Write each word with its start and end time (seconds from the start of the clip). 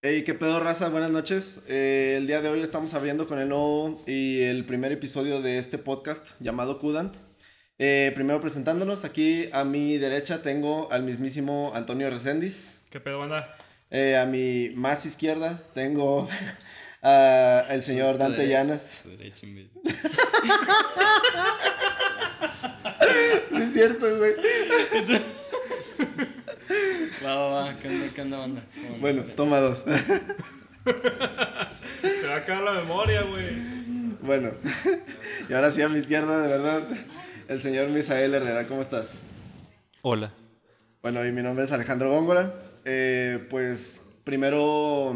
Hey, 0.00 0.22
qué 0.24 0.32
pedo, 0.34 0.60
raza, 0.60 0.88
buenas 0.90 1.10
noches. 1.10 1.62
Eh, 1.66 2.14
el 2.18 2.28
día 2.28 2.40
de 2.40 2.48
hoy 2.48 2.60
estamos 2.60 2.94
abriendo 2.94 3.26
con 3.26 3.38
el 3.40 3.48
nuevo 3.48 4.00
y 4.06 4.42
el 4.42 4.64
primer 4.64 4.92
episodio 4.92 5.42
de 5.42 5.58
este 5.58 5.76
podcast 5.76 6.40
llamado 6.40 6.78
Kudant. 6.78 7.16
Eh, 7.80 8.12
primero 8.14 8.40
presentándonos, 8.40 9.04
aquí 9.04 9.48
a 9.52 9.64
mi 9.64 9.98
derecha 9.98 10.40
tengo 10.40 10.90
al 10.92 11.02
mismísimo 11.02 11.72
Antonio 11.74 12.08
Reséndiz. 12.10 12.82
¿Qué 12.90 13.00
pedo, 13.00 13.18
banda? 13.18 13.56
Eh, 13.90 14.16
a 14.16 14.24
mi 14.24 14.70
más 14.76 15.04
izquierda 15.04 15.60
tengo 15.74 16.28
al 17.02 17.82
señor 17.82 18.18
Dante 18.18 18.46
Llanas. 18.46 19.02
derecha, 19.04 19.46
imbécil. 19.46 19.80
Sí, 23.50 23.56
es 23.64 23.72
cierto, 23.72 24.18
güey. 24.18 24.34
Va, 27.24 27.34
va, 27.34 27.48
va. 27.48 27.76
¿Qué 27.78 27.88
onda, 27.88 28.06
qué 28.14 28.22
onda. 28.22 28.62
Bueno, 29.00 29.22
toma 29.36 29.60
dos. 29.60 29.84
Se 32.02 32.26
va 32.28 32.34
a 32.34 32.38
acabar 32.38 32.62
la 32.62 32.72
memoria, 32.80 33.22
güey. 33.22 33.78
Bueno, 34.20 34.50
y 35.48 35.52
ahora 35.52 35.70
sí 35.70 35.82
a 35.82 35.88
mi 35.88 35.98
izquierda, 35.98 36.40
de 36.40 36.48
verdad, 36.48 36.82
el 37.48 37.60
señor 37.60 37.88
Misael 37.88 38.34
Herrera, 38.34 38.66
¿cómo 38.66 38.80
estás? 38.80 39.20
Hola. 40.02 40.32
Bueno, 41.02 41.24
y 41.24 41.32
mi 41.32 41.42
nombre 41.42 41.64
es 41.64 41.72
Alejandro 41.72 42.10
Góngora. 42.10 42.52
Eh, 42.84 43.46
pues 43.50 44.02
primero 44.24 45.14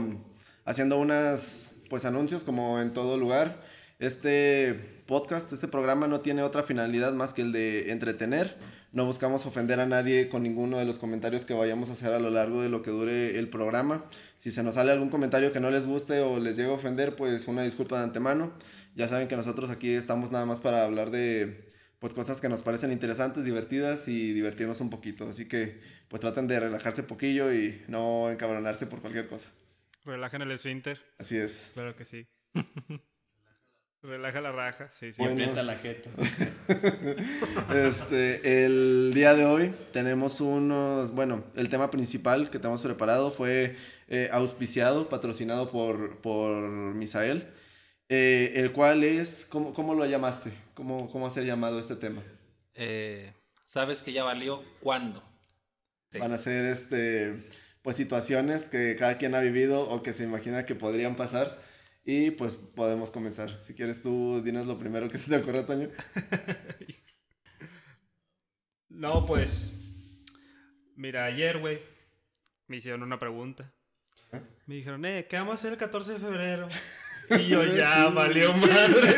haciendo 0.64 0.98
unas 0.98 1.74
pues 1.88 2.04
anuncios 2.04 2.44
como 2.44 2.80
en 2.80 2.92
todo 2.92 3.18
lugar. 3.18 3.62
Este 3.98 5.02
podcast, 5.06 5.52
este 5.52 5.68
programa 5.68 6.08
no 6.08 6.20
tiene 6.20 6.42
otra 6.42 6.62
finalidad 6.62 7.12
más 7.12 7.34
que 7.34 7.42
el 7.42 7.52
de 7.52 7.92
entretener. 7.92 8.56
No 8.92 9.06
buscamos 9.06 9.46
ofender 9.46 9.80
a 9.80 9.86
nadie 9.86 10.28
con 10.28 10.42
ninguno 10.42 10.78
de 10.78 10.84
los 10.84 10.98
comentarios 10.98 11.46
que 11.46 11.54
vayamos 11.54 11.88
a 11.88 11.94
hacer 11.94 12.12
a 12.12 12.18
lo 12.18 12.28
largo 12.28 12.60
de 12.60 12.68
lo 12.68 12.82
que 12.82 12.90
dure 12.90 13.38
el 13.38 13.48
programa. 13.48 14.04
Si 14.36 14.50
se 14.50 14.62
nos 14.62 14.74
sale 14.74 14.92
algún 14.92 15.08
comentario 15.08 15.50
que 15.50 15.60
no 15.60 15.70
les 15.70 15.86
guste 15.86 16.20
o 16.20 16.38
les 16.38 16.58
llegue 16.58 16.70
a 16.70 16.74
ofender, 16.74 17.16
pues 17.16 17.48
una 17.48 17.62
disculpa 17.62 17.96
de 17.96 18.04
antemano. 18.04 18.52
Ya 18.94 19.08
saben 19.08 19.28
que 19.28 19.36
nosotros 19.36 19.70
aquí 19.70 19.92
estamos 19.94 20.30
nada 20.30 20.44
más 20.44 20.60
para 20.60 20.84
hablar 20.84 21.10
de 21.10 21.66
pues 22.00 22.12
cosas 22.12 22.42
que 22.42 22.50
nos 22.50 22.60
parecen 22.60 22.92
interesantes, 22.92 23.44
divertidas 23.44 24.08
y 24.08 24.34
divertirnos 24.34 24.82
un 24.82 24.90
poquito. 24.90 25.26
Así 25.26 25.48
que 25.48 25.80
pues 26.08 26.20
traten 26.20 26.46
de 26.46 26.60
relajarse 26.60 27.02
poquillo 27.02 27.50
y 27.50 27.80
no 27.88 28.30
encabronarse 28.30 28.86
por 28.86 29.00
cualquier 29.00 29.26
cosa. 29.26 29.52
Relajan 30.04 30.42
el 30.42 30.50
esfínter. 30.50 31.00
Así 31.16 31.38
es. 31.38 31.70
Claro 31.72 31.96
que 31.96 32.04
sí. 32.04 32.26
Relaja 34.02 34.40
la 34.40 34.50
raja. 34.50 34.90
Sí, 34.90 35.12
sí. 35.12 35.22
Y 35.22 35.24
Bueno. 35.26 35.40
aprieta 35.42 35.62
la 35.62 35.76
jeta. 35.76 36.10
Este, 37.74 38.64
el 38.64 39.12
día 39.14 39.34
de 39.34 39.44
hoy 39.44 39.74
tenemos 39.92 40.40
unos, 40.40 41.12
bueno, 41.12 41.44
el 41.54 41.68
tema 41.68 41.90
principal 41.90 42.50
que 42.50 42.58
tenemos 42.58 42.82
preparado 42.82 43.30
fue 43.30 43.76
eh, 44.08 44.28
auspiciado, 44.32 45.08
patrocinado 45.08 45.70
por, 45.70 46.20
por 46.20 46.60
Misael, 46.62 47.48
eh, 48.08 48.52
el 48.56 48.72
cual 48.72 49.04
es, 49.04 49.46
¿cómo, 49.48 49.72
cómo 49.72 49.94
lo 49.94 50.04
llamaste? 50.06 50.52
¿Cómo, 50.74 51.10
¿Cómo 51.10 51.26
hacer 51.26 51.44
llamado 51.44 51.78
este 51.78 51.96
tema? 51.96 52.22
Eh, 52.74 53.32
¿Sabes 53.66 54.02
que 54.02 54.12
ya 54.12 54.24
valió 54.24 54.62
cuándo? 54.80 55.22
Sí. 56.10 56.18
Van 56.18 56.32
a 56.32 56.38
ser, 56.38 56.64
este, 56.66 57.48
pues 57.82 57.96
situaciones 57.96 58.68
que 58.68 58.96
cada 58.98 59.16
quien 59.16 59.34
ha 59.34 59.40
vivido 59.40 59.88
o 59.88 60.02
que 60.02 60.12
se 60.12 60.24
imagina 60.24 60.66
que 60.66 60.74
podrían 60.74 61.14
pasar 61.16 61.58
y 62.04 62.30
pues 62.32 62.54
podemos 62.54 63.10
comenzar. 63.10 63.62
Si 63.62 63.74
quieres 63.74 64.02
tú, 64.02 64.42
dinos 64.44 64.66
lo 64.66 64.78
primero 64.78 65.08
que 65.08 65.18
se 65.18 65.30
te 65.30 65.36
ocurra, 65.36 65.66
Toño. 65.66 65.88
No, 68.88 69.24
pues. 69.24 69.72
Mira, 70.96 71.24
ayer, 71.24 71.58
güey, 71.58 71.80
me 72.68 72.76
hicieron 72.76 73.02
una 73.02 73.18
pregunta. 73.18 73.72
Me 74.66 74.76
dijeron, 74.76 75.04
eh, 75.04 75.26
¿qué 75.28 75.36
vamos 75.36 75.52
a 75.52 75.54
hacer 75.54 75.72
el 75.72 75.78
14 75.78 76.12
de 76.14 76.18
febrero? 76.18 76.68
Y 77.30 77.48
yo, 77.48 77.64
ya, 77.64 78.08
valió 78.08 78.52
madre. 78.52 79.14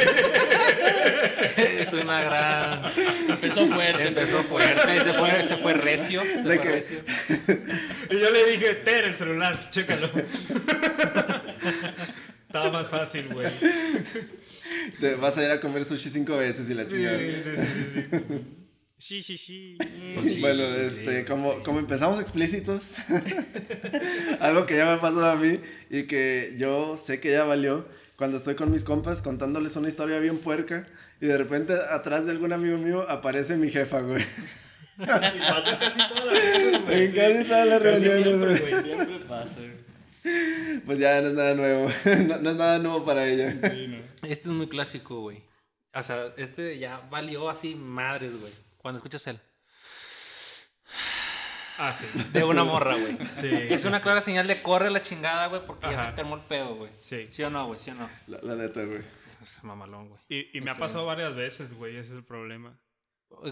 es 1.80 1.92
una 1.94 2.22
gran. 2.22 2.92
Empezó 3.28 3.66
fuerte. 3.66 4.09
Empezó 4.09 4.42
fuerte, 4.44 5.00
se 5.03 5.12
fue, 5.14 5.42
se 5.42 5.56
fue 5.56 5.72
recio. 5.72 6.20
Se 6.22 6.36
¿De 6.36 6.42
fue 6.42 6.60
qué? 6.60 6.69
recio. 6.70 7.03
Y 8.10 8.20
yo 8.20 8.30
le 8.30 8.50
dije, 8.53 8.75
ten 8.84 9.06
el 9.06 9.16
celular, 9.16 9.69
chécalo. 9.70 10.09
Estaba 12.54 12.70
más 12.70 12.88
fácil, 12.88 13.26
güey. 13.32 13.48
Te 15.00 15.16
vas 15.16 15.37
a 15.37 15.44
ir 15.44 15.50
a 15.50 15.60
comer 15.60 15.84
sushi 15.84 16.09
cinco 16.09 16.37
veces 16.37 16.70
y 16.70 16.75
la 16.75 16.87
chingada. 16.87 17.19
sí, 17.19 17.42
sí, 17.42 17.56
sí, 17.56 18.00
sí. 18.00 18.20
Sí, 18.97 19.22
sí, 19.25 19.37
sí. 19.37 19.78
Sí, 19.81 20.41
bueno, 20.41 20.62
sí, 20.65 20.75
este, 20.82 21.19
sí, 21.19 21.25
como, 21.25 21.54
sí. 21.54 21.59
como 21.65 21.81
empezamos 21.81 22.20
explícitos, 22.20 22.81
algo 24.41 24.66
que 24.66 24.76
ya 24.76 24.84
me 24.84 24.92
ha 24.92 25.00
pasado 25.00 25.31
a 25.31 25.34
mí 25.34 25.59
y 25.91 26.04
que 26.04 26.54
yo 26.56 26.97
sé 26.97 27.19
que 27.19 27.32
ya 27.32 27.42
valió, 27.42 27.88
cuando 28.15 28.37
estoy 28.37 28.54
con 28.54 28.71
mis 28.71 28.84
compas 28.84 29.21
contándoles 29.21 29.75
una 29.75 29.88
historia 29.88 30.21
bien 30.21 30.38
puerca 30.38 30.86
y 31.21 31.26
de 31.26 31.36
repente 31.36 31.75
atrás 31.91 32.25
de 32.25 32.31
algún 32.31 32.53
amigo 32.53 32.78
mío 32.78 33.04
aparece 33.10 33.56
mi 33.56 33.69
jefa, 33.69 34.00
güey. 34.00 34.25
Y 34.97 35.06
pasa 35.06 35.76
casi 35.76 35.98
todas 36.09 36.25
las 36.25 36.34
veces, 36.34 36.84
güey. 36.84 37.03
En 37.03 37.12
casi 37.12 37.44
todas 37.48 37.66
las 37.66 37.82
reuniones, 37.82 38.60
güey. 38.60 38.82
Siempre 38.84 39.19
pasa, 39.26 39.56
güey. 39.56 39.84
Pues 40.86 40.98
ya 40.98 41.20
no 41.20 41.28
es 41.28 41.34
nada 41.34 41.54
nuevo, 41.54 41.88
no, 42.28 42.38
no 42.38 42.50
es 42.50 42.56
nada 42.56 42.78
nuevo 42.78 43.04
para 43.04 43.26
ella. 43.26 43.52
Sí, 43.52 43.88
no. 43.88 43.98
Este 44.28 44.48
es 44.48 44.54
muy 44.54 44.68
clásico, 44.68 45.20
güey. 45.20 45.42
O 45.94 46.02
sea, 46.02 46.32
este 46.36 46.78
ya 46.78 47.00
valió 47.10 47.48
así 47.48 47.74
madres, 47.74 48.38
güey. 48.40 48.52
Cuando 48.78 48.96
escuchas 48.98 49.26
el 49.28 49.40
Ah, 51.76 51.92
sí. 51.92 52.06
de 52.32 52.44
una 52.44 52.62
morra, 52.64 52.94
güey. 52.96 53.16
Sí. 53.40 53.50
Es 53.52 53.84
una 53.84 54.00
clara 54.00 54.20
señal 54.20 54.46
de 54.46 54.62
corre 54.62 54.90
la 54.90 55.02
chingada, 55.02 55.48
güey, 55.48 55.60
porque 55.66 55.86
ya 55.86 56.00
Ajá. 56.00 56.10
se 56.10 56.14
te 56.16 56.20
armó 56.20 56.36
el 56.36 56.42
pedo, 56.42 56.76
güey. 56.76 56.91
Sí. 57.02 57.26
¿Sí 57.30 57.42
o 57.42 57.50
no, 57.50 57.66
güey? 57.66 57.80
¿Sí 57.80 57.91
o 57.91 57.94
no? 57.94 58.08
La, 58.28 58.38
la 58.42 58.54
neta, 58.54 58.84
güey. 58.84 59.02
Es 59.42 59.62
mamalón, 59.64 60.08
güey. 60.08 60.20
Y, 60.28 60.56
y 60.58 60.60
me 60.60 60.70
ha 60.70 60.76
pasado 60.76 61.04
varias 61.04 61.34
veces, 61.34 61.74
güey, 61.74 61.96
ese 61.96 62.10
es 62.12 62.16
el 62.18 62.24
problema. 62.24 62.78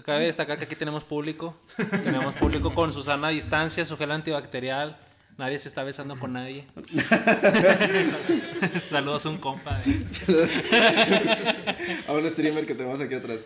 Cabe 0.05 0.23
destacar 0.25 0.57
que 0.57 0.63
aquí 0.63 0.75
tenemos 0.77 1.03
público. 1.03 1.59
Tenemos 2.03 2.33
público 2.35 2.73
con 2.73 2.93
su 2.93 3.03
sana 3.03 3.27
distancia, 3.29 3.83
su 3.83 3.97
gel 3.97 4.11
antibacterial. 4.11 4.97
Nadie 5.37 5.57
se 5.57 5.67
está 5.67 5.83
besando 5.83 6.19
con 6.19 6.33
nadie. 6.33 6.65
Saludos 8.89 9.25
a 9.25 9.29
un 9.29 9.37
compa. 9.37 9.79
eh. 9.85 10.03
A 12.07 12.13
un 12.13 12.29
streamer 12.29 12.65
que 12.67 12.75
tenemos 12.75 13.01
aquí 13.01 13.15
atrás. 13.15 13.39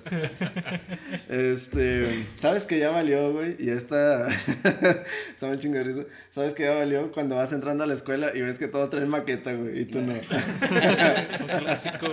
Este, 1.29 2.25
¿sabes 2.35 2.65
que 2.65 2.77
ya 2.79 2.89
valió, 2.89 3.31
güey? 3.31 3.55
Y 3.59 3.69
esta 3.69 4.27
está 4.29 5.47
muy 5.47 5.57
chingo 5.59 5.77
de 5.77 5.83
risa. 5.85 6.03
¿Sabes 6.29 6.53
que 6.53 6.63
ya 6.63 6.73
valió 6.73 7.11
cuando 7.13 7.37
vas 7.37 7.53
entrando 7.53 7.85
a 7.85 7.87
la 7.87 7.93
escuela 7.93 8.31
y 8.35 8.41
ves 8.41 8.59
que 8.59 8.67
todos 8.67 8.89
traen 8.89 9.07
maqueta, 9.09 9.53
güey? 9.53 9.79
Y 9.81 9.85
tú 9.85 10.01
no. 10.01 10.13
Un 10.13 11.47
clásico. 11.59 12.07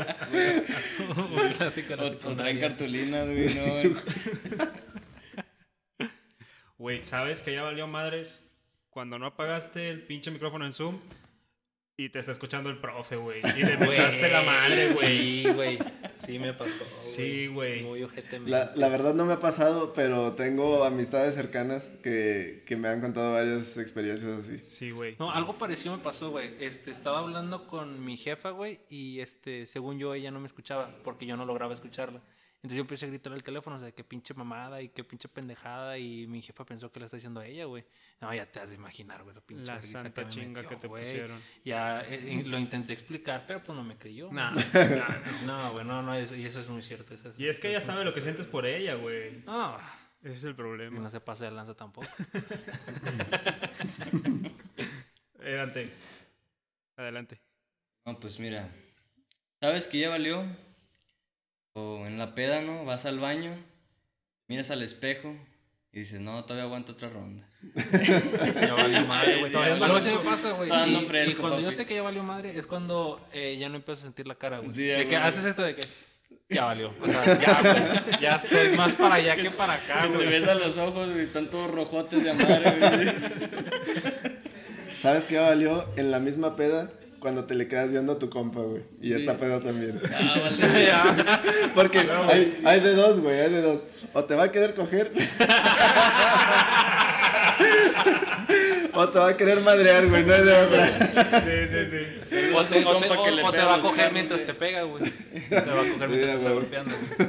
Un 1.18 1.52
clásico. 1.54 1.94
O, 1.94 2.30
o 2.30 2.36
traen 2.36 2.60
cartulinas, 2.60 3.26
güey, 3.26 3.52
no. 3.54 3.64
güey. 3.72 3.94
Güey, 6.78 7.04
¿sabes 7.04 7.42
que 7.42 7.54
ya 7.54 7.62
valió 7.62 7.86
madres 7.86 8.50
cuando 8.94 9.18
no 9.18 9.26
apagaste 9.26 9.90
el 9.90 10.02
pinche 10.02 10.30
micrófono 10.30 10.64
en 10.64 10.72
Zoom 10.72 11.00
y 11.96 12.10
te 12.10 12.20
está 12.20 12.30
escuchando 12.30 12.70
el 12.70 12.78
profe, 12.78 13.16
güey? 13.16 13.40
Y 13.56 13.64
le 13.64 13.76
metaste 13.78 14.30
la 14.30 14.42
madre, 14.42 14.92
güey. 14.94 15.18
Sí, 15.18 15.52
güey. 15.52 15.78
Sí 16.14 16.38
me 16.38 16.54
pasó. 16.54 16.84
Sí, 17.02 17.48
güey. 17.48 17.82
Muy 17.82 18.04
ojete. 18.04 18.38
La, 18.40 18.70
la 18.76 18.88
verdad 18.88 19.12
no 19.14 19.26
me 19.26 19.32
ha 19.32 19.40
pasado, 19.40 19.92
pero 19.94 20.34
tengo 20.34 20.84
amistades 20.84 21.34
cercanas 21.34 21.90
que, 22.04 22.62
que 22.66 22.76
me 22.76 22.86
han 22.86 23.00
contado 23.00 23.32
varias 23.34 23.76
experiencias 23.78 24.30
así. 24.30 24.58
Sí, 24.60 24.92
güey. 24.92 25.16
No, 25.18 25.32
algo 25.32 25.58
parecido 25.58 25.96
me 25.96 26.02
pasó, 26.02 26.30
güey. 26.30 26.54
Este, 26.60 26.92
estaba 26.92 27.18
hablando 27.18 27.66
con 27.66 28.04
mi 28.04 28.16
jefa, 28.16 28.50
güey, 28.50 28.78
y 28.88 29.18
este, 29.18 29.66
según 29.66 29.98
yo, 29.98 30.14
ella 30.14 30.30
no 30.30 30.38
me 30.38 30.46
escuchaba, 30.46 30.94
porque 31.02 31.26
yo 31.26 31.36
no 31.36 31.44
lograba 31.44 31.74
escucharla. 31.74 32.22
Entonces 32.64 32.78
yo 32.78 32.80
empecé 32.80 33.04
a 33.04 33.08
gritar 33.10 33.30
al 33.30 33.42
teléfono, 33.42 33.76
o 33.76 33.78
sea, 33.78 33.92
qué 33.92 34.02
pinche 34.04 34.32
mamada 34.32 34.80
y 34.80 34.88
qué 34.88 35.04
pinche 35.04 35.28
pendejada, 35.28 35.98
y 35.98 36.26
mi 36.26 36.40
jefa 36.40 36.64
pensó 36.64 36.90
que 36.90 36.98
la 36.98 37.04
está 37.04 37.18
diciendo 37.18 37.40
a 37.40 37.46
ella, 37.46 37.66
güey. 37.66 37.84
No, 38.22 38.32
ya 38.32 38.50
te 38.50 38.58
has 38.58 38.70
de 38.70 38.74
imaginar, 38.76 39.22
güey, 39.22 39.34
la 39.34 39.42
pinche 39.42 39.66
La 39.66 39.76
risa 39.78 40.00
santa 40.00 40.24
me 40.24 40.30
chinga 40.30 40.62
metió, 40.62 40.70
que 40.70 40.76
te 40.76 40.86
güey. 40.86 41.02
pusieron. 41.04 41.38
Ya 41.62 42.00
eh, 42.08 42.42
lo 42.46 42.58
intenté 42.58 42.94
explicar, 42.94 43.44
pero 43.46 43.62
pues 43.62 43.76
no 43.76 43.84
me 43.84 43.98
creyó. 43.98 44.32
Nah, 44.32 44.52
nah, 44.54 44.96
nah. 44.96 45.08
No, 45.44 45.72
güey, 45.72 45.84
no, 45.84 46.00
no, 46.02 46.14
eso, 46.14 46.34
y 46.36 46.46
eso 46.46 46.58
es 46.60 46.68
muy 46.70 46.80
cierto. 46.80 47.12
eso 47.12 47.28
es- 47.28 47.38
Y 47.38 47.48
es 47.48 47.60
que 47.60 47.68
ella 47.68 47.82
sabe 47.82 48.02
lo 48.02 48.14
que 48.14 48.22
sientes 48.22 48.46
por 48.46 48.64
ella, 48.64 48.94
güey. 48.94 49.42
No, 49.44 49.76
Ese 50.22 50.32
es 50.32 50.44
el 50.44 50.52
y 50.52 50.54
problema. 50.54 50.98
no 51.00 51.10
se 51.10 51.20
pase 51.20 51.44
de 51.44 51.50
lanza 51.50 51.74
tampoco. 51.74 52.08
Adelante. 55.38 55.90
Adelante. 56.96 57.42
No, 58.06 58.18
pues 58.18 58.40
mira. 58.40 58.70
¿Sabes 59.60 59.86
que 59.86 59.98
ya 59.98 60.08
valió? 60.08 60.46
O 61.74 62.06
en 62.06 62.18
la 62.18 62.34
peda, 62.34 62.60
¿no? 62.62 62.84
Vas 62.84 63.04
al 63.04 63.18
baño, 63.18 63.52
miras 64.48 64.70
al 64.70 64.82
espejo 64.82 65.34
y 65.92 66.00
dices, 66.00 66.20
no, 66.20 66.44
todavía 66.44 66.64
aguanto 66.64 66.92
otra 66.92 67.08
ronda. 67.10 67.48
Ya 68.60 68.74
valió 68.74 69.06
madre, 69.06 69.38
güey. 69.40 69.54
Algo 69.56 69.84
ando- 69.86 69.96
así 69.96 70.08
me 70.10 70.18
pasa, 70.18 70.52
güey. 70.52 70.70
Y, 70.70 71.04
fresco, 71.06 71.30
y 71.30 71.34
cuando 71.40 71.60
yo 71.60 71.72
sé 71.72 71.84
que 71.86 71.94
ya 71.96 72.02
valió 72.02 72.22
madre 72.22 72.56
es 72.56 72.66
cuando 72.66 73.20
eh, 73.32 73.56
ya 73.58 73.68
no 73.68 73.76
empiezo 73.76 74.00
a 74.00 74.04
sentir 74.04 74.26
la 74.26 74.34
cara, 74.36 74.58
güey. 74.58 74.72
Sí, 74.74 74.82
de 74.84 74.94
güey. 74.96 75.08
que 75.08 75.16
haces 75.16 75.44
esto 75.46 75.62
de 75.62 75.74
que 75.74 75.84
ya 76.50 76.66
valió. 76.66 76.92
O 77.00 77.06
sea, 77.08 77.24
ya, 77.38 77.60
güey. 77.60 78.20
Ya 78.20 78.36
estoy 78.36 78.76
más 78.76 78.94
para 78.94 79.14
allá 79.16 79.34
que 79.36 79.50
para 79.50 79.72
acá, 79.74 80.02
Te 80.02 80.08
güey. 80.08 80.28
ves 80.28 80.46
a 80.46 80.54
los 80.54 80.76
ojos, 80.78 81.10
güey, 81.12 81.24
están 81.24 81.48
todos 81.50 81.70
rojotes 81.70 82.22
de 82.22 82.34
madre, 82.34 82.78
güey. 82.78 83.12
¿Sabes 84.96 85.24
qué 85.24 85.38
valió 85.38 85.88
en 85.96 86.10
la 86.10 86.20
misma 86.20 86.54
peda? 86.54 86.90
Cuando 87.24 87.46
te 87.46 87.54
le 87.54 87.66
quedas 87.68 87.90
viendo 87.90 88.12
a 88.12 88.18
tu 88.18 88.28
compa, 88.28 88.60
güey. 88.60 88.82
Y 89.00 89.14
esta 89.14 89.34
peda 89.38 89.58
también. 89.58 89.98
Ah, 90.12 90.34
vale. 90.42 90.58
Ya. 90.86 91.40
Porque 91.74 92.00
hay, 92.00 92.60
hay 92.66 92.80
de 92.80 92.94
dos, 92.94 93.20
güey, 93.20 93.40
hay 93.40 93.50
de 93.50 93.62
dos. 93.62 93.80
O 94.12 94.24
te 94.24 94.34
va 94.34 94.44
a 94.44 94.52
querer 94.52 94.74
coger. 94.74 95.10
o 98.92 99.08
te 99.08 99.18
va 99.18 99.28
a 99.28 99.36
querer 99.38 99.58
madrear, 99.62 100.06
güey, 100.06 100.22
no 100.22 100.34
hay 100.34 100.44
de 100.44 100.52
otra. 100.52 100.86
Sí, 101.40 101.66
sí, 101.66 101.86
sí. 101.90 101.96
O 102.54 102.62
te, 102.62 102.78
un 102.80 102.86
o 102.88 102.98
te- 103.00 103.08
o- 103.08 103.30
le 103.30 103.42
o 103.42 103.52
te 103.52 103.62
va 103.62 103.76
a 103.76 103.80
coger 103.80 104.12
mientras 104.12 104.44
te 104.44 104.52
pega, 104.52 104.82
güey. 104.82 105.04
Te 105.48 105.60
va 105.60 105.80
a 105.80 105.84
coger 105.92 106.08
mientras 106.10 106.30
te 106.30 106.36
está 106.36 106.50
golpeando, 106.50 106.94
güey. 107.16 107.28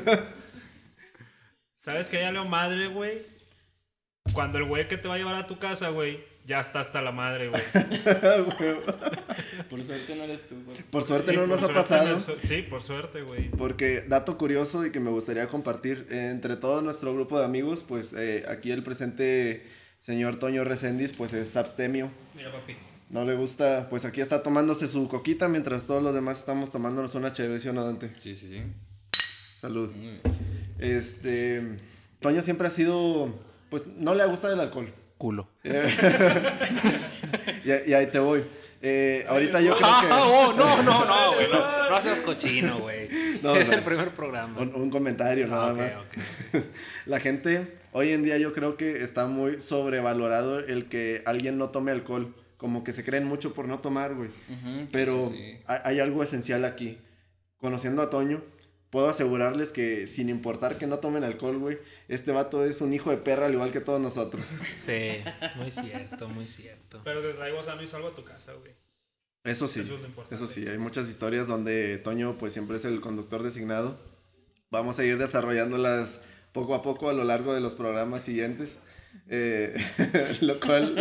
¿Sabes 1.75 2.09
que 2.09 2.19
ya 2.19 2.31
leo 2.33 2.44
madre, 2.44 2.88
güey? 2.88 3.21
Cuando 4.33 4.57
el 4.57 4.65
güey 4.65 4.89
que 4.89 4.98
te 4.98 5.07
va 5.07 5.15
a 5.15 5.18
llevar 5.18 5.36
a 5.36 5.48
tu 5.48 5.57
casa, 5.57 5.88
güey, 5.89 6.21
ya 6.45 6.59
está 6.59 6.81
hasta 6.81 7.01
la 7.01 7.12
madre, 7.12 7.50
güey. 7.50 7.62
Por 9.69 9.83
suerte 9.83 10.15
no 10.15 10.24
eres 10.24 10.47
tú, 10.47 10.56
güey. 10.63 10.77
Por 10.92 11.03
suerte 11.03 11.33
no 11.33 11.42
por 11.42 11.50
nos 11.50 11.63
ha 11.63 11.74
pasado. 11.74 12.09
no 12.09 12.19
Sí, 12.19 12.62
por 12.69 12.83
suerte, 12.83 13.24
güey. 13.24 13.50
Porque 13.50 14.01
dato 14.07 14.38
curioso 14.38 14.86
y 14.86 14.92
que 14.92 15.00
me 15.00 15.09
gustaría 15.09 15.47
compartir 15.47 16.07
eh, 16.12 16.30
entre 16.30 16.56
todo 16.56 16.81
nuestro 16.81 17.13
grupo 17.13 17.39
de 17.39 17.45
amigos, 17.45 17.83
pues 17.88 18.13
eh, 18.13 18.45
aquí 18.47 18.71
el 18.71 18.83
presente 18.83 19.65
señor 20.00 20.38
Toño 20.38 20.63
Recendis, 20.63 21.13
pues 21.13 21.33
es 21.33 21.57
abstemio. 21.57 22.12
Mira, 22.36 22.51
papi. 22.51 22.75
No 23.09 23.25
le 23.25 23.36
gusta, 23.36 23.88
pues 23.89 24.06
aquí 24.06 24.21
está 24.21 24.44
tomándose 24.44 24.88
su 24.88 25.07
coquita 25.07 25.48
mientras 25.48 25.86
todos 25.86 26.03
los 26.03 26.13
demás 26.13 26.39
estamos 26.39 26.71
tomándonos 26.71 27.15
una 27.15 27.31
chévere, 27.31 27.59
¿sí 27.59 27.69
o 27.69 27.74
no, 27.74 27.86
Dante? 27.86 28.12
Sí, 28.19 28.36
sí, 28.36 28.50
sí. 28.50 28.62
Salud. 29.57 29.91
Muy 29.94 30.07
bien. 30.07 30.21
Este, 30.80 31.77
Toño 32.19 32.41
siempre 32.41 32.68
ha 32.68 32.71
sido, 32.71 33.33
pues 33.69 33.88
no 33.88 34.13
le 34.13 34.25
gusta 34.25 34.51
el 34.51 34.59
alcohol. 34.59 34.91
Culo. 35.17 35.47
Y, 37.63 37.89
y 37.89 37.94
ahí 37.94 38.07
te 38.07 38.19
voy. 38.19 38.44
Eh, 38.81 39.25
ahorita 39.27 39.59
yo 39.59 39.75
creo 39.75 39.89
que... 40.01 40.07
Oh, 40.12 40.53
no, 40.56 40.83
no, 40.83 41.06
no, 41.06 41.33
güey. 41.35 41.47
No, 41.51 41.89
no 41.89 42.01
seas 42.01 42.19
cochino, 42.19 42.77
güey. 42.79 43.09
No, 43.41 43.56
es 43.56 43.69
no. 43.69 43.75
el 43.75 43.81
primer 43.83 44.12
programa. 44.12 44.59
Un, 44.62 44.75
un 44.75 44.89
comentario 44.91 45.47
nada 45.47 45.69
Ah, 45.69 45.73
ok, 45.73 45.77
más. 45.79 45.91
ok. 46.62 46.65
La 47.07 47.19
gente, 47.19 47.67
hoy 47.91 48.12
en 48.12 48.23
día 48.23 48.38
yo 48.38 48.53
creo 48.53 48.77
que 48.77 49.01
está 49.03 49.25
muy 49.25 49.59
sobrevalorado 49.62 50.59
el 50.59 50.85
que 50.88 51.23
alguien 51.25 51.57
no 51.57 51.69
tome 51.69 51.91
alcohol. 51.91 52.35
Como 52.57 52.83
que 52.83 52.94
se 52.94 53.03
creen 53.03 53.25
mucho 53.25 53.53
por 53.53 53.67
no 53.67 53.79
tomar, 53.79 54.13
güey. 54.13 54.29
Pero 54.91 55.29
sí, 55.29 55.35
sí. 55.38 55.57
hay, 55.67 55.79
hay 55.83 56.00
algo 56.00 56.21
esencial 56.23 56.63
aquí. 56.65 57.00
Conociendo 57.59 58.01
a 58.03 58.09
Toño, 58.12 58.44
puedo 58.89 59.07
asegurarles 59.07 59.71
que 59.71 60.07
sin 60.07 60.29
importar 60.29 60.77
que 60.77 60.87
no 60.87 60.99
tomen 60.99 61.23
alcohol, 61.23 61.57
güey, 61.57 61.77
este 62.07 62.31
vato 62.31 62.63
es 62.65 62.81
un 62.81 62.93
hijo 62.93 63.09
de 63.09 63.17
perra 63.17 63.47
al 63.47 63.53
igual 63.53 63.71
que 63.71 63.81
todos 63.81 63.99
nosotros. 63.99 64.45
Sí, 64.77 65.17
muy 65.55 65.71
cierto, 65.71 66.29
muy 66.29 66.47
cierto. 66.47 67.01
Pero 67.03 67.21
te 67.21 67.33
traigo 67.33 67.61
sano 67.63 67.83
y 67.83 67.87
salgo 67.87 68.09
a 68.09 68.15
tu 68.15 68.23
casa, 68.23 68.53
güey. 68.53 68.73
Eso 69.43 69.67
sí, 69.67 69.81
Eso 69.81 69.95
es 69.95 70.31
eso 70.31 70.47
sí, 70.47 70.67
hay 70.67 70.79
muchas 70.79 71.07
historias 71.07 71.45
donde 71.45 71.99
Toño 71.99 72.35
pues 72.39 72.51
siempre 72.53 72.77
es 72.77 72.85
el 72.85 72.99
conductor 72.99 73.43
designado. 73.43 73.99
Vamos 74.71 74.97
a 74.97 75.03
ir 75.03 75.19
desarrollándolas 75.19 76.21
poco 76.51 76.73
a 76.73 76.81
poco 76.81 77.09
a 77.09 77.13
lo 77.13 77.23
largo 77.23 77.53
de 77.53 77.61
los 77.61 77.75
programas 77.75 78.23
siguientes. 78.23 78.79
Eh, 79.29 79.75
lo 80.41 80.59
cual 80.59 80.95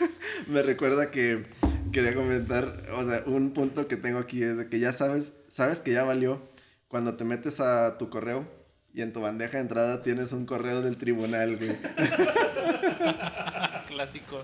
me 0.48 0.62
recuerda 0.62 1.10
que 1.10 1.44
quería 1.92 2.14
comentar, 2.14 2.86
o 2.92 3.04
sea, 3.04 3.22
un 3.26 3.52
punto 3.52 3.88
que 3.88 3.96
tengo 3.96 4.18
aquí 4.18 4.42
es 4.42 4.56
de 4.56 4.68
que 4.68 4.78
ya 4.78 4.92
sabes, 4.92 5.32
sabes 5.48 5.80
que 5.80 5.92
ya 5.92 6.04
valió 6.04 6.42
cuando 6.90 7.14
te 7.14 7.24
metes 7.24 7.60
a 7.60 7.96
tu 7.98 8.10
correo 8.10 8.44
y 8.92 9.02
en 9.02 9.12
tu 9.12 9.20
bandeja 9.20 9.58
de 9.58 9.62
entrada 9.62 10.02
tienes 10.02 10.32
un 10.32 10.44
correo 10.44 10.82
del 10.82 10.96
tribunal, 10.96 11.56
güey. 11.56 11.70
Clásico. 13.86 14.42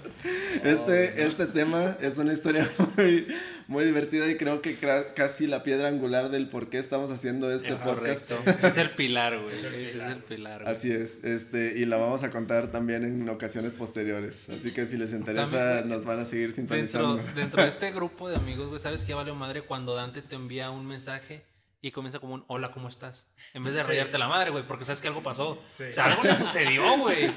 Este, 0.63 1.25
este 1.25 1.47
tema 1.47 1.97
es 2.01 2.19
una 2.19 2.33
historia 2.33 2.69
muy, 2.97 3.27
muy 3.67 3.85
divertida 3.85 4.29
y 4.31 4.37
creo 4.37 4.63
que 4.63 4.77
casi 5.15 5.47
la 5.49 5.63
piedra 5.65 5.89
angular 5.89 6.31
del 6.31 6.49
por 6.49 6.69
qué 6.69 6.79
estamos 6.79 7.11
haciendo 7.11 7.51
este 7.51 7.71
Es 7.73 7.79
podcast. 7.79 8.31
correcto. 8.33 8.61
Es 8.69 8.77
el 8.77 8.91
pilar, 8.91 9.41
güey. 9.41 9.57
Es 9.57 9.65
el 9.65 10.19
pilar, 10.19 10.63
güey. 10.63 10.73
Así 10.73 10.93
es, 10.93 11.25
este, 11.25 11.75
y 11.77 11.85
la 11.85 11.97
vamos 11.97 12.23
a 12.23 12.31
contar 12.31 12.71
también 12.71 13.03
en 13.05 13.29
ocasiones 13.29 13.75
posteriores. 13.75 14.49
Así 14.51 14.73
que 14.73 14.87
si 14.87 14.97
les 14.97 15.13
interesa, 15.13 15.59
También, 15.59 15.89
nos 15.89 16.05
van 16.05 16.21
a 16.21 16.25
seguir 16.25 16.53
Dentro, 16.55 16.77
sintonizando. 16.77 17.17
dentro 17.35 17.63
de 17.63 17.69
este 17.69 17.91
grupo 17.93 18.29
de 18.29 18.37
amigos, 18.37 18.69
güey, 18.69 18.81
¿sabes 18.81 19.03
qué 19.05 19.15
valió 19.15 19.35
madre 19.35 19.63
cuando 19.63 19.95
Dante 19.97 20.23
te 20.23 20.37
envía 20.37 20.71
un 20.71 20.87
mensaje 20.87 21.43
y 21.87 21.93
comienza 21.93 22.19
como 22.19 22.35
un 22.35 22.45
hola, 22.49 22.73
¿cómo 22.73 22.89
estás? 22.89 23.27
En 23.55 23.63
vez 23.63 23.73
de 23.75 23.83
rayarte 23.85 24.19
la 24.19 24.27
madre, 24.27 24.51
güey, 24.51 24.65
porque 24.67 24.85
sabes 24.85 25.01
que 25.01 25.07
algo 25.07 25.23
pasó. 25.23 25.63
Sí. 25.73 25.85
O 25.85 25.93
sea, 25.93 26.07
algo 26.07 26.25
le 26.25 26.35
sucedió, 26.35 26.99
güey. 26.99 27.31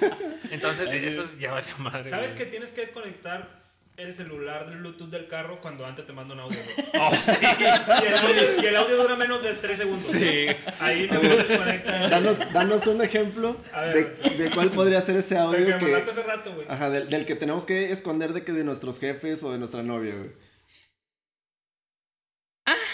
Entonces, 0.49 0.89
eso 0.91 1.23
es- 1.23 1.37
ya 1.37 1.51
valió 1.51 1.77
madre. 1.77 2.09
¿Sabes 2.09 2.33
que 2.33 2.45
tienes 2.47 2.71
que 2.71 2.81
desconectar 2.81 3.59
el 3.97 4.15
celular 4.15 4.67
del 4.67 4.79
Bluetooth 4.79 5.09
del 5.09 5.27
carro 5.27 5.61
cuando 5.61 5.85
antes 5.85 6.03
te 6.07 6.13
manda 6.13 6.33
un 6.33 6.39
audio? 6.39 6.57
güey? 6.57 6.87
Oh, 7.01 7.15
sí. 7.15 7.31
Y 7.41 8.05
el 8.07 8.17
audio, 8.17 8.61
y 8.63 8.65
el 8.65 8.75
audio 8.75 8.97
dura 8.97 9.15
menos 9.15 9.43
de 9.43 9.53
3 9.53 9.77
segundos. 9.77 10.09
Sí. 10.09 10.47
Ahí 10.79 11.07
me 11.11 11.19
desconecta. 11.19 12.09
Danos, 12.09 12.51
danos 12.51 12.87
un 12.87 13.01
ejemplo 13.03 13.55
de, 13.93 14.49
cuál 14.55 14.71
podría 14.71 14.99
ser 15.01 15.15
ese 15.17 15.37
audio 15.37 15.63
que 15.65 15.73
me 15.73 15.77
que, 15.77 15.85
mandaste 15.85 16.09
hace 16.11 16.23
rato, 16.23 16.55
güey. 16.55 16.65
ajá, 16.67 16.89
del, 16.89 17.07
del 17.09 17.25
que 17.27 17.35
tenemos 17.35 17.65
que 17.67 17.91
esconder 17.91 18.33
de 18.33 18.43
que 18.43 18.51
de 18.53 18.63
nuestros 18.63 18.99
jefes 18.99 19.43
o 19.43 19.51
de 19.51 19.59
nuestra 19.59 19.83
novia, 19.83 20.15
güey. 20.15 20.31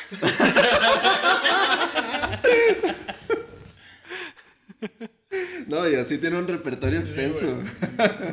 No, 5.68 5.90
y 5.90 5.96
así 5.96 6.18
tiene 6.18 6.38
un 6.38 6.48
repertorio 6.48 7.00
extenso. 7.00 7.62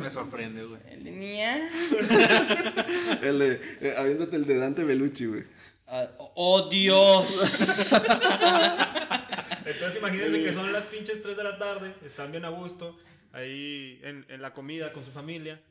Me 0.01 0.09
sorprende, 0.09 0.63
güey. 0.63 0.79
En 0.89 1.03
línea. 1.03 1.57
el 3.23 3.39
de, 3.39 3.77
eh, 3.81 3.95
aviéntate 3.97 4.35
el 4.35 4.45
de 4.45 4.57
Dante 4.57 4.83
Belucci, 4.83 5.25
güey. 5.25 5.43
Ah, 5.87 6.07
¡Oh, 6.17 6.69
Dios! 6.69 7.93
Entonces 9.65 9.97
imagínense 9.99 10.43
que 10.43 10.53
son 10.53 10.71
las 10.71 10.83
pinches 10.83 11.21
3 11.21 11.37
de 11.37 11.43
la 11.43 11.57
tarde, 11.57 11.93
están 12.05 12.31
bien 12.31 12.45
a 12.45 12.49
gusto, 12.49 12.97
ahí 13.31 13.99
en, 14.03 14.25
en 14.29 14.41
la 14.41 14.53
comida 14.53 14.91
con 14.91 15.03
su 15.03 15.11
familia, 15.11 15.61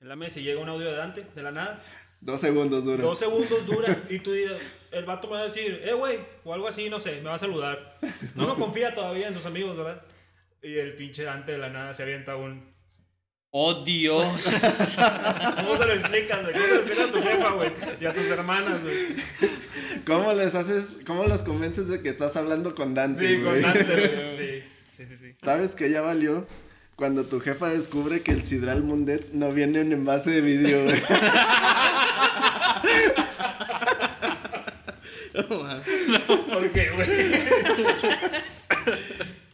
en 0.00 0.08
la 0.08 0.16
mesa 0.16 0.40
y 0.40 0.44
llega 0.44 0.60
un 0.60 0.68
audio 0.68 0.86
de 0.86 0.96
Dante, 0.96 1.26
de 1.34 1.42
la 1.42 1.50
nada. 1.50 1.80
Dos 2.20 2.40
segundos 2.40 2.84
dura. 2.84 3.02
Dos 3.02 3.18
segundos 3.18 3.66
dura 3.66 3.96
y 4.10 4.18
tú 4.18 4.32
dirás, 4.32 4.60
el 4.92 5.04
vato 5.06 5.26
me 5.28 5.34
va 5.34 5.40
a 5.40 5.44
decir, 5.44 5.82
eh, 5.84 5.94
güey, 5.94 6.18
o 6.44 6.52
algo 6.52 6.68
así, 6.68 6.90
no 6.90 7.00
sé, 7.00 7.16
me 7.22 7.30
va 7.30 7.34
a 7.34 7.38
saludar. 7.38 7.98
No, 8.34 8.46
no 8.46 8.56
confía 8.56 8.94
todavía 8.94 9.28
en 9.28 9.34
sus 9.34 9.46
amigos, 9.46 9.76
¿verdad? 9.76 10.02
Y 10.62 10.76
el 10.76 10.94
pinche 10.94 11.24
Dante 11.24 11.52
de 11.52 11.58
la 11.58 11.70
nada 11.70 11.94
se 11.94 12.02
avienta 12.02 12.36
un... 12.36 12.68
¡Oh, 13.52 13.82
Dios! 13.82 14.22
¿Cómo 15.56 15.76
se 15.76 15.86
lo 15.86 15.92
explicas, 15.94 16.42
güey? 16.42 16.52
¿Cómo 16.52 16.66
se 16.66 16.74
lo 16.74 16.80
explicas 16.80 17.08
a 17.08 17.10
tu 17.10 17.22
jefa, 17.22 17.50
güey? 17.52 17.72
Y 18.00 18.04
a 18.04 18.12
tus 18.12 18.26
hermanas, 18.26 18.82
güey. 18.82 18.94
¿Cómo 20.06 20.32
les 20.34 20.54
haces, 20.54 20.98
cómo 21.06 21.24
los 21.24 21.42
convences 21.42 21.88
de 21.88 22.00
que 22.02 22.10
estás 22.10 22.36
hablando 22.36 22.74
con 22.74 22.94
Dante, 22.94 23.26
Sí, 23.26 23.42
con? 23.42 23.60
Dante, 23.60 23.84
güey. 23.84 24.32
Sí, 24.36 24.62
sí, 24.96 25.06
sí, 25.06 25.16
sí. 25.16 25.34
¿Sabes 25.42 25.74
que 25.74 25.90
ya 25.90 26.02
valió? 26.02 26.46
Cuando 26.94 27.24
tu 27.24 27.40
jefa 27.40 27.70
descubre 27.70 28.20
que 28.20 28.32
el 28.32 28.42
Sidral 28.42 28.82
Mundet 28.82 29.32
no 29.32 29.50
viene 29.52 29.80
en 29.80 29.92
envase 29.92 30.30
de 30.30 30.42
vidrio, 30.42 30.84
güey. 30.84 30.96
¿Por 36.48 36.72
qué, 36.72 36.90
güey? 36.90 37.08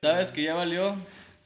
¿Sabes 0.01 0.33
que 0.33 0.43
ya 0.43 0.55
valió? 0.55 0.97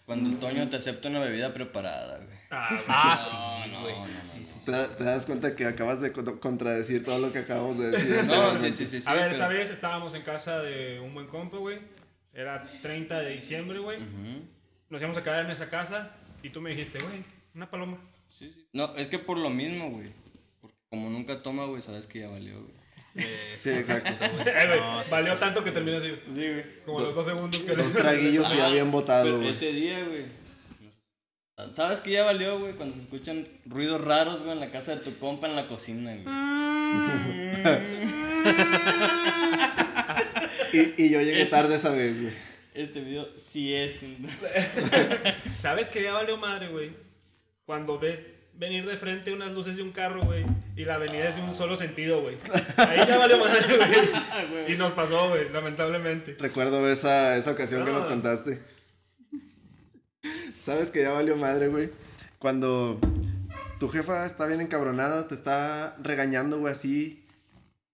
Cuando 0.07 0.29
el 0.31 0.37
Toño 0.39 0.69
te 0.69 0.77
acepta 0.77 1.09
una 1.09 1.21
bebida 1.21 1.53
preparada, 1.53 2.17
güey. 2.19 2.39
Ah, 2.51 3.65
güey. 3.81 3.95
Ah, 3.97 4.07
sí, 4.35 4.45
sí, 4.45 4.55
sí. 4.59 4.65
¿Te, 4.67 4.73
da- 4.73 4.89
te 4.97 5.05
das 5.05 5.25
cuenta 5.27 5.55
que 5.55 5.67
acabas 5.67 6.01
de 6.01 6.13
co- 6.13 6.41
contradecir 6.41 7.05
todo 7.05 7.19
lo 7.21 7.33
que 7.33 7.39
acabamos 7.41 7.79
de 7.79 7.93
decir? 7.93 8.25
No, 8.25 8.57
sí, 8.59 8.73
sí, 8.73 8.87
sí. 8.87 9.01
sí 9.03 9.09
a 9.09 9.15
ver, 9.15 9.25
pero- 9.25 9.35
esa 9.37 9.47
vez 9.49 9.71
estábamos 9.71 10.15
en 10.15 10.23
casa 10.23 10.59
de 10.61 10.99
un 11.01 11.15
buen 11.15 11.29
compa, 11.29 11.59
güey. 11.59 11.79
Era 12.35 12.69
30 12.83 13.21
de 13.21 13.35
diciembre, 13.35 13.79
güey. 13.79 13.99
Nos 14.89 15.01
íbamos 15.01 15.17
a 15.17 15.23
quedar 15.23 15.45
en 15.45 15.51
esa 15.53 15.69
casa 15.69 16.11
y 16.43 16.51
tú 16.51 16.61
me 16.61 16.71
dijiste, 16.71 16.99
güey, 16.99 17.23
una 17.55 17.71
paloma. 17.71 17.99
Sí, 18.29 18.51
sí. 18.53 18.67
No, 18.73 18.95
es 18.97 19.07
que 19.09 19.19
por 19.21 19.39
lo 19.39 19.51
mismo, 19.51 19.91
güey. 19.91 20.09
Como 20.91 21.09
nunca 21.09 21.41
toma, 21.43 21.67
güey, 21.67 21.81
sabes 21.83 22.07
que 22.09 22.19
ya 22.21 22.29
valió, 22.29 22.55
güey. 22.63 23.27
Sí, 23.59 23.71
exacto. 23.71 24.11
Eh, 24.47 24.67
güey, 24.67 24.81
valió 25.11 25.37
tanto 25.39 25.63
que 25.63 25.71
terminó 25.71 25.99
así. 25.99 26.09
Sí, 26.35 26.49
güey. 26.49 26.65
Como 26.85 27.01
los 27.01 27.15
dos 27.15 27.27
segundos 27.27 27.63
que 27.63 27.77
Dos 27.77 27.93
traguillos 27.93 28.53
ya 28.57 28.69
bien 28.71 28.91
botado, 28.91 29.37
güey. 29.39 29.51
ese 29.51 29.73
día, 29.73 30.05
güey. 30.05 30.25
¿Sabes 31.75 32.01
que 32.01 32.11
ya 32.11 32.25
valió, 32.25 32.59
güey? 32.59 32.73
Cuando 32.73 32.95
se 32.97 33.03
escuchan 33.03 33.47
ruidos 33.67 34.01
raros, 34.03 34.41
güey, 34.41 34.53
en 34.53 34.61
la 34.61 34.71
casa 34.71 34.97
de 34.97 35.03
tu 35.03 35.17
compa 35.19 35.47
en 35.49 35.57
la 35.57 35.69
cocina, 35.69 36.13
güey. 36.17 36.25
Y, 40.73 41.05
y 41.05 41.11
yo 41.11 41.21
llegué 41.21 41.45
tarde 41.47 41.75
esa 41.75 41.91
vez, 41.91 42.21
güey. 42.21 42.33
Este 42.75 43.01
video 43.01 43.29
sí 43.37 43.75
es. 43.75 44.03
un- 44.05 44.25
¿Sabes 45.59 45.89
que 45.89 46.01
ya 46.03 46.13
valió 46.13 46.37
madre, 46.37 46.69
güey? 46.69 46.93
Cuando 47.67 47.99
ves 47.99 48.27
venir 48.55 48.87
de 48.87 48.97
frente 48.97 49.33
unas 49.33 49.53
luces 49.53 49.77
de 49.77 49.83
un 49.83 49.93
carro, 49.93 50.23
güey, 50.25 50.45
y 50.77 50.85
la 50.85 50.95
avenida 50.97 51.29
es 51.29 51.37
de 51.37 51.43
un 51.43 51.55
solo 51.55 51.77
sentido, 51.77 52.21
güey. 52.23 52.37
Ahí 52.77 52.99
ya 53.07 53.17
valió 53.19 53.39
madre, 53.39 53.77
güey. 53.77 54.73
Y 54.73 54.77
nos 54.77 54.93
pasó, 54.93 55.29
güey, 55.31 55.49
lamentablemente. 55.51 56.37
Recuerdo 56.39 56.89
esa, 56.91 57.37
esa 57.37 57.53
ocasión 57.53 57.85
que 57.85 57.91
No. 57.93 57.99
nos 57.99 58.07
contaste. 58.09 58.61
¿Sabes 60.63 60.91
que 60.91 61.03
ya 61.03 61.13
valió 61.13 61.37
madre, 61.37 61.69
güey? 61.69 61.91
Cuando 62.39 63.01
tu 63.79 63.89
jefa 63.89 64.27
está 64.27 64.47
bien 64.47 64.61
encabronada, 64.61 65.27
te 65.27 65.35
está 65.35 65.97
regañando, 66.03 66.59
güey, 66.59 66.73
así 66.73 67.27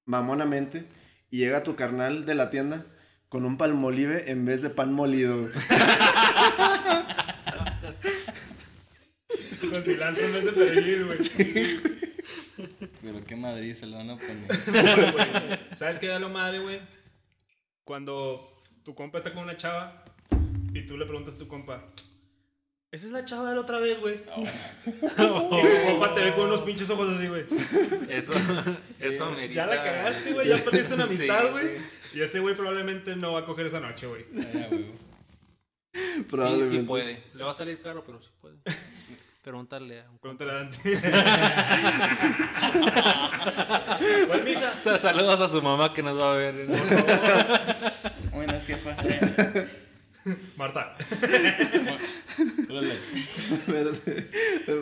mamonamente. 0.05 0.85
Y 1.31 1.39
llega 1.39 1.63
tu 1.63 1.77
carnal 1.77 2.25
de 2.27 2.35
la 2.35 2.51
tienda 2.51 2.85
con 3.29 3.45
un 3.45 3.57
palmolive 3.57 4.31
en 4.31 4.45
vez 4.45 4.63
de 4.63 4.71
pan 4.71 4.93
molido. 4.93 5.37
güey. 9.69 9.73
Con 9.73 9.83
cilantro 9.83 10.25
en 10.25 10.33
vez 10.33 10.45
de 10.45 10.53
perejil, 10.53 11.05
güey. 11.05 11.19
Pero 13.03 13.25
qué 13.25 13.37
Madrid 13.37 13.75
se 13.75 13.87
lo 13.87 13.97
van 13.99 14.11
a 14.11 14.17
poner. 14.17 14.47
Güey, 14.47 15.13
güey. 15.13 15.59
¿Sabes 15.75 15.99
qué 15.99 16.09
da 16.09 16.19
lo 16.19 16.29
madre, 16.29 16.61
güey? 16.61 16.81
Cuando 17.85 18.41
tu 18.85 18.95
compa 18.95 19.19
está 19.19 19.33
con 19.33 19.45
una 19.45 19.57
chava 19.57 20.05
y 20.75 20.83
tú 20.87 20.97
le 20.97 21.07
preguntas 21.07 21.35
a 21.35 21.39
tu 21.39 21.47
compa, 21.49 21.85
¿esa 22.91 23.07
es 23.07 23.13
la 23.13 23.25
chava 23.25 23.49
de 23.51 23.55
la 23.57 23.61
otra 23.61 23.79
vez, 23.79 24.01
güey? 24.01 24.17
Y 24.87 25.21
tu 25.23 25.87
compa 25.87 26.15
te 26.15 26.23
ve 26.25 26.35
con 26.35 26.47
unos 26.47 26.63
pinches 26.63 26.89
ojos 26.91 27.17
así, 27.17 27.27
güey. 27.29 27.45
Eso, 28.11 28.33
eso 29.01 29.31
merita. 29.33 29.55
Ya 29.55 29.67
la 29.67 29.83
cagaste, 29.83 30.33
güey. 30.33 30.49
Ya 30.49 30.57
perdiste 30.65 30.95
una 30.95 31.07
Sí, 31.07 31.15
amistad, 31.17 31.51
güey. 31.53 31.65
güey. 31.69 31.79
y 32.15 32.21
ese 32.23 32.41
güey 32.41 32.55
probablemente 32.57 33.15
no 33.17 33.35
va 33.35 33.41
a 33.41 33.45
coger 33.45 33.67
esa 33.67 33.81
noche, 33.81 34.07
güey. 34.07 34.25
Ah. 34.55 34.69
Sí, 35.95 36.23
Probablemente. 36.29 36.79
sí 36.79 36.83
puede. 36.85 37.23
Le 37.37 37.45
va 37.45 37.51
a 37.51 37.55
salir 37.55 37.81
caro, 37.81 38.03
pero 38.05 38.21
sí 38.21 38.29
puede. 38.41 38.57
Pregúntale 39.47 40.03
a 40.03 40.11
un 40.11 40.19
Pregúntale 40.19 40.51
a 40.51 40.55
Dante. 40.55 40.79
¿Cuál 44.27 44.45
misa? 44.45 44.75
O 44.77 44.83
sea, 44.83 44.99
saludos 44.99 45.41
a 45.41 45.49
su 45.49 45.63
mamá 45.63 45.93
que 45.93 46.03
nos 46.03 46.19
va 46.19 46.33
a 46.33 46.37
ver. 46.37 46.67
Buenas, 48.33 48.67
jefa. 48.67 48.97
Marta. 50.57 50.97
Espérate. 53.53 54.31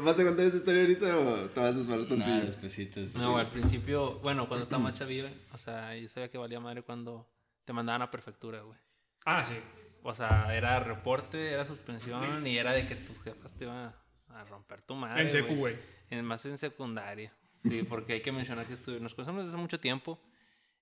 ¿Vas 0.02 0.18
a 0.18 0.24
contar 0.24 0.46
esa 0.46 0.56
historia 0.56 0.80
ahorita 0.80 1.18
o 1.18 1.50
te 1.50 1.60
vas 1.60 1.76
a 1.76 1.80
esperar 1.80 2.06
tantillo? 2.06 2.46
Despacito, 2.46 3.00
despacito. 3.00 3.18
No, 3.18 3.36
al 3.36 3.50
principio, 3.50 4.18
bueno, 4.20 4.48
cuando 4.48 4.62
estaba 4.62 4.82
más 4.82 4.94
chavillo, 4.94 5.28
o 5.52 5.58
sea, 5.58 5.94
yo 5.94 6.08
sabía 6.08 6.30
que 6.30 6.38
valía 6.38 6.58
madre 6.58 6.80
cuando 6.80 7.28
te 7.66 7.74
mandaban 7.74 8.00
a 8.00 8.10
prefectura, 8.10 8.62
güey. 8.62 8.78
Ah, 9.26 9.44
sí. 9.44 9.58
O 10.02 10.14
sea, 10.14 10.56
era 10.56 10.80
reporte, 10.80 11.52
era 11.52 11.66
suspensión 11.66 12.46
y 12.46 12.56
era 12.56 12.72
de 12.72 12.86
que 12.86 12.96
tus 12.96 13.20
jefas 13.22 13.52
te 13.52 13.64
iban 13.64 13.76
a, 13.76 14.03
a 14.34 14.44
romper 14.44 14.82
tu 14.82 14.94
madre. 14.94 15.22
En 15.22 15.30
secu, 15.30 15.54
güey. 15.54 15.76
En, 16.10 16.24
más 16.24 16.44
en 16.46 16.58
secundaria. 16.58 17.32
Sí, 17.64 17.82
porque 17.88 18.14
hay 18.14 18.20
que 18.20 18.30
mencionar 18.32 18.66
que 18.66 18.74
estuve- 18.74 19.00
nos 19.00 19.14
conocemos 19.14 19.42
desde 19.44 19.54
hace 19.54 19.62
mucho 19.62 19.80
tiempo 19.80 20.20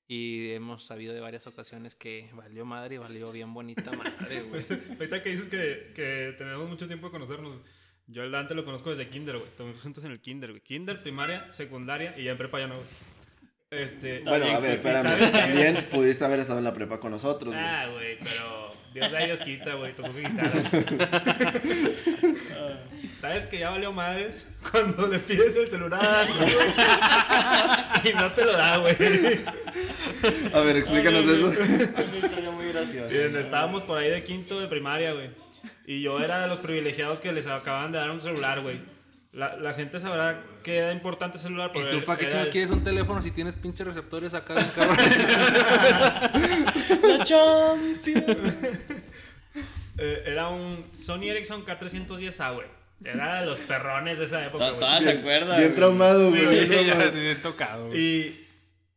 y 0.09 0.51
hemos 0.51 0.85
sabido 0.85 1.15
de 1.15 1.21
varias 1.21 1.47
ocasiones 1.47 1.95
que 1.95 2.29
valió 2.35 2.65
madre 2.65 2.97
y 2.97 2.99
valió 2.99 3.31
bien 3.31 3.55
bonita 3.55 3.91
madre, 3.97 4.43
güey. 4.43 4.65
Ahorita 4.99 5.23
que 5.23 5.31
dices 5.31 5.49
que, 5.49 5.93
que 5.95 6.35
tenemos 6.37 6.69
mucho 6.69 6.87
tiempo 6.87 7.07
de 7.07 7.13
conocernos. 7.13 7.57
Yo 8.09 8.23
al 8.23 8.33
Dante 8.33 8.55
lo 8.55 8.65
conozco 8.65 8.91
desde 8.91 9.09
kinder, 9.09 9.37
güey. 9.37 9.49
Estamos 9.49 9.81
juntos 9.81 10.03
en 10.05 10.11
el 10.11 10.21
kinder, 10.21 10.51
güey. 10.51 10.61
Kinder, 10.61 11.01
primaria, 11.03 11.51
secundaria 11.53 12.19
y 12.19 12.25
ya 12.25 12.33
en 12.33 12.39
prepa 12.39 12.59
ya 12.59 12.67
no, 12.67 12.75
güey. 12.75 12.87
Este... 13.71 14.21
Bueno, 14.25 14.45
a 14.45 14.59
ver, 14.61 14.83
¿sabes 14.83 15.07
espérame. 15.07 15.33
También 15.33 15.87
pudiste 15.91 16.25
haber 16.25 16.41
estado 16.41 16.59
en 16.59 16.65
la 16.65 16.75
prepa 16.75 16.99
con 17.01 17.11
nosotros, 17.13 17.55
güey. 17.55 17.65
Ah, 17.65 17.89
güey, 17.91 18.19
pero 18.19 18.72
Dios 18.95 19.11
da 19.11 19.23
y 19.23 19.27
Dios 19.27 19.41
quita, 19.41 19.75
güey. 19.75 19.95
Tocó 19.95 20.13
guitarra. 20.13 20.63
¿Sabes 23.19 23.47
que 23.47 23.59
ya 23.61 23.71
valió 23.71 23.93
madre 23.93 24.31
cuando 24.71 25.07
le 25.07 25.21
pides 25.21 25.55
el 25.55 25.69
celular 25.69 26.27
y 28.05 28.13
no 28.15 28.33
te 28.33 28.45
lo 28.45 28.53
da, 28.53 28.79
güey? 28.79 28.97
A 30.53 30.61
ver, 30.61 30.77
explícanos 30.77 31.25
eso. 31.27 31.47
Una 31.47 32.17
historia 32.17 32.51
muy 32.51 32.73
graciosa. 32.73 33.15
Bien, 33.15 33.37
Estábamos 33.37 33.85
por 33.85 33.99
ahí 33.99 34.11
de 34.11 34.25
quinto 34.25 34.59
de 34.61 34.67
primaria, 34.67 35.13
güey. 35.13 35.31
Y 35.87 36.03
yo 36.03 36.19
era 36.21 36.41
de 36.41 36.49
los 36.49 36.59
privilegiados 36.59 37.21
que 37.21 37.33
les 37.33 37.47
acababan 37.47 37.93
de 37.93 37.99
dar 37.99 38.11
un 38.11 38.21
celular, 38.21 38.61
güey. 38.61 38.81
La, 39.33 39.57
la 39.57 39.73
gente 39.73 39.99
sabrá 39.99 40.45
que 40.63 40.77
era 40.77 40.93
importante 40.93 41.39
el 41.39 41.43
celular. 41.43 41.71
¿Y 41.75 41.89
tú 41.89 42.05
para 42.05 42.19
qué 42.19 42.27
chingados 42.27 42.51
quieres 42.51 42.71
un 42.71 42.85
teléfono 42.85 43.23
si 43.23 43.31
tienes 43.31 43.57
pinches 43.57 43.87
receptores 43.87 44.35
acá 44.35 44.55
bien 44.55 44.67
cabrón? 44.75 44.99
La 47.03 47.25
Champions. 47.25 48.25
eh, 49.99 50.23
era 50.27 50.49
un 50.49 50.85
Sony 50.93 51.31
Ericsson 51.31 51.65
K310A, 51.65 52.55
güey. 52.55 52.67
Era 53.03 53.41
de 53.41 53.47
los 53.47 53.61
perrones 53.61 54.19
de 54.19 54.27
esa 54.27 54.45
época. 54.45 54.71
Todas 54.73 55.03
se 55.03 55.13
acuerdan. 55.13 55.57
Bien 55.57 55.71
güey. 55.71 55.77
traumado, 55.77 56.29
güey. 56.29 56.47
bien 56.47 56.69
traumado. 56.69 57.17
he 57.17 57.35
tocado, 57.37 57.87
güey. 57.87 58.01
Y, 58.01 58.49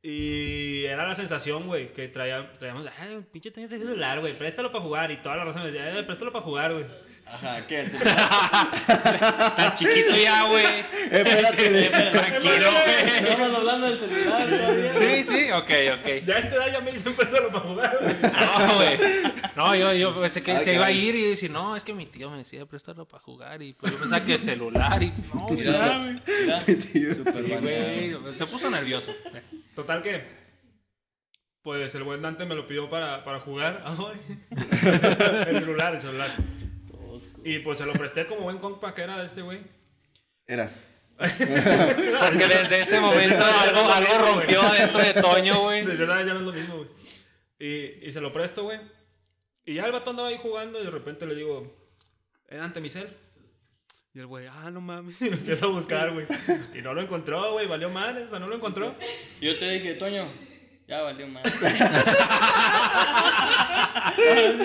y 0.03 0.85
era 0.85 1.07
la 1.07 1.15
sensación, 1.15 1.65
güey, 1.65 1.93
que 1.93 2.09
traía, 2.09 2.51
traíamos, 2.59 2.85
ay, 2.99 3.25
pinche 3.31 3.49
tenés 3.51 3.71
ese 3.71 3.85
celular, 3.85 4.19
güey, 4.19 4.37
préstalo 4.37 4.71
para 4.71 4.83
jugar. 4.83 5.11
Y 5.11 5.17
toda 5.17 5.37
la 5.37 5.45
raza 5.45 5.59
me 5.59 5.67
decía, 5.67 5.97
eh, 5.97 6.03
préstalo 6.03 6.31
para 6.31 6.43
jugar, 6.43 6.73
güey. 6.73 6.85
Ajá, 7.27 7.65
¿qué? 7.67 7.79
El 7.81 7.91
celular. 7.91 8.15
Tan 9.57 9.75
chiquito 9.75 10.15
ya, 10.15 10.43
güey. 10.47 10.65
Espérate. 11.11 11.89
Tranquilo, 12.11 12.71
güey. 12.71 13.29
Estamos 13.29 13.55
hablando 13.57 13.87
del 13.87 13.99
celular 13.99 14.47
todavía. 14.47 14.93
Sí, 14.99 15.23
sí, 15.25 15.51
ok, 15.51 15.71
ok. 15.99 16.23
Ya 16.25 16.35
a 16.35 16.39
esta 16.39 16.55
edad 16.55 16.71
ya 16.71 16.81
me 16.81 16.91
dicen 16.91 17.13
préstalo 17.13 17.49
para 17.49 17.59
jugar, 17.61 17.97
güey. 17.99 18.15
No, 18.21 18.75
güey. 18.75 18.97
No, 19.55 19.75
yo, 19.75 19.93
yo 19.93 20.21
pensé 20.21 20.43
que 20.43 20.51
Ah, 20.51 20.61
se 20.63 20.73
iba 20.75 20.85
a 20.85 20.91
ir 20.91 21.15
y 21.15 21.29
decir, 21.29 21.49
no, 21.49 21.75
es 21.75 21.83
que 21.83 21.93
mi 21.93 22.05
tío 22.05 22.29
me 22.29 22.37
decía 22.37 22.65
prestarlo 22.65 23.07
para 23.07 23.23
jugar. 23.23 23.61
Y 23.61 23.73
pues 23.73 23.91
yo 23.91 23.99
pensaba 23.99 24.23
que 24.23 24.33
el 24.35 24.41
celular 24.41 25.01
y. 25.01 25.11
No, 25.33 25.47
Mira, 25.49 25.97
güey. 27.61 28.15
Se 28.37 28.45
puso 28.45 28.69
nervioso. 28.69 29.11
Total 29.75 30.01
que, 30.03 30.23
pues 31.63 31.95
el 31.95 32.03
buen 32.03 32.21
Dante 32.21 32.45
me 32.45 32.53
lo 32.55 32.67
pidió 32.67 32.89
para, 32.89 33.23
para 33.23 33.39
jugar. 33.39 33.83
El 35.47 35.59
celular, 35.59 35.95
el 35.95 36.01
celular. 36.01 36.29
Y 37.45 37.59
pues 37.59 37.77
se 37.77 37.85
lo 37.85 37.93
presté 37.93 38.25
como 38.25 38.41
buen 38.41 38.57
compa 38.57 38.93
que 38.93 39.03
era 39.03 39.19
de 39.19 39.27
este 39.27 39.41
güey. 39.43 39.61
Eras. 40.47 40.83
Porque 41.17 42.47
desde 42.47 42.81
ese 42.81 42.99
momento 42.99 43.45
algo, 43.45 43.89
algo 43.89 44.17
rompió 44.17 44.61
dentro 44.73 44.99
de 44.99 45.13
Toño, 45.13 45.59
güey. 45.61 45.85
Desde 45.85 46.03
edad 46.03 46.25
ya 46.25 46.33
no 46.33 46.39
es 46.39 46.45
lo 46.45 46.51
mismo, 46.51 46.77
güey. 46.77 46.89
Y, 47.59 48.07
y 48.07 48.11
se 48.11 48.19
lo 48.19 48.33
presto, 48.33 48.63
güey. 48.63 48.79
Y 49.63 49.75
ya 49.75 49.85
el 49.85 49.91
vato 49.91 50.09
andaba 50.09 50.29
ahí 50.29 50.39
jugando 50.41 50.81
y 50.81 50.85
de 50.85 50.91
repente 50.91 51.25
le 51.27 51.35
digo, 51.35 51.71
¿eh, 52.49 52.57
Dante 52.57 52.81
mi 52.81 52.89
cel? 52.89 53.07
Y 54.15 54.19
el 54.19 54.27
güey, 54.27 54.47
ah, 54.47 54.71
no 54.71 54.81
mames, 54.81 55.21
y 55.23 55.29
lo 55.29 55.35
empieza 55.35 55.65
a 55.65 55.69
buscar, 55.69 56.13
güey. 56.13 56.25
Y 56.73 56.81
no 56.81 56.95
lo 56.95 57.01
encontró, 57.01 57.53
güey, 57.53 57.67
valió 57.67 57.89
mal, 57.89 58.23
o 58.23 58.27
sea, 58.27 58.39
no 58.39 58.47
lo 58.47 58.55
encontró. 58.55 58.95
Yo 59.39 59.57
te 59.59 59.69
dije, 59.69 59.93
Toño, 59.93 60.27
ya 60.87 61.01
valió 61.01 61.27
mal. 61.27 61.43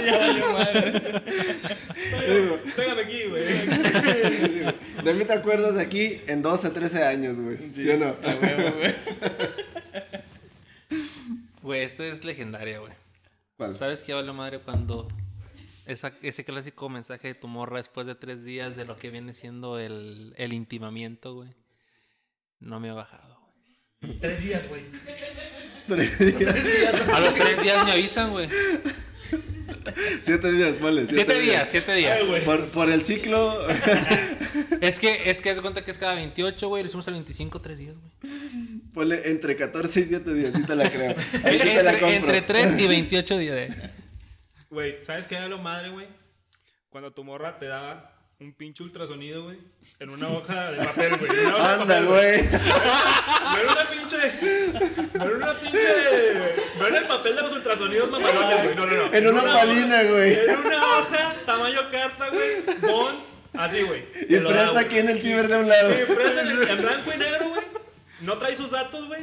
ya 0.05 0.19
valió 0.19 0.53
mal. 0.53 1.03
Pégame 2.81 3.03
aquí, 3.03 3.25
güey. 3.29 3.45
De 5.05 5.15
mí 5.15 5.25
te 5.25 5.33
acuerdas 5.33 5.75
de 5.75 5.83
aquí 5.83 6.21
en 6.27 6.43
12, 6.43 6.71
13 6.71 7.05
años, 7.05 7.39
güey. 7.39 7.59
¿Sí, 7.73 7.89
o 7.89 7.97
no? 7.97 8.09
A 8.09 8.35
huevo, 8.35 8.77
güey. 8.79 8.95
Güey, 11.63 11.83
esta 11.83 12.07
es 12.07 12.25
legendaria, 12.25 12.79
güey. 12.79 12.93
¿Cuál? 13.59 13.75
¿Sabes 13.75 14.03
qué 14.03 14.15
vale 14.15 14.33
madre 14.33 14.61
cuando 14.61 15.07
esa, 15.85 16.15
ese 16.23 16.43
clásico 16.43 16.89
mensaje 16.89 17.29
de 17.29 17.35
tu 17.35 17.49
morra 17.49 17.77
después 17.77 18.07
de 18.07 18.15
tres 18.15 18.43
días 18.45 18.77
de 18.77 18.87
lo 18.87 18.97
que 18.97 19.11
viene 19.11 19.35
siendo 19.35 19.79
el, 19.79 20.33
el 20.39 20.55
intimamiento, 20.55 21.35
güey? 21.35 21.51
No 22.61 22.81
me 22.81 22.89
ha 22.89 22.95
bajado, 22.95 23.39
güey. 24.01 24.19
Tres 24.21 24.43
días, 24.43 24.69
güey. 24.71 24.83
Tres 25.87 26.19
días. 26.19 26.55
A 27.13 27.21
los 27.21 27.35
tres 27.35 27.63
días 27.63 27.85
me 27.85 27.93
avisan, 27.93 28.31
güey. 28.31 28.49
Siete 30.23 30.52
días, 30.52 30.81
vale. 30.81 31.07
Siete 31.07 31.38
días, 31.40 31.69
siete 31.71 31.95
días. 31.95 32.19
Ay, 32.21 32.26
güey. 32.26 32.45
Por, 32.45 32.67
por 32.71 32.90
el 32.90 33.02
ciclo. 33.02 33.59
Es 34.81 34.99
que, 34.99 35.31
es 35.31 35.40
que 35.43 35.50
haz 35.50 35.61
cuenta 35.61 35.85
que 35.85 35.90
es 35.90 35.99
cada 35.99 36.14
28, 36.14 36.69
güey. 36.69 36.83
Le 36.83 36.88
hicimos 36.88 37.07
al 37.07 37.14
25, 37.14 37.61
tres 37.61 37.79
días, 37.79 37.95
güey. 37.97 38.33
Ponle 38.95 39.29
entre 39.31 39.55
14 39.55 40.00
y 40.00 40.05
7 40.07 40.35
días, 40.35 40.52
sí 40.57 40.62
te 40.64 40.75
la 40.75 40.90
creo. 40.90 41.11
Ahí 41.45 41.59
sí 41.61 41.69
te 41.69 41.83
la 41.83 41.93
compro. 41.93 42.09
Entre, 42.09 42.38
entre 42.38 42.43
3 42.43 42.75
y 42.79 42.87
28 42.88 43.38
días. 43.38 43.57
eh. 43.57 43.90
Güey, 44.71 45.00
¿sabes 45.00 45.26
qué 45.26 45.37
era 45.37 45.49
lo 45.49 45.59
madre, 45.59 45.90
güey? 45.90 46.07
Cuando 46.88 47.12
tu 47.12 47.23
morra 47.25 47.59
te 47.59 47.67
daba 47.67 48.20
un 48.40 48.52
pinche 48.54 48.82
ultrasonido, 48.82 49.44
güey, 49.44 49.59
en 49.99 50.09
una 50.11 50.28
hoja 50.28 50.70
de 50.73 50.82
papel, 50.85 51.16
güey. 51.18 51.30
una 51.47 51.75
Anda, 51.75 52.00
güey. 52.02 52.42
No 52.42 53.59
era 53.59 53.73
una 53.73 53.90
pinche. 53.90 54.32
No 55.14 55.25
era 55.25 55.37
una 55.37 55.59
pinche. 55.59 55.78
No 56.78 56.87
era 56.87 56.99
el 56.99 57.06
papel 57.06 57.37
de 57.37 57.42
los 57.42 57.52
ultrasonidos 57.52 58.11
mamalones, 58.11 58.62
güey. 58.64 58.75
No, 58.76 58.87
no, 58.87 58.92
no. 59.09 59.14
En 59.14 59.26
una 59.28 59.42
palina, 59.42 60.02
güey. 60.04 60.32
En 60.49 60.59
una 60.59 60.76
hoja, 60.78 61.35
tamaño 61.44 61.80
carta, 61.90 62.28
güey. 62.30 62.62
Bond, 62.90 63.18
así, 63.59 63.82
güey. 63.82 64.04
Güey. 64.28 64.76
aquí 64.78 64.99
en 64.99 65.09
el 65.11 65.20
ciber 65.20 65.49
de 65.49 65.56
un 65.59 65.68
lado. 65.68 65.90
Sí, 65.90 66.12
presta 66.14 66.40
en, 66.40 66.49
el- 66.49 66.68
en 66.68 66.80
blanco 66.82 67.11
y 67.14 67.18
negro, 67.18 67.49
güey. 67.50 67.62
No 68.23 68.38
trae 68.38 68.56
sus 68.56 68.70
datos, 68.70 69.06
güey. 69.06 69.20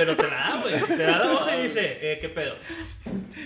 Pero 0.00 0.16
te 0.16 0.22
la 0.22 0.30
da, 0.30 0.60
güey. 0.62 0.74
Te 0.96 1.02
da 1.02 1.18
la 1.18 1.32
hoja 1.32 1.58
y 1.58 1.62
dice, 1.64 1.98
eh, 2.00 2.18
¿qué 2.22 2.30
pedo? 2.30 2.54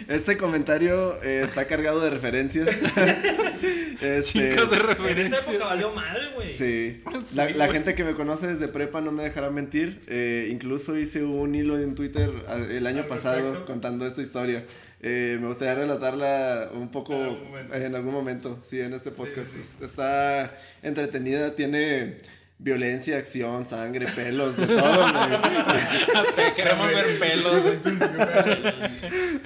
Este 0.06 0.37
comentario 0.37 1.20
eh, 1.25 1.42
está 1.42 1.64
cargado 1.66 2.00
de 2.00 2.11
referencias. 2.11 2.68
este, 4.00 4.23
Chicos 4.23 4.70
de 4.70 4.76
En 4.76 4.82
referencia. 4.87 5.38
esa 5.40 5.50
época 5.50 5.64
valió 5.66 5.90
madre, 5.92 6.28
güey. 6.34 6.52
Sí. 6.52 7.02
Sí, 7.25 7.37
La, 7.37 7.44
la 7.50 7.66
güey. 7.66 7.73
gente 7.73 7.94
que 7.96 8.04
me 8.04 8.14
conoce 8.14 8.46
desde 8.46 8.68
prepa 8.68 9.00
no 9.00 9.11
me 9.11 9.25
dejará 9.25 9.50
mentir. 9.50 10.00
Eh, 10.06 10.49
incluso 10.52 10.96
hice 10.96 11.25
un 11.25 11.54
hilo 11.56 11.76
en 11.78 11.96
Twitter 11.96 12.30
a- 12.49 12.56
el 12.56 12.87
año 12.87 13.00
Al 13.02 13.06
pasado 13.08 13.38
respecto. 13.38 13.64
contando 13.66 14.06
esta 14.06 14.23
historia. 14.23 14.64
Eh, 15.02 15.38
me 15.40 15.49
gustaría 15.49 15.75
relatarla 15.75 16.70
un 16.73 16.90
poco 16.90 17.14
En 17.14 17.23
algún 17.25 17.49
momento. 17.50 17.75
en 17.75 17.94
algún 17.96 18.12
momento, 18.14 18.61
sí, 18.62 18.80
en 18.80 18.92
este 18.94 19.11
podcast. 19.11 19.49
Es- 19.56 19.82
Está 19.84 20.56
entretenida, 20.84 21.54
tiene 21.56 22.18
violencia, 22.58 23.18
acción, 23.18 23.66
sangre, 23.66 24.06
pelos, 24.06 24.56
de 24.56 24.66
todo, 24.66 25.08
güey. 25.08 26.54
Queremos 26.56 26.88
ver 26.88 27.18
pelos, 27.18 27.62
güey. 27.62 27.78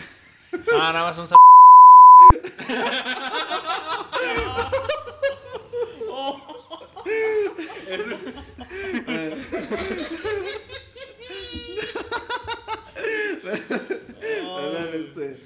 Ah, 0.81 0.93
nada 0.93 1.03
más 1.11 1.19
un 1.19 1.29
sal... 1.29 1.39
Este, 14.95 15.37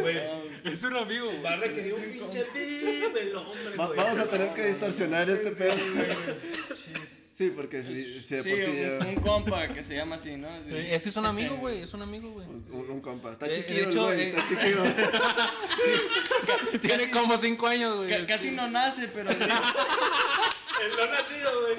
Güey, 0.00 0.16
Es 0.64 0.82
un 0.82 0.96
amigo, 0.96 1.30
va 1.44 1.52
a 1.52 1.56
requerir 1.56 1.94
un 1.94 2.02
pinche 2.02 2.40
el 2.40 3.36
hombre, 3.36 3.76
güey. 3.76 3.96
vamos 3.96 4.18
a 4.18 4.30
tener 4.30 4.52
que 4.52 4.66
distorsionar 4.66 5.28
este 5.30 5.50
pedo. 5.52 5.74
Sí, 7.36 7.52
porque 7.54 7.82
si, 7.82 8.20
si 8.22 8.34
de 8.36 8.42
Sí, 8.42 8.48
por 8.48 8.58
sí 8.58 8.64
un, 8.70 8.76
ya- 8.76 9.06
un 9.08 9.14
compa 9.16 9.68
que 9.68 9.84
se 9.84 9.94
llama 9.94 10.16
así, 10.16 10.38
¿no? 10.38 10.48
Así. 10.48 10.70
Ese 10.74 11.10
es 11.10 11.16
un 11.16 11.26
amigo, 11.32 11.56
güey. 11.56 11.82
Es 11.82 11.92
un 11.92 12.00
amigo, 12.00 12.30
güey. 12.30 12.46
un, 12.46 12.86
un 12.90 13.00
compa. 13.02 13.32
Está 13.32 13.46
Eh, 13.46 13.52
chiquillo, 13.52 13.88
el 13.90 13.98
güey, 13.98 14.20
eh, 14.22 14.28
está 14.28 14.48
chiquillo. 14.48 14.82
Tiene 16.80 17.10
como 17.10 17.36
cinco 17.36 17.66
años, 17.66 17.96
güey. 17.96 18.08
Ca- 18.08 18.26
casi 18.26 18.52
no 18.52 18.68
nace, 18.70 19.08
pero 19.08 19.30
sí. 19.32 19.38
Él 19.40 20.90
no 20.96 21.02
ha 21.02 21.06
nacido, 21.08 21.50
güey. 21.60 21.76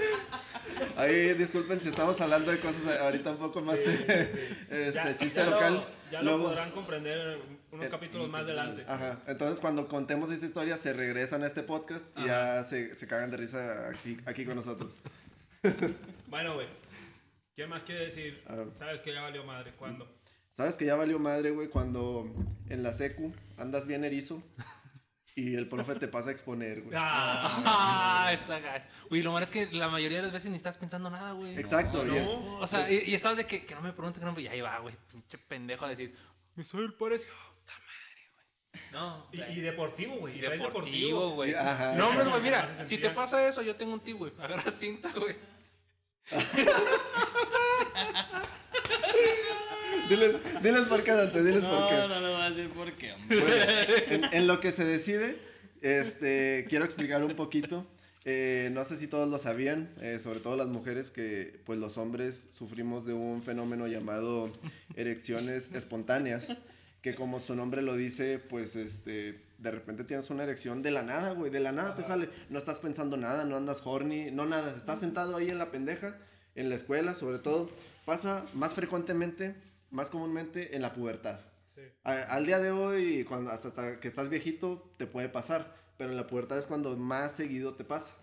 Ahí, 0.95 1.33
disculpen 1.33 1.79
si 1.81 1.89
estamos 1.89 2.19
hablando 2.21 2.51
de 2.51 2.59
cosas 2.59 2.99
ahorita 2.99 3.31
un 3.31 3.37
poco 3.37 3.61
más 3.61 3.79
este, 3.79 4.91
Ya- 4.93 5.15
chiste 5.15 5.39
ya 5.39 5.45
lo- 5.45 5.51
local. 5.51 5.87
ya 6.11 6.21
lo 6.21 6.41
podrán 6.43 6.71
comprender 6.71 7.39
unos 7.71 7.87
capítulos 7.89 8.29
más 8.29 8.43
adelante. 8.43 8.83
Ajá, 8.87 9.19
entonces 9.27 9.59
cuando 9.59 9.87
contemos 9.87 10.29
esta 10.31 10.45
historia 10.45 10.77
se 10.77 10.93
regresan 10.93 11.41
a 11.43 11.47
este 11.47 11.63
podcast 11.63 12.05
y 12.17 12.25
ya 12.25 12.63
se, 12.63 12.93
se 12.95 13.07
cagan 13.07 13.31
de 13.31 13.37
risa 13.37 13.89
aquí, 13.89 14.17
aquí 14.27 14.45
con 14.45 14.55
nosotros. 14.55 14.99
Bueno, 16.27 16.55
güey. 16.55 16.67
¿Qué 17.55 17.65
más 17.67 17.83
quiere 17.83 18.05
decir? 18.05 18.43
Ah. 18.47 18.65
Sabes 18.73 19.01
que 19.01 19.13
ya 19.13 19.21
valió 19.21 19.43
madre. 19.43 19.73
¿Cuándo? 19.77 20.07
¿Sabes 20.49 20.75
que 20.75 20.85
ya 20.85 20.95
valió 20.95 21.19
madre, 21.19 21.51
güey, 21.51 21.69
cuando 21.69 22.25
en 22.69 22.83
la 22.83 22.91
secu 22.91 23.33
andas 23.57 23.85
bien 23.85 24.03
erizo 24.03 24.41
y 25.35 25.55
el 25.55 25.67
profe 25.69 25.95
te 25.95 26.07
pasa 26.07 26.29
a 26.29 26.31
exponer, 26.33 26.81
güey? 26.81 26.93
Ah, 26.99 28.31
está 28.33 28.59
gacho. 28.59 28.87
Uy, 29.09 29.21
lo 29.21 29.31
malo 29.31 29.43
es 29.45 29.51
que 29.51 29.67
la 29.67 29.87
mayoría 29.87 30.17
de 30.17 30.23
las 30.23 30.33
veces 30.33 30.49
ni 30.51 30.57
estás 30.57 30.77
pensando 30.77 31.09
nada, 31.09 31.31
güey. 31.33 31.57
Exacto, 31.57 32.05
y 32.05 32.17
es, 32.17 32.27
O 32.27 32.67
sea, 32.67 32.91
y, 32.91 33.11
y 33.11 33.13
estás 33.15 33.37
de 33.37 33.45
que, 33.45 33.65
que 33.65 33.75
no 33.75 33.81
me 33.81 33.93
preguntes, 33.93 34.19
que 34.19 34.25
no 34.25 34.33
me... 34.33 34.41
Y 34.41 34.47
ahí 34.47 34.61
va, 34.61 34.79
güey. 34.79 34.95
Pinche 35.11 35.37
pendejo 35.37 35.85
a 35.85 35.89
decir, 35.89 36.15
me 36.55 36.63
soy 36.63 36.85
el 36.85 36.93
parecido. 36.93 37.35
Puta 37.53 37.73
madre, 37.73 38.31
güey. 38.33 38.91
No. 38.93 39.27
Y, 39.31 39.59
y 39.59 39.61
deportivo, 39.61 40.15
güey. 40.17 40.37
Y 40.37 40.41
deportivo, 40.41 41.29
güey. 41.35 41.53
No, 41.95 42.09
hombre, 42.09 42.25
güey, 42.25 42.41
mira, 42.41 42.67
si 42.85 42.97
te 42.97 43.11
pasa 43.11 43.47
eso, 43.47 43.61
yo 43.61 43.75
tengo 43.75 43.93
un 43.93 43.99
tío, 43.99 44.17
güey. 44.17 44.33
Agarra 44.39 44.71
cinta, 44.71 45.11
güey. 45.15 45.35
diles, 50.09 50.35
diles 50.61 50.81
por 50.87 51.03
qué, 51.03 51.11
Dante, 51.11 51.43
diles 51.43 51.65
por 51.65 51.87
qué. 51.87 51.95
No, 51.95 52.07
no 52.07 52.19
lo 52.19 52.31
voy 52.33 52.41
a 52.41 52.49
decir. 52.49 52.69
Bueno, 52.75 52.91
en, 54.09 54.23
en 54.33 54.47
lo 54.47 54.59
que 54.59 54.71
se 54.71 54.85
decide, 54.85 55.39
este, 55.81 56.65
quiero 56.69 56.85
explicar 56.85 57.23
un 57.23 57.35
poquito. 57.35 57.85
Eh, 58.29 58.69
no 58.73 58.83
sé 58.83 58.97
si 58.97 59.07
todos 59.07 59.29
lo 59.29 59.37
sabían, 59.37 59.89
eh, 60.01 60.19
sobre 60.19 60.41
todo 60.41 60.57
las 60.57 60.67
mujeres, 60.67 61.11
que 61.11 61.61
pues 61.65 61.79
los 61.79 61.97
hombres 61.97 62.49
sufrimos 62.53 63.05
de 63.05 63.13
un 63.13 63.41
fenómeno 63.41 63.87
llamado 63.87 64.51
erecciones 64.97 65.71
espontáneas, 65.73 66.57
que 67.01 67.15
como 67.15 67.39
su 67.39 67.55
nombre 67.55 67.81
lo 67.81 67.95
dice, 67.95 68.39
pues 68.39 68.75
este, 68.75 69.39
de 69.57 69.71
repente 69.71 70.03
tienes 70.03 70.29
una 70.29 70.43
erección 70.43 70.83
de 70.83 70.91
la 70.91 71.03
nada, 71.03 71.31
güey, 71.33 71.51
de 71.51 71.59
la 71.59 71.71
nada 71.71 71.95
te 71.95 72.03
sale, 72.03 72.29
no 72.49 72.59
estás 72.59 72.79
pensando 72.79 73.17
nada, 73.17 73.43
no 73.45 73.55
andas 73.57 73.81
horny, 73.85 74.31
no 74.31 74.45
nada, 74.45 74.75
estás 74.77 74.99
sentado 74.99 75.35
ahí 75.37 75.49
en 75.49 75.57
la 75.57 75.71
pendeja, 75.71 76.15
en 76.55 76.69
la 76.69 76.75
escuela 76.75 77.13
sobre 77.15 77.39
todo, 77.39 77.69
pasa 78.05 78.45
más 78.53 78.73
frecuentemente, 78.73 79.55
más 79.91 80.09
comúnmente 80.09 80.75
en 80.75 80.81
la 80.81 80.93
pubertad. 80.93 81.39
Sí. 81.75 81.81
A- 82.03 82.23
al 82.35 82.45
día 82.45 82.59
de 82.59 82.71
hoy, 82.71 83.23
cuando 83.25 83.51
hasta, 83.51 83.67
hasta 83.69 83.99
que 83.99 84.07
estás 84.07 84.29
viejito, 84.29 84.93
te 84.97 85.07
puede 85.07 85.29
pasar. 85.29 85.75
Pero 85.97 86.11
en 86.11 86.17
la 86.17 86.27
pubertad 86.27 86.59
es 86.59 86.67
cuando 86.67 86.95
más 86.95 87.31
seguido 87.31 87.73
te 87.73 87.83
pasa. 87.83 88.17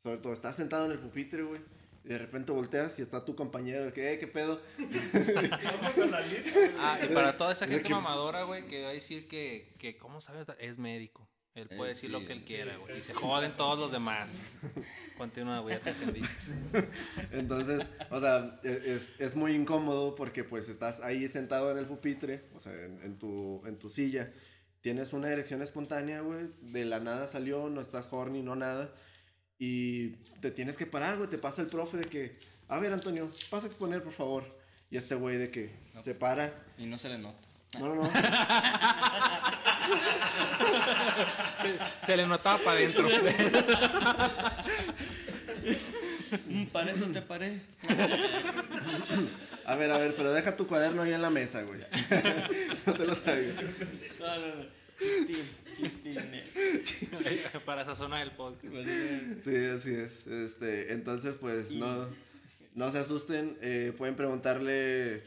Sobre 0.00 0.18
todo, 0.18 0.32
estás 0.32 0.54
sentado 0.54 0.86
en 0.86 0.92
el 0.92 0.98
pupitre, 1.00 1.42
güey. 1.42 1.60
Y 2.06 2.10
de 2.10 2.18
repente 2.18 2.52
volteas 2.52 2.98
y 3.00 3.02
está 3.02 3.24
tu 3.24 3.34
compañero. 3.34 3.92
Que, 3.92 4.12
"Eh, 4.12 4.18
¿Qué 4.20 4.28
pedo? 4.28 4.62
Vamos 4.78 5.98
a 5.98 6.08
salir. 6.08 6.44
Ah, 6.78 6.98
y 7.02 7.12
para 7.12 7.36
toda 7.36 7.52
esa 7.52 7.66
gente 7.66 7.82
que- 7.82 7.92
mamadora, 7.94 8.44
güey, 8.44 8.66
que 8.68 8.84
va 8.84 8.90
a 8.90 8.92
decir 8.92 9.26
que, 9.28 9.74
que 9.78 9.96
¿cómo 9.98 10.20
sabes? 10.20 10.46
Es 10.60 10.78
médico. 10.78 11.28
Él 11.56 11.68
puede 11.68 11.90
Eh, 11.92 11.94
decir 11.94 12.10
sí, 12.10 12.12
lo 12.12 12.20
que 12.26 12.32
él 12.34 12.40
sí, 12.40 12.44
quiera, 12.44 12.76
güey. 12.76 12.98
Y 12.98 13.02
se 13.02 13.14
joden 13.14 13.50
todos 13.52 13.78
los 13.78 13.90
demás. 13.90 14.38
Continúa, 15.18 15.60
güey, 15.60 15.76
ya 15.76 15.80
te 15.82 15.90
entendí. 15.90 16.20
Entonces, 17.32 17.88
o 18.10 18.20
sea, 18.20 18.60
e- 18.62 18.82
es, 18.94 19.14
es 19.18 19.34
muy 19.36 19.52
incómodo 19.52 20.14
porque 20.14 20.44
pues 20.44 20.68
estás 20.68 21.00
ahí 21.00 21.26
sentado 21.28 21.72
en 21.72 21.78
el 21.78 21.86
pupitre, 21.86 22.44
o 22.54 22.60
sea, 22.60 22.72
en, 22.72 23.00
en 23.02 23.18
tu, 23.18 23.62
en 23.66 23.78
tu 23.78 23.88
silla. 23.90 24.30
Tienes 24.82 25.12
una 25.14 25.30
erección 25.30 25.62
espontánea, 25.62 26.20
güey. 26.20 26.50
De 26.60 26.84
la 26.84 27.00
nada 27.00 27.26
salió, 27.26 27.68
no 27.70 27.80
estás 27.80 28.08
horny, 28.12 28.42
no 28.42 28.54
nada. 28.54 28.92
Y 29.58 30.08
te 30.40 30.50
tienes 30.50 30.76
que 30.76 30.86
parar, 30.86 31.16
güey. 31.16 31.30
Te 31.30 31.38
pasa 31.38 31.62
el 31.62 31.68
profe 31.68 31.96
de 31.96 32.04
que, 32.04 32.36
a 32.68 32.78
ver, 32.78 32.92
Antonio, 32.92 33.30
pasa 33.50 33.66
a 33.66 33.68
exponer, 33.68 34.02
por 34.02 34.12
favor. 34.12 34.44
Y 34.90 34.96
este 34.96 35.14
güey 35.14 35.36
de 35.36 35.50
que 35.50 35.70
se 36.00 36.14
para. 36.14 36.52
Y 36.78 36.86
no 36.86 36.98
se 36.98 37.08
le 37.08 37.18
nota. 37.18 37.46
No, 37.78 37.94
no, 37.94 38.02
no. 38.02 38.10
Se 42.06 42.16
le 42.16 42.26
notaba 42.26 42.58
para 42.58 42.78
adentro. 42.78 43.06
Para 46.72 46.92
eso 46.92 47.06
te 47.06 47.22
paré. 47.22 47.60
A 49.64 49.74
ver, 49.74 49.90
a 49.90 49.98
ver, 49.98 50.14
pero 50.14 50.32
deja 50.32 50.56
tu 50.56 50.66
cuaderno 50.66 51.02
ahí 51.02 51.12
en 51.12 51.22
la 51.22 51.30
mesa, 51.30 51.62
güey. 51.62 51.80
no 52.86 52.92
te 52.94 53.06
lo 53.06 53.16
traigo. 53.16 53.54
No, 54.20 54.38
no, 54.38 54.46
no. 54.54 54.85
Chistín, 54.98 55.46
chistín. 55.76 56.18
eh. 56.18 57.42
para 57.66 57.84
sazonar 57.84 58.22
el 58.22 58.32
podcast. 58.32 58.72
Sí, 59.44 59.64
así 59.66 59.94
es. 59.94 60.26
Este, 60.26 60.92
entonces, 60.92 61.36
pues, 61.40 61.72
no, 61.72 62.08
no 62.74 62.90
se 62.92 62.98
asusten. 62.98 63.56
eh, 63.60 63.92
pueden 63.96 64.16
preguntarle 64.16 65.22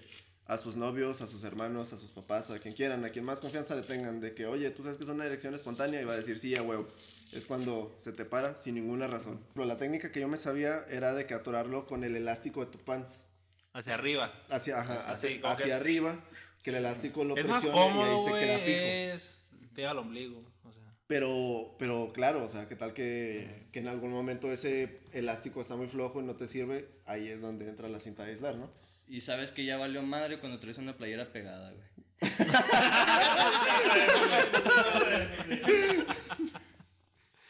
a 0.47 0.57
sus 0.57 0.75
novios, 0.75 1.21
a 1.21 1.27
sus 1.27 1.43
hermanos, 1.43 1.93
a 1.93 1.97
sus 1.97 2.11
papás, 2.11 2.49
a 2.49 2.57
quien 2.57 2.73
quieran, 2.73 3.05
a 3.05 3.09
quien 3.11 3.23
más 3.23 3.39
confianza 3.39 3.75
le 3.75 3.83
tengan, 3.83 4.19
de 4.19 4.33
que, 4.33 4.47
oye, 4.47 4.71
tú 4.71 4.81
sabes 4.81 4.97
que 4.97 5.03
es 5.03 5.09
una 5.09 5.25
erección 5.25 5.53
espontánea 5.53 6.01
y 6.01 6.05
va 6.05 6.13
a 6.13 6.17
decir, 6.17 6.39
sí, 6.39 6.55
a 6.55 6.63
huevo. 6.63 6.87
Es 7.31 7.45
cuando 7.45 7.95
se 7.99 8.11
te 8.11 8.25
para 8.25 8.57
sin 8.57 8.73
ninguna 8.73 9.05
razón. 9.05 9.39
Pero 9.53 9.67
la 9.67 9.77
técnica 9.77 10.11
que 10.11 10.19
yo 10.21 10.27
me 10.27 10.37
sabía 10.37 10.83
era 10.89 11.13
de 11.13 11.27
que 11.27 11.35
atorarlo 11.35 11.85
con 11.85 12.03
el 12.03 12.15
elástico 12.15 12.65
de 12.65 12.71
tu 12.71 12.79
pants. 12.79 13.25
Hacia 13.73 13.93
arriba. 13.93 14.33
Hacia, 14.49 14.81
ajá, 14.81 14.99
sea, 14.99 15.13
hacia, 15.13 15.29
sí, 15.29 15.39
como 15.39 15.53
hacia 15.53 15.65
que- 15.67 15.73
arriba, 15.73 16.19
que 16.63 16.71
el 16.71 16.77
elástico 16.77 17.23
lo 17.23 17.37
Es 17.37 17.47
más 17.47 17.63
presione 17.63 17.99
y 17.99 18.01
ahí 18.01 18.25
se 18.25 18.31
queda 18.31 18.57
fijo. 18.57 19.15
Es. 19.15 19.38
Te 19.79 19.83
llega 19.83 19.91
al 19.91 19.99
ombligo. 19.99 20.43
O 20.65 20.73
sea. 20.73 20.83
Pero, 21.07 21.73
pero 21.79 22.11
claro, 22.11 22.43
o 22.43 22.49
sea, 22.49 22.67
¿qué 22.67 22.75
tal 22.75 22.93
que, 22.93 23.69
que 23.71 23.79
en 23.79 23.87
algún 23.87 24.11
momento 24.11 24.51
ese 24.51 24.99
elástico 25.13 25.61
está 25.61 25.77
muy 25.77 25.87
flojo 25.87 26.19
y 26.19 26.25
no 26.25 26.35
te 26.35 26.49
sirve? 26.49 26.89
Ahí 27.05 27.29
es 27.29 27.39
donde 27.39 27.69
entra 27.69 27.87
la 27.87 28.01
cinta 28.01 28.25
de 28.25 28.31
aislar, 28.31 28.55
¿no? 28.55 28.69
Y 29.07 29.21
sabes 29.21 29.53
que 29.53 29.63
ya 29.63 29.77
valió 29.77 30.03
madre 30.03 30.41
cuando 30.41 30.59
traes 30.59 30.79
una 30.79 30.97
playera 30.97 31.31
pegada, 31.31 31.71
güey. 31.71 31.87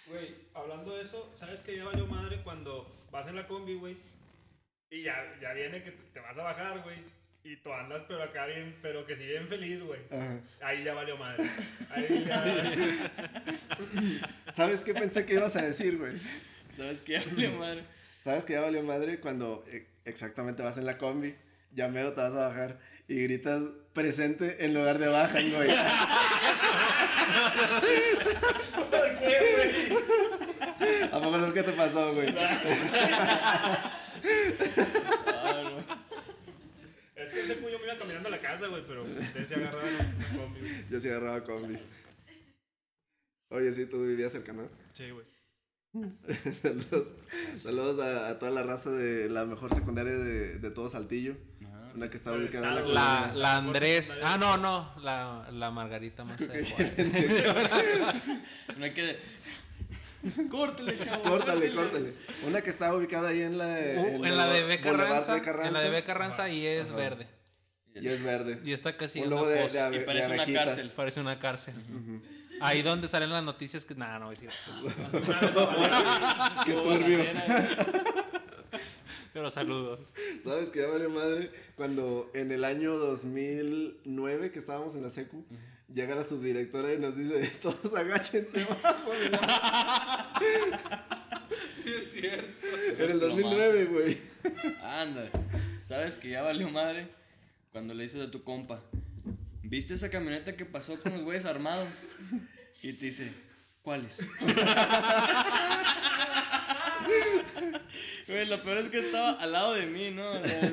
Güey, 0.07 0.35
hablando 0.53 0.95
de 0.95 1.01
eso, 1.01 1.31
¿sabes 1.33 1.61
que 1.61 1.75
ya 1.77 1.85
valió 1.85 2.05
madre 2.05 2.43
cuando 2.43 3.07
vas 3.09 3.25
en 3.25 3.37
la 3.37 3.47
combi, 3.47 3.73
güey? 3.73 3.97
Y 4.91 5.01
ya, 5.01 5.15
ya 5.41 5.53
viene 5.53 5.81
que 5.81 5.93
te 6.13 6.19
vas 6.19 6.37
a 6.37 6.43
bajar, 6.43 6.83
güey. 6.83 6.99
Y 7.49 7.55
tú 7.55 7.73
andas, 7.73 8.03
pero 8.07 8.21
acá 8.21 8.45
bien, 8.45 8.77
pero 8.79 9.07
que 9.07 9.15
si 9.15 9.25
bien 9.25 9.47
feliz, 9.47 9.81
güey. 9.81 9.99
Ahí 10.61 10.83
ya 10.83 10.93
valió 10.93 11.17
madre. 11.17 11.43
Ahí 11.89 12.23
ya. 12.27 12.63
¿Sabes 14.53 14.81
qué 14.81 14.93
pensé 14.93 15.25
que 15.25 15.33
ibas 15.33 15.55
a 15.55 15.63
decir, 15.63 15.97
güey? 15.97 16.13
¿Sabes 16.77 17.01
que 17.01 17.13
ya 17.13 17.23
valió 17.31 17.51
madre? 17.53 17.83
¿Sabes 18.19 18.45
que 18.45 18.53
ya 18.53 18.61
valió 18.61 18.83
madre 18.83 19.19
cuando 19.19 19.65
eh, 19.67 19.87
exactamente 20.05 20.61
vas 20.61 20.77
en 20.77 20.85
la 20.85 20.99
combi, 20.99 21.33
ya 21.73 21.87
mero 21.87 22.13
te 22.13 22.21
vas 22.21 22.35
a 22.35 22.49
bajar 22.49 22.77
y 23.07 23.23
gritas 23.23 23.63
presente 23.93 24.63
en 24.63 24.75
lugar 24.75 24.99
de 24.99 25.07
bajan, 25.07 25.49
güey? 25.49 25.69
¿Por 28.91 29.15
qué, 29.17 29.39
güey? 29.55 29.71
¿A 31.11 31.19
poco 31.19 31.37
nunca 31.39 31.63
te 31.63 31.71
pasó, 31.71 32.13
güey? 32.13 32.31
Que 37.49 37.53
ese 37.53 37.61
puño 37.63 37.79
me 37.79 37.85
iba 37.85 37.97
caminando 37.97 38.27
a 38.29 38.31
la 38.31 38.39
casa, 38.41 38.67
güey, 38.67 38.83
pero 38.87 39.03
ustedes 39.03 39.47
se 39.47 39.55
agarraban 39.55 39.89
un 40.31 40.37
combi. 40.37 40.59
güey. 40.59 40.85
Yo 40.89 40.99
sí 40.99 41.07
agarraba 41.09 41.43
combi. 41.43 41.77
Oye, 43.49 43.73
sí, 43.73 43.85
tú 43.87 44.03
vivías 44.05 44.31
cerca, 44.31 44.53
¿no? 44.53 44.69
Sí, 44.93 45.09
güey. 45.09 45.25
saludos 46.53 47.07
saludos 47.63 47.99
a, 47.99 48.29
a 48.29 48.37
toda 48.37 48.51
la 48.51 48.61
raza 48.61 48.91
de 48.91 49.27
la 49.27 49.45
mejor 49.45 49.73
secundaria 49.73 50.13
de, 50.13 50.59
de 50.59 50.69
todo 50.69 50.87
Saltillo. 50.87 51.35
Ajá, 51.65 51.91
una 51.95 52.07
que 52.07 52.15
está 52.15 52.31
ubicada 52.33 52.79
en 52.81 52.93
la 52.93 52.93
La, 52.93 53.33
la 53.33 53.55
Andrés. 53.57 54.15
Ah, 54.21 54.37
no, 54.39 54.57
no. 54.57 54.93
La, 55.01 55.49
la 55.51 55.71
Margarita 55.71 56.23
más 56.25 56.39
hay 58.79 58.91
que. 58.93 59.17
Córtale, 60.49 60.97
chavo. 60.97 61.23
Córtale, 61.23 61.71
córtale. 61.73 62.13
Una 62.45 62.61
que 62.61 62.69
está 62.69 62.93
ubicada 62.93 63.29
ahí 63.29 63.41
en 63.41 63.57
la, 63.57 63.65
Uh, 63.65 64.25
en 64.25 64.37
la 64.37 64.47
de 64.47 64.63
B 64.65 64.81
Carranza, 64.81 65.37
en 65.37 65.73
la 65.73 65.81
de 65.81 65.89
B 65.89 66.03
Carranza 66.03 66.49
y 66.49 66.65
es 66.65 66.91
verde. 66.91 67.25
Y 67.95 68.07
es 68.07 68.23
verde. 68.23 68.59
Y 68.63 68.71
está 68.71 68.95
casi 68.97 69.19
Un 69.21 69.33
una 69.33 69.43
de, 69.49 69.61
pos. 69.61 69.73
de, 69.73 69.79
ave- 69.81 69.97
Y 69.97 69.99
parece 70.05 70.27
de 70.27 70.33
una 70.33 70.45
cárcel. 70.45 70.91
Parece 70.95 71.19
una 71.21 71.39
cárcel. 71.39 71.73
Ahí 72.61 72.81
donde 72.81 73.07
salen 73.07 73.29
las 73.29 73.43
noticias 73.43 73.85
que... 73.85 73.95
Nah, 73.95 74.19
no 74.19 74.25
voy 74.27 74.35
a 74.35 74.39
decir 74.39 74.49
eso. 74.49 74.71
Qué 76.65 76.73
turbio. 76.73 77.19
Pero 79.33 79.51
saludos. 79.51 79.99
¿Sabes 80.43 80.69
qué 80.69 80.81
vale 80.85 81.07
madre? 81.07 81.51
Cuando 81.75 82.31
en 82.33 82.51
el 82.51 82.63
año 82.65 82.95
2009, 82.97 84.51
que 84.51 84.57
estábamos 84.59 84.95
en 84.95 85.03
la 85.03 85.09
secu, 85.11 85.45
llega 85.93 86.15
la 86.15 86.23
subdirectora 86.23 86.91
y 86.93 86.97
nos 86.97 87.15
dice, 87.15 87.47
todos 87.61 87.93
agáchense 87.95 88.65
la-". 88.67 90.33
Sí, 91.83 91.93
es 91.93 92.11
cierto. 92.11 92.65
En 93.03 93.11
el 93.11 93.19
2009, 93.19 93.85
güey. 93.85 94.17
Anda, 94.81 95.29
sabes 95.87 96.17
que 96.17 96.29
ya 96.31 96.41
valió 96.41 96.67
madre 96.69 97.07
cuando 97.79 97.93
le 97.93 98.03
dices 98.03 98.27
a 98.27 98.29
tu 98.29 98.43
compa, 98.43 98.81
¿viste 99.63 99.93
esa 99.93 100.09
camioneta 100.09 100.57
que 100.57 100.65
pasó 100.65 100.99
con 100.99 101.13
los 101.13 101.21
güeyes 101.21 101.45
armados? 101.45 101.87
Y 102.83 102.91
te 102.91 103.05
dice, 103.05 103.31
¿cuáles? 103.81 104.19
Güey, 108.27 108.47
lo 108.47 108.61
peor 108.61 108.79
es 108.79 108.89
que 108.89 108.99
estaba 108.99 109.31
al 109.31 109.53
lado 109.53 109.73
de 109.75 109.85
mí, 109.85 110.11
¿no? 110.11 110.29
O 110.29 110.41
sea, 110.43 110.71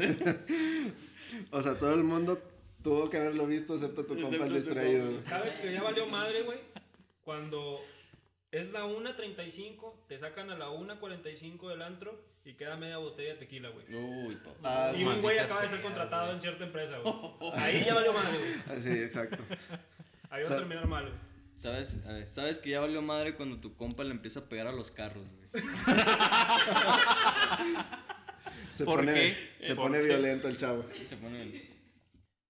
O 1.53 1.63
sea, 1.63 1.79
todo 1.79 1.95
el 1.95 2.03
mundo 2.03 2.43
tuvo 2.83 3.09
que 3.09 3.19
haberlo 3.19 3.47
visto, 3.47 3.77
excepto 3.77 4.05
tu 4.05 4.15
Excepto 4.15 4.39
compa 4.39 4.47
el 4.47 4.55
distraído. 4.55 5.23
¿Sabes 5.23 5.55
que 5.55 5.73
ya 5.73 5.85
valió 5.85 6.07
madre, 6.09 6.43
güey? 6.43 6.59
Cuando 7.23 7.81
es 8.61 8.71
la 8.73 8.85
1.35, 8.87 9.93
te 10.09 10.19
sacan 10.19 10.51
a 10.51 10.57
la 10.57 10.69
1.45 10.71 11.69
del 11.69 11.83
antro 11.83 12.21
y 12.45 12.55
queda 12.55 12.77
media 12.77 12.99
botella 12.99 13.35
de 13.35 13.39
tequila, 13.41 13.69
güey. 13.71 13.85
Uy, 13.95 14.37
papá. 14.37 14.59
Ah, 14.63 14.93
Y 14.97 15.05
un 15.05 15.21
güey 15.23 15.39
acaba 15.39 15.63
de 15.63 15.69
ser 15.69 15.83
contratado 15.83 16.33
en 16.33 16.41
cierta 16.41 16.65
empresa, 16.65 16.99
güey. 16.99 17.15
Ahí 17.55 17.85
ya 17.85 17.95
valió 17.95 18.13
madre, 18.13 18.39
güey. 18.39 18.53
Ah, 18.69 18.77
Sí, 18.83 18.91
exacto. 18.91 19.43
Ahí 20.31 20.43
va 20.43 20.49
a 20.49 20.57
terminar 20.59 20.87
mal, 20.87 21.05
güey. 21.07 21.19
¿Sabes? 21.57 22.05
Ver, 22.05 22.27
¿Sabes 22.27 22.59
que 22.59 22.71
ya 22.71 22.81
valió 22.81 23.01
madre 23.03 23.35
cuando 23.35 23.59
tu 23.61 23.75
compa 23.77 24.05
le 24.05 24.11
empieza 24.11 24.41
a 24.41 24.49
pegar 24.49 24.67
a 24.67 24.73
los 24.73 24.91
carros, 24.91 25.25
güey? 25.33 25.65
Se 28.71 28.85
¿Por 28.85 28.97
pone, 29.01 29.15
qué? 29.15 29.37
Se 29.67 29.75
¿Por 29.75 29.87
pone 29.87 30.01
qué? 30.01 30.07
violento 30.07 30.49
el 30.49 30.57
chavo. 30.57 30.85
Se 31.09 31.17
pone 31.17 31.43
el- 31.43 31.63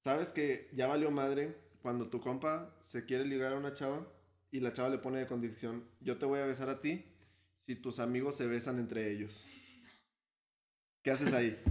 ¿Sabes 0.03 0.33
que 0.33 0.69
ya 0.73 0.87
valió 0.89 1.11
madre 1.11 1.57
cuando 1.83 2.09
tu 2.09 2.21
compa 2.21 2.75
se 2.81 3.05
quiere 3.07 3.25
ligar 3.25 3.53
a 3.53 3.57
una 3.57 3.75
chava 3.75 4.07
y 4.51 4.61
la 4.61 4.73
chava 4.73 4.89
le 4.89 4.99
pone 4.99 5.19
de 5.19 5.27
condición, 5.27 5.85
yo 6.01 6.19
te 6.19 6.27
voy 6.27 6.41
a 6.41 6.47
besar 6.47 6.69
a 6.69 6.81
ti 6.81 7.05
si 7.57 7.75
tus 7.75 7.99
amigos 7.99 8.37
se 8.37 8.47
besan 8.47 8.79
entre 8.79 9.11
ellos? 9.13 9.45
¿Qué 11.03 11.11
haces 11.11 11.33
ahí? 11.33 11.59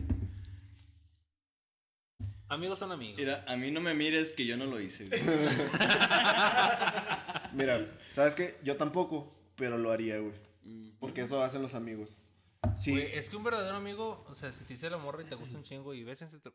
Amigos 2.48 2.78
son 2.78 2.92
amigos. 2.92 3.18
Mira, 3.18 3.44
a 3.48 3.58
mí 3.58 3.72
no 3.72 3.82
me 3.82 3.96
mires 3.96 4.32
que 4.32 4.46
yo 4.46 4.56
no 4.56 4.68
lo 4.68 4.80
hice, 4.80 5.08
güey. 5.08 5.20
Mira, 7.54 7.84
¿sabes 8.12 8.36
qué? 8.36 8.56
Yo 8.64 8.78
tampoco, 8.78 9.34
pero 9.56 9.80
lo 9.80 9.92
haría, 9.92 10.20
güey. 10.20 10.34
Porque 11.00 11.22
eso 11.22 11.42
hacen 11.42 11.64
los 11.64 11.74
amigos. 11.74 12.12
Sí, 12.78 12.92
Güey, 12.92 13.16
es 13.16 13.30
que 13.30 13.36
un 13.38 13.44
verdadero 13.44 13.76
amigo, 13.78 14.24
o 14.28 14.34
sea, 14.36 14.52
si 14.54 14.64
te 14.64 14.74
dice 14.74 14.90
la 14.90 14.98
morra 14.98 15.24
y 15.24 15.26
te 15.26 15.36
gusta 15.36 15.58
un 15.58 15.64
chingo 15.64 15.94
y 15.94 16.04
bésense, 16.04 16.40
te- 16.40 16.52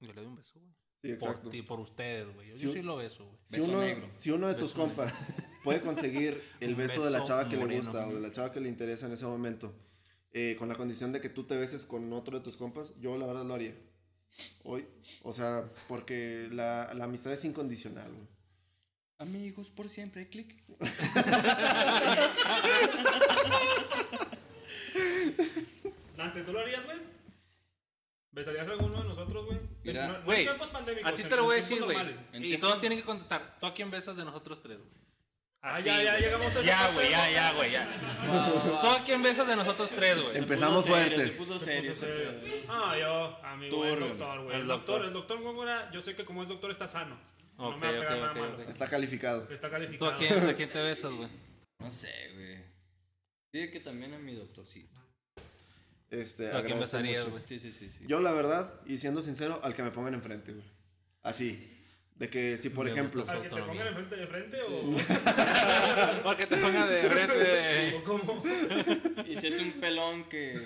yo 0.00 0.08
le 0.08 0.12
doy 0.14 0.26
un 0.26 0.36
beso, 0.36 0.58
güey. 0.60 0.72
Sí, 1.02 1.10
exacto. 1.12 1.42
Por 1.44 1.50
ti, 1.52 1.62
por 1.62 1.80
ustedes, 1.80 2.32
güey. 2.34 2.48
Yo, 2.48 2.54
Si 2.54 2.60
yo 2.62 2.68
un- 2.70 2.74
sí 2.74 2.82
lo 2.82 2.96
beso, 2.96 3.24
güey. 3.24 3.38
Si 3.44 3.56
Beso 3.56 3.68
uno, 3.68 3.80
negro. 3.80 4.08
si 4.16 4.30
uno 4.30 4.48
de 4.48 4.54
tus 4.54 4.72
compas 4.74 5.14
puede 5.64 5.80
conseguir 5.80 6.42
el 6.60 6.74
beso 6.74 7.04
de 7.04 7.10
la 7.10 7.22
chava 7.22 7.48
que 7.48 7.56
le 7.56 7.76
gusta 7.78 8.08
o 8.08 8.14
de 8.14 8.20
la 8.20 8.30
chava 8.30 8.52
que 8.52 8.60
le 8.60 8.68
interesa 8.68 9.06
en 9.06 9.12
ese 9.12 9.24
momento, 9.26 9.74
eh, 10.32 10.56
con 10.58 10.68
la 10.68 10.74
condición 10.74 11.12
de 11.12 11.20
que 11.20 11.28
tú 11.28 11.44
te 11.44 11.56
beses 11.56 11.84
con 11.84 12.12
otro 12.12 12.38
de 12.38 12.44
tus 12.44 12.56
compas, 12.56 12.92
yo 13.00 13.16
la 13.18 13.26
verdad 13.26 13.44
lo 13.44 13.54
haría. 13.54 13.74
Hoy, 14.62 14.86
o 15.22 15.32
sea, 15.32 15.64
porque 15.88 16.48
la, 16.52 16.92
la 16.94 17.04
amistad 17.04 17.32
es 17.32 17.44
incondicional, 17.44 18.10
güey. 18.12 18.26
Amigos 19.20 19.70
por 19.70 19.88
siempre, 19.88 20.28
clic. 20.28 20.54
Dante, 26.16 26.42
¿tú 26.42 26.52
lo 26.52 26.60
harías, 26.60 26.84
güey? 26.84 26.98
¿Besarías 28.38 28.68
a 28.68 28.70
alguno 28.72 29.02
de 29.02 29.08
nosotros, 29.08 29.46
güey? 29.46 29.58
Mira, 29.84 30.06
No- 30.06 30.12
no 30.12 30.18
en 30.20 30.24
Güey, 30.24 30.42
tiempos 30.44 30.70
pandémicos, 30.70 31.12
así 31.12 31.24
te 31.24 31.36
lo 31.36 31.44
voy 31.44 31.52
a 31.54 31.56
decir, 31.56 31.82
güey. 31.82 31.96
Y 32.34 32.56
todos 32.58 32.78
tienen 32.80 32.98
que 32.98 33.04
contestar. 33.04 33.56
¿Tú 33.60 33.66
a 33.66 33.74
quién 33.74 33.90
besas 33.90 34.16
de 34.16 34.24
nosotros 34.24 34.62
tres, 34.62 34.78
güey? 34.78 34.90
Ah, 35.60 35.74
Así, 35.74 35.86
ya, 35.86 36.02
ya 36.04 36.12
güey. 36.12 36.22
llegamos 36.22 36.56
a 36.56 36.62
Ya, 36.62 36.90
güey, 36.92 37.10
ya, 37.10 37.30
ya, 37.32 37.52
güey, 37.54 37.70
ya. 37.72 38.80
¿Tú 38.80 38.86
a 38.86 39.02
quién 39.04 39.20
besas 39.22 39.44
de 39.46 39.56
nosotros 39.56 39.90
tres, 39.90 40.22
güey? 40.22 40.36
Empezamos 40.38 40.84
Se 40.84 40.90
puso 40.90 41.00
serio, 41.02 41.16
fuertes. 41.16 41.34
Se 41.34 41.42
puso 41.44 41.58
Se 41.58 41.64
serio. 41.64 41.90
puso 41.92 42.06
serio. 42.06 42.64
Ah, 42.68 42.96
yo, 42.96 43.44
amigo, 43.44 43.76
Tú, 43.76 43.84
el 43.84 43.96
Rubén. 43.98 44.18
doctor, 44.18 44.42
güey. 44.44 44.54
El 44.54 44.62
El 44.62 44.68
doctor, 44.68 45.04
el 45.04 45.12
doctor 45.12 45.40
Góngora, 45.42 45.90
yo 45.90 46.00
sé 46.00 46.14
que 46.14 46.24
como 46.24 46.42
es 46.44 46.48
doctor 46.48 46.70
está 46.70 46.86
sano. 46.86 47.18
no 47.56 47.76
me 47.76 47.86
va 47.86 47.88
a 47.88 47.92
pegar 48.00 48.12
ok, 48.14 48.18
nada 48.20 48.30
ok, 48.32 48.38
malo. 48.38 48.54
ok. 48.54 48.68
Está 48.68 48.88
calificado. 48.88 49.48
Está 49.50 49.66
¿Tú 49.66 49.72
calificado. 49.72 50.10
a 50.12 50.16
quién, 50.16 50.46
a 50.48 50.54
quién 50.54 50.70
te 50.70 50.80
besas, 50.82 51.12
güey? 51.12 51.28
No 51.80 51.90
sé, 51.90 52.30
güey. 52.34 52.58
Dile 53.52 53.70
que 53.72 53.80
también 53.80 54.14
a 54.14 54.18
mi 54.18 54.34
doctorcito. 54.36 55.00
Este, 56.10 56.48
¿Tú 56.48 56.56
a 56.56 56.62
quién 56.62 56.80
besarías, 56.80 57.28
güey? 57.28 57.42
Sí, 57.46 57.60
sí, 57.60 57.72
sí, 57.72 57.90
sí. 57.90 58.04
Yo, 58.06 58.20
la 58.20 58.32
verdad, 58.32 58.72
y 58.86 58.98
siendo 58.98 59.22
sincero, 59.22 59.60
al 59.62 59.74
que 59.74 59.82
me 59.82 59.90
pongan 59.90 60.14
enfrente, 60.14 60.52
güey. 60.52 60.64
Así. 61.22 61.74
De 62.18 62.28
que 62.28 62.56
si, 62.56 62.70
por 62.70 62.86
Me 62.86 62.90
ejemplo, 62.90 63.24
¿Al 63.28 63.42
que 63.42 63.48
te 63.48 63.62
pongan 63.62 63.86
enfrente 63.86 64.16
de 64.16 64.26
frente 64.26 64.58
o, 64.62 66.22
Porque 66.24 66.46
te 66.48 66.56
ponga 66.56 66.84
de 66.84 67.08
frente 67.08 67.38
de... 67.38 67.94
o 67.94 68.02
cómo? 68.02 68.42
Y 69.24 69.36
si 69.36 69.46
es 69.46 69.60
un 69.60 69.70
pelón 69.72 70.28
que. 70.28 70.58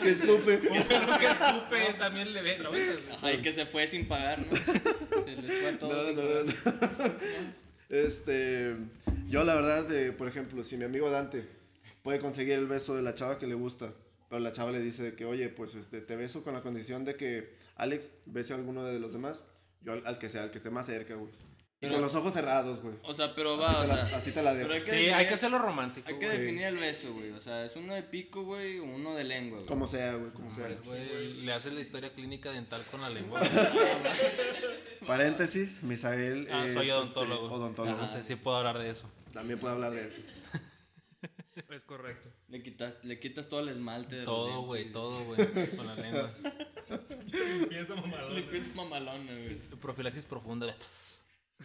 que 0.00 0.10
escupe. 0.10 0.58
que 0.60 0.78
escupe 0.78 1.94
también 1.98 2.32
le 2.32 2.40
ve. 2.40 2.58
Ay, 3.20 3.42
que 3.42 3.52
se 3.52 3.66
fue 3.66 3.86
sin 3.86 4.08
pagar, 4.08 4.38
¿no? 4.38 4.56
Se 5.22 5.36
les 5.36 5.52
fue 5.52 5.68
a 5.68 5.78
todos. 5.78 6.16
No, 6.16 6.22
no, 6.22 6.44
no. 6.44 6.52
Este, 7.88 8.74
yo 9.28 9.44
la 9.44 9.54
verdad, 9.54 9.92
eh, 9.92 10.10
por 10.10 10.26
ejemplo, 10.26 10.64
si 10.64 10.76
mi 10.76 10.84
amigo 10.84 11.08
Dante 11.08 11.46
puede 12.06 12.20
conseguir 12.20 12.52
el 12.54 12.68
beso 12.68 12.94
de 12.94 13.02
la 13.02 13.16
chava 13.16 13.36
que 13.36 13.48
le 13.48 13.54
gusta, 13.56 13.92
pero 14.30 14.38
la 14.40 14.52
chava 14.52 14.70
le 14.70 14.78
dice 14.78 15.02
de 15.02 15.16
que, 15.16 15.24
oye, 15.24 15.48
pues 15.48 15.74
este, 15.74 16.00
te 16.00 16.14
beso 16.14 16.44
con 16.44 16.54
la 16.54 16.62
condición 16.62 17.04
de 17.04 17.16
que 17.16 17.56
Alex 17.74 18.10
bese 18.26 18.52
a 18.52 18.56
alguno 18.56 18.84
de 18.84 19.00
los 19.00 19.12
demás, 19.12 19.40
yo 19.80 19.92
al, 19.92 20.06
al 20.06 20.16
que 20.20 20.28
sea, 20.28 20.44
al 20.44 20.52
que 20.52 20.58
esté 20.58 20.70
más 20.70 20.86
cerca, 20.86 21.16
güey. 21.16 21.32
Y 21.80 21.88
con 21.88 22.00
los 22.00 22.14
ojos 22.14 22.32
cerrados, 22.32 22.80
güey. 22.80 22.94
O 23.02 23.12
sea, 23.12 23.34
pero 23.34 23.54
Así 23.62 23.74
va, 23.74 23.80
te 23.80 23.84
o 23.84 23.88
la- 23.88 24.08
sea. 24.08 24.16
así 24.16 24.30
te 24.30 24.42
la 24.42 24.54
dejo. 24.54 24.68
pero 24.68 24.84
Sí, 24.84 24.90
definir- 24.92 25.14
hay 25.14 25.26
que 25.26 25.34
hacerlo 25.34 25.58
romántico, 25.58 26.08
Hay 26.08 26.18
que 26.20 26.26
güey. 26.26 26.38
definir 26.38 26.62
el 26.62 26.76
beso, 26.78 27.12
güey. 27.12 27.32
O 27.32 27.40
sea, 27.40 27.64
¿es 27.64 27.74
uno 27.74 27.92
de 27.92 28.02
pico, 28.04 28.44
güey, 28.44 28.78
o 28.78 28.84
uno 28.84 29.14
de 29.16 29.24
lengua, 29.24 29.56
güey? 29.58 29.68
Como 29.68 29.86
sea, 29.88 30.14
güey, 30.14 30.30
como 30.30 30.48
sea. 30.50 30.68
Güey, 30.84 31.34
le 31.44 31.52
haces 31.52 31.72
la 31.74 31.80
historia 31.80 32.10
clínica 32.14 32.52
dental 32.52 32.82
con 32.90 33.00
la 33.02 33.10
lengua. 33.10 33.40
Paréntesis, 35.06 35.82
Misael 35.82 36.48
Ah, 36.50 36.64
es 36.66 36.72
soy 36.74 36.86
este, 36.86 36.92
odontólogo. 36.94 37.52
odontólogo. 37.52 37.94
Entonces 37.96 38.24
sí 38.24 38.36
puedo 38.36 38.56
hablar 38.56 38.78
de 38.78 38.90
eso. 38.90 39.10
También 39.32 39.58
puede 39.58 39.74
hablar 39.74 39.92
de 39.92 40.06
eso. 40.06 40.22
Es 41.70 41.84
correcto. 41.84 42.28
Le 42.48 42.62
quitas, 42.62 42.98
le 43.02 43.18
quitas 43.18 43.48
todo 43.48 43.60
el 43.60 43.68
esmalte 43.68 44.16
de 44.16 44.24
Todo, 44.24 44.62
güey, 44.62 44.92
todo, 44.92 45.24
güey. 45.24 45.38
Con 45.76 45.86
la 45.86 45.94
lengua. 46.02 46.30
Piensa 47.68 47.94
mamalón. 47.94 48.34
Le 48.34 48.42
pides 48.42 48.74
mamalona, 48.74 49.32
güey. 49.32 49.56
Profilaxis 49.80 50.24
profunda. 50.24 50.74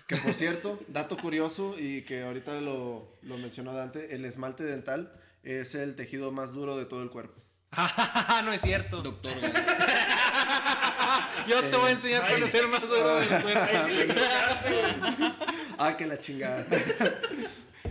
Que 0.08 0.16
por 0.16 0.34
cierto, 0.34 0.80
dato 0.88 1.18
curioso 1.18 1.76
y 1.78 2.04
que 2.04 2.24
ahorita 2.24 2.62
lo, 2.62 3.18
lo 3.24 3.38
mencionó 3.38 3.74
Dante, 3.74 4.16
el 4.16 4.24
esmalte 4.24 4.64
dental 4.64 5.12
es 5.44 5.76
el 5.76 5.96
tejido 5.96 6.32
más 6.32 6.54
duro 6.54 6.78
de 6.78 6.86
todo 6.86 7.04
el 7.04 7.10
cuerpo. 7.10 7.42
no 8.44 8.54
es 8.54 8.62
cierto. 8.62 9.02
Doctor, 9.02 9.34
güey. 9.38 9.52
Yo 11.48 11.62
te 11.64 11.78
voy 11.78 11.90
a 11.90 11.92
enseñar 11.92 12.28
cuál 12.28 12.44
es 12.44 12.54
el 12.54 12.68
más 12.68 12.82
duro 12.82 13.16
del 13.16 13.28
cuerpo. 13.28 13.60
Ahí 13.60 13.78
sí 13.86 13.94
le. 14.08 14.16
Ah, 15.78 15.96
que 15.98 16.06
la 16.06 16.18
chingada. 16.18 16.66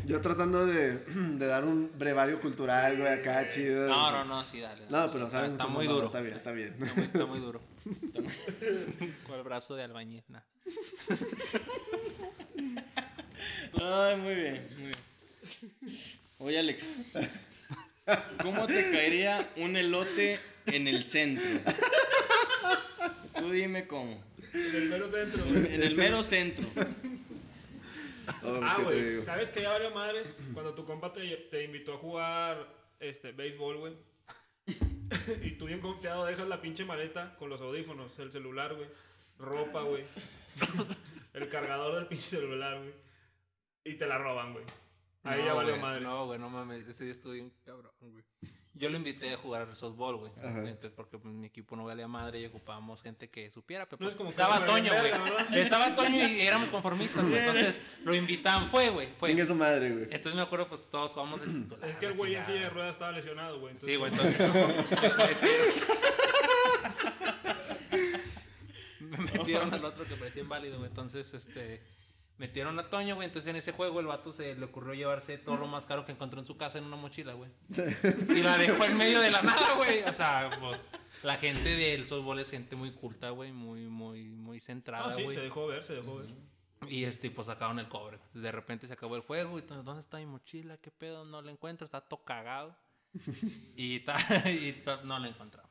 Yo 0.07 0.21
tratando 0.21 0.67
de, 0.67 0.99
de 1.39 1.47
dar 1.47 1.65
un 1.65 1.91
brevario 1.99 2.41
cultural, 2.41 2.97
güey, 2.99 3.13
acá 3.13 3.49
chido. 3.49 3.89
No, 3.89 4.11
no, 4.11 4.25
no, 4.25 4.45
sí, 4.45 4.61
dale. 4.61 4.83
No, 4.89 5.11
pero 5.11 5.29
saben 5.29 5.53
está 5.53 5.67
muy 5.67 5.87
duro. 5.87 6.07
Está 6.07 6.21
bien, 6.21 6.37
está 6.37 6.53
bien. 6.53 6.75
Está 6.81 6.95
muy, 6.95 7.05
está 7.05 7.27
muy 7.27 7.39
duro. 7.41 7.61
Con 9.27 9.37
el 9.37 9.43
brazo 9.43 9.75
de 9.75 9.85
albañil. 9.85 10.23
nah. 10.29 10.41
Ay, 13.83 14.17
muy 14.17 14.35
bien, 14.35 14.69
muy 14.79 14.91
bien. 14.91 16.01
Oye, 16.39 16.59
Alex. 16.59 16.89
¿Cómo 18.43 18.67
te 18.67 18.91
caería 18.91 19.47
un 19.57 19.77
elote 19.77 20.39
en 20.67 20.89
el 20.89 21.05
centro? 21.05 21.45
Tú 23.37 23.51
dime 23.51 23.87
cómo. 23.87 24.21
En 24.53 24.75
el 24.75 24.89
mero 24.89 25.09
centro, 25.11 25.45
güey. 25.45 25.75
En 25.75 25.83
el 25.83 25.95
mero 25.95 26.23
centro. 26.23 26.67
Pues, 28.41 28.63
Ah, 28.63 28.75
¿qué 28.77 28.85
te 28.85 28.85
güey? 28.85 29.21
¿sabes 29.21 29.51
que 29.51 29.63
ya 29.63 29.71
valió 29.71 29.91
madres? 29.91 30.41
Cuando 30.53 30.75
tu 30.75 30.85
compa 30.85 31.13
te, 31.13 31.37
te 31.51 31.65
invitó 31.65 31.95
a 31.95 31.99
jugar 31.99 32.67
este, 33.01 33.33
béisbol, 33.33 33.79
güey. 33.79 33.97
y 35.43 35.53
tú 35.53 35.67
bien 35.67 35.81
confiado 35.81 36.25
dejas 36.25 36.49
la 36.49 36.61
pinche 36.61 36.85
maleta 36.85 37.37
con 37.37 37.49
los 37.51 37.61
audífonos, 37.61 38.19
el 38.19 38.31
celular, 38.31 38.75
güey. 38.75 38.89
Ropa, 39.39 39.83
güey. 39.83 40.05
el 41.33 41.49
cargador 41.49 41.95
del 41.95 42.07
pinche 42.07 42.37
celular, 42.37 42.79
güey. 42.79 42.95
Y 43.85 43.95
te 43.95 44.07
la 44.07 44.19
roban, 44.19 44.53
güey. 44.53 44.65
Ahí 45.23 45.41
No, 45.41 45.47
ya 45.47 45.55
valió 45.55 45.77
madre. 45.77 46.01
No, 46.03 46.27
güey, 46.27 46.39
no 46.39 46.51
mames. 46.51 46.87
Ese 46.87 47.05
día 47.05 47.13
estuve 47.13 47.35
bien 47.35 47.53
cabrón, 47.65 47.93
güey. 48.01 48.25
Yo 48.81 48.89
lo 48.89 48.97
invité 48.97 49.35
a 49.35 49.37
jugar 49.37 49.77
softball, 49.77 50.17
güey. 50.17 50.33
Entonces, 50.43 50.91
porque 50.97 51.19
pues, 51.19 51.35
mi 51.35 51.47
equipo 51.49 51.77
no 51.77 51.85
valía 51.85 52.09
madre 52.09 52.41
y 52.41 52.47
ocupábamos 52.47 53.03
gente 53.03 53.29
que 53.29 53.51
supiera. 53.51 53.85
Pero 53.85 53.99
No 54.01 54.05
pues, 54.07 54.13
es 54.15 54.17
como 54.17 54.31
estaba 54.31 54.65
Toño, 54.65 54.91
güey. 54.91 55.61
Estaba 55.61 55.95
Toño 55.95 56.27
y 56.27 56.41
éramos 56.41 56.71
conformistas, 56.71 57.29
güey. 57.29 57.41
Entonces 57.41 57.83
lo 58.05 58.15
invitaban, 58.15 58.67
fue, 58.67 58.89
güey. 58.89 59.11
Chingue 59.23 59.45
su 59.45 59.55
madre, 59.55 59.91
güey. 59.91 60.05
Entonces 60.05 60.35
me 60.35 60.41
acuerdo, 60.41 60.67
pues 60.67 60.89
todos 60.91 61.13
jugamos 61.13 61.43
el 61.43 61.63
titular. 61.65 61.91
Es 61.91 61.97
que 61.99 62.07
el 62.07 62.15
güey 62.15 62.35
en 62.37 62.45
silla 62.45 62.61
de 62.63 62.71
ruedas 62.71 62.93
estaba 62.93 63.13
lesionado, 63.13 63.61
güey. 63.61 63.75
Sí, 63.79 63.93
entonces- 64.03 64.51
güey, 64.51 64.63
entonces. 64.71 64.91
me 69.01 69.19
metieron 69.19 69.75
al 69.75 69.85
otro 69.85 70.07
que 70.07 70.15
parecía 70.15 70.43
inválido, 70.43 70.79
güey. 70.79 70.89
Entonces, 70.89 71.35
este. 71.35 71.83
Metieron 72.41 72.79
a 72.79 72.89
Toño, 72.89 73.17
güey. 73.17 73.27
Entonces 73.27 73.51
en 73.51 73.57
ese 73.57 73.73
juego 73.73 74.01
el 74.01 74.07
vato 74.07 74.33
se 74.33 74.55
le 74.55 74.65
ocurrió 74.65 74.95
llevarse 74.95 75.37
todo 75.37 75.59
lo 75.59 75.67
más 75.67 75.85
caro 75.85 76.07
que 76.07 76.13
encontró 76.13 76.41
en 76.41 76.47
su 76.47 76.57
casa 76.57 76.79
en 76.79 76.85
una 76.85 76.97
mochila, 76.97 77.35
güey. 77.35 77.51
Y 78.35 78.43
la 78.43 78.57
dejó 78.57 78.83
en 78.87 78.97
medio 78.97 79.21
de 79.21 79.31
la 79.31 79.43
nada, 79.43 79.75
güey. 79.77 80.03
O 80.05 80.15
sea, 80.15 80.49
pues. 80.59 80.89
La 81.23 81.37
gente 81.37 81.69
del 81.77 82.07
softball 82.07 82.39
es 82.39 82.51
gente 82.51 82.77
muy 82.77 82.93
culta, 82.93 83.29
güey. 83.29 83.53
Muy, 83.53 83.83
muy, 83.89 84.31
muy 84.31 84.59
centrada, 84.59 85.09
Ah, 85.11 85.13
sí, 85.13 85.23
güey. 85.23 85.37
se 85.37 85.43
dejó 85.43 85.67
ver, 85.67 85.85
se 85.85 85.93
dejó 85.97 86.17
ver. 86.17 86.29
Y 86.89 87.05
este, 87.05 87.31
pues 87.31 87.49
sacaron 87.49 87.79
el 87.79 87.89
cobre. 87.89 88.19
De 88.33 88.51
repente 88.51 88.87
se 88.87 88.95
acabó 88.95 89.17
el 89.17 89.21
juego 89.23 89.59
y 89.59 89.63
todo, 89.63 89.83
¿dónde 89.83 90.01
está 90.01 90.17
mi 90.17 90.25
mochila? 90.25 90.79
¿Qué 90.79 90.91
pedo? 90.91 91.27
No 91.27 91.43
la 91.43 91.51
encuentro, 91.53 91.85
está 91.85 92.01
todo 92.01 92.25
cagado. 92.25 92.75
y, 93.77 94.01
ta- 94.01 94.17
y 94.51 94.73
ta- 94.83 95.03
no 95.05 95.19
la 95.19 95.29
encontramos. 95.29 95.70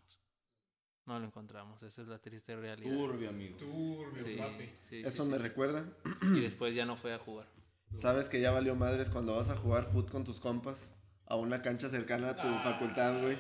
No 1.10 1.20
la 1.20 1.26
encontramos, 1.26 1.82
esa 1.82 2.04
es 2.04 2.08
la 2.08 2.20
triste 2.20 2.56
realidad. 2.56 2.88
Turbio, 2.96 3.30
amigo. 3.30 3.58
Turbio, 3.58 4.24
Sí, 4.24 4.36
papi. 4.38 4.70
sí, 4.92 5.02
Eso 5.04 5.24
sí, 5.24 5.30
me 5.32 5.38
sí, 5.38 5.42
recuerda. 5.44 5.84
Y 6.22 6.40
después 6.40 6.76
ya 6.76 6.86
no 6.86 6.96
fue 6.98 7.16
a 7.16 7.18
jugar. 7.18 7.48
Sabes 7.96 8.30
que 8.30 8.40
ya 8.40 8.52
valió 8.52 8.76
madres 8.76 9.10
cuando 9.10 9.36
vas 9.36 9.50
a 9.50 9.56
jugar 9.56 9.88
foot 9.92 10.12
con 10.12 10.24
tus 10.24 10.40
compas 10.40 10.92
a 11.26 11.36
una 11.36 11.64
cancha 11.64 11.90
cercana 11.90 12.30
a 12.30 12.36
tu 12.36 12.48
Ah, 12.48 12.62
facultad, 12.64 13.22
güey. 13.24 13.40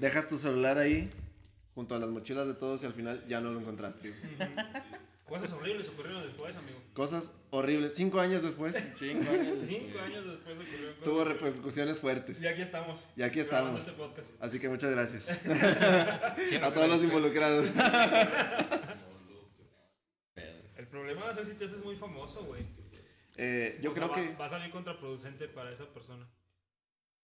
Dejas 0.00 0.28
tu 0.28 0.36
celular 0.38 0.76
ahí 0.78 1.08
junto 1.76 1.94
a 1.94 2.00
las 2.00 2.08
mochilas 2.08 2.48
de 2.48 2.54
todos 2.54 2.82
y 2.82 2.86
al 2.86 2.94
final 2.94 3.24
ya 3.28 3.40
no 3.40 3.52
lo 3.52 3.60
encontraste. 3.60 4.12
Cosas 5.26 5.50
horribles 5.52 5.88
ocurrieron 5.88 6.22
después, 6.22 6.56
amigo. 6.56 6.78
Cosas 6.94 7.34
horribles. 7.50 7.94
Cinco 7.96 8.20
años 8.20 8.42
después 8.44 8.76
cinco 8.96 9.28
años. 9.30 9.56
Cinco 9.66 9.98
años 9.98 10.24
después 10.24 10.56
ocurrieron 10.56 10.90
cosas. 10.94 11.02
tuvo 11.04 11.24
repercusiones 11.24 11.98
fuertes. 11.98 12.40
Y 12.40 12.46
aquí 12.46 12.62
estamos. 12.62 13.00
Y 13.16 13.22
aquí 13.22 13.40
estamos. 13.40 13.80
Este 13.80 13.92
podcast. 14.00 14.28
Así 14.40 14.60
que 14.60 14.68
muchas 14.68 14.92
gracias 14.92 15.28
a 16.62 16.70
todos 16.72 16.88
los 16.88 17.02
involucrados. 17.02 17.66
El 20.76 20.86
problema 20.88 21.24
va 21.24 21.30
a 21.30 21.34
ser 21.34 21.44
si 21.46 21.54
te 21.54 21.64
haces 21.64 21.82
muy 21.84 21.96
famoso, 21.96 22.44
güey. 22.44 22.64
Eh, 23.36 23.78
yo 23.82 23.90
O 23.90 23.94
sea, 23.94 24.04
creo 24.08 24.14
va- 24.16 24.30
que 24.30 24.36
Va 24.36 24.46
a 24.46 24.48
salir 24.48 24.70
contraproducente 24.70 25.48
para 25.48 25.72
esa 25.72 25.86
persona. 25.92 26.28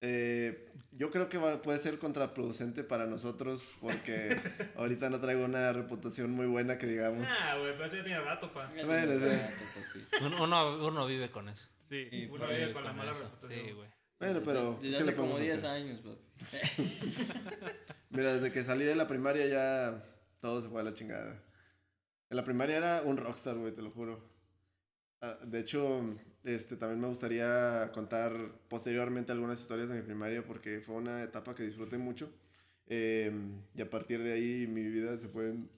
Eh, 0.02 0.68
yo 0.92 1.10
creo 1.10 1.28
que 1.30 1.38
va- 1.38 1.62
puede 1.62 1.78
ser 1.78 1.98
contraproducente 1.98 2.84
para 2.84 3.06
nosotros 3.06 3.72
porque 3.80 4.36
ahorita 4.76 5.08
no 5.08 5.18
traigo 5.20 5.44
una 5.46 5.72
reputación 5.72 6.30
muy 6.32 6.46
buena 6.46 6.76
que 6.76 6.86
digamos. 6.86 7.26
Ah, 7.26 7.56
güey, 7.58 7.72
pero 7.72 7.86
eso 7.86 7.96
ya 7.96 8.04
tiene 8.04 8.20
rato, 8.20 8.52
pa. 8.52 8.70
Bueno, 8.84 9.14
sí. 9.30 9.38
Uno, 10.20 10.44
uno, 10.44 10.86
uno 10.86 11.06
vive 11.06 11.30
con 11.30 11.48
eso. 11.48 11.68
Sí, 11.88 12.06
Sí, 12.10 12.26
uno 12.30 12.46
vive 12.46 12.64
ahí 12.66 12.72
con 12.72 12.84
la 12.84 12.90
Con 12.90 12.98
mala 12.98 13.12
eso. 13.12 13.22
reputación. 13.22 13.64
Sí, 13.66 13.72
güey. 13.72 13.88
Bueno, 14.20 14.40
pero 14.44 14.78
Desde 14.80 14.80
¿qué 14.82 14.90
le 14.90 14.96
hace 14.98 15.14
como 15.16 15.32
podemos 15.32 15.40
10 15.40 15.64
hacer? 15.64 15.70
años, 15.70 16.00
papi. 16.00 16.82
Mira, 18.10 18.34
desde 18.34 18.52
que 18.52 18.62
salí 18.62 18.84
de 18.84 18.94
la 18.94 19.06
primaria 19.06 19.46
ya 19.46 20.04
todo 20.40 20.62
se 20.62 20.68
fue 20.68 20.80
a 20.80 20.84
la 20.84 20.92
chingada. 20.94 21.42
En 22.30 22.36
la 22.36 22.44
primaria 22.44 22.76
era 22.76 23.02
un 23.02 23.16
rockstar, 23.16 23.56
güey, 23.56 23.72
te 23.72 23.82
lo 23.82 23.90
juro. 23.90 24.31
Ah, 25.24 25.38
de 25.44 25.60
hecho, 25.60 26.00
este, 26.42 26.74
también 26.76 27.00
me 27.00 27.06
gustaría 27.06 27.90
contar 27.94 28.32
posteriormente 28.68 29.30
algunas 29.30 29.60
historias 29.60 29.88
de 29.88 29.94
mi 29.94 30.02
primaria 30.02 30.44
porque 30.44 30.80
fue 30.80 30.96
una 30.96 31.22
etapa 31.22 31.54
que 31.54 31.62
disfruté 31.62 31.96
mucho. 31.96 32.28
Eh, 32.88 33.32
y 33.76 33.80
a 33.80 33.88
partir 33.88 34.20
de 34.22 34.32
ahí 34.32 34.66
mi 34.66 34.82
vida 34.82 35.16
se 35.16 35.28
fue 35.28 35.50
en, 35.50 35.70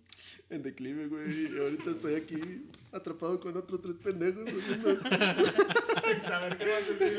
en 0.49 0.63
declive, 0.63 1.09
güey. 1.09 1.53
Y 1.53 1.59
ahorita 1.59 1.91
estoy 1.91 2.15
aquí 2.15 2.71
atrapado 2.91 3.39
con 3.39 3.55
otros 3.57 3.83
tres 3.83 3.97
pendejos. 3.97 4.49
Sin 6.05 6.21
saber 6.23 6.57
qué 6.57 6.65
vas 6.65 6.89
a 6.89 6.93
decir. 6.95 7.19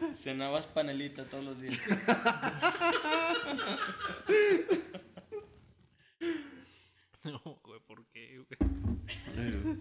güey. 0.00 0.14
Cenabas 0.16 0.66
panelita 0.66 1.24
todos 1.26 1.44
los 1.44 1.60
días. 1.60 1.78
No, 7.22 7.60
güey, 7.62 7.80
¿por 7.86 8.04
qué, 8.06 8.38
güey? 8.38 9.78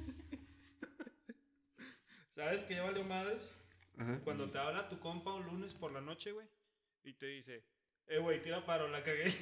¿Sabes 2.39 2.63
que 2.63 2.73
ya 2.75 2.83
valió 2.83 3.03
madres? 3.03 3.51
Cuando 4.23 4.49
te 4.49 4.57
habla 4.57 4.87
tu 4.87 4.97
compa 5.01 5.33
un 5.33 5.45
lunes 5.45 5.73
por 5.73 5.91
la 5.91 5.99
noche, 5.99 6.31
güey, 6.31 6.47
y 7.03 7.11
te 7.11 7.25
dice, 7.25 7.65
eh, 8.07 8.17
güey, 8.17 8.41
tira 8.41 8.65
paro, 8.65 8.87
la 8.87 9.03
cagué. 9.03 9.25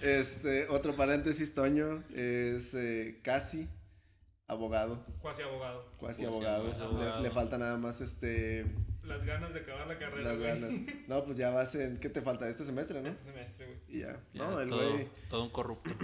Este, 0.00 0.66
otro 0.68 0.96
paréntesis, 0.96 1.54
Toño, 1.54 2.02
es 2.12 2.74
eh, 2.74 3.20
casi 3.22 3.68
abogado. 4.48 5.04
Cuasi 5.20 5.42
abogado. 5.42 5.86
Cuasi 5.98 6.24
abogado. 6.24 6.72
Le, 6.98 7.22
le 7.22 7.30
falta 7.30 7.56
nada 7.56 7.76
más 7.78 8.00
este 8.00 8.66
Las 9.04 9.22
ganas 9.22 9.54
de 9.54 9.60
acabar 9.60 9.86
la 9.86 9.98
carrera, 9.98 10.30
las 10.30 10.38
güey. 10.38 10.48
ganas. 10.48 10.74
No, 11.06 11.24
pues 11.24 11.36
ya 11.36 11.50
vas 11.50 11.76
en 11.76 12.00
¿qué 12.00 12.08
te 12.08 12.20
falta? 12.20 12.48
Este 12.48 12.64
semestre, 12.64 13.00
¿no? 13.00 13.10
Este 13.10 13.30
semestre, 13.30 13.66
güey. 13.66 13.78
Y 13.86 14.00
ya. 14.00 14.20
Ya, 14.32 14.42
no, 14.42 14.60
el 14.60 14.70
todo, 14.70 14.92
güey 14.92 15.08
todo 15.28 15.44
un 15.44 15.50
corrupto. 15.50 15.90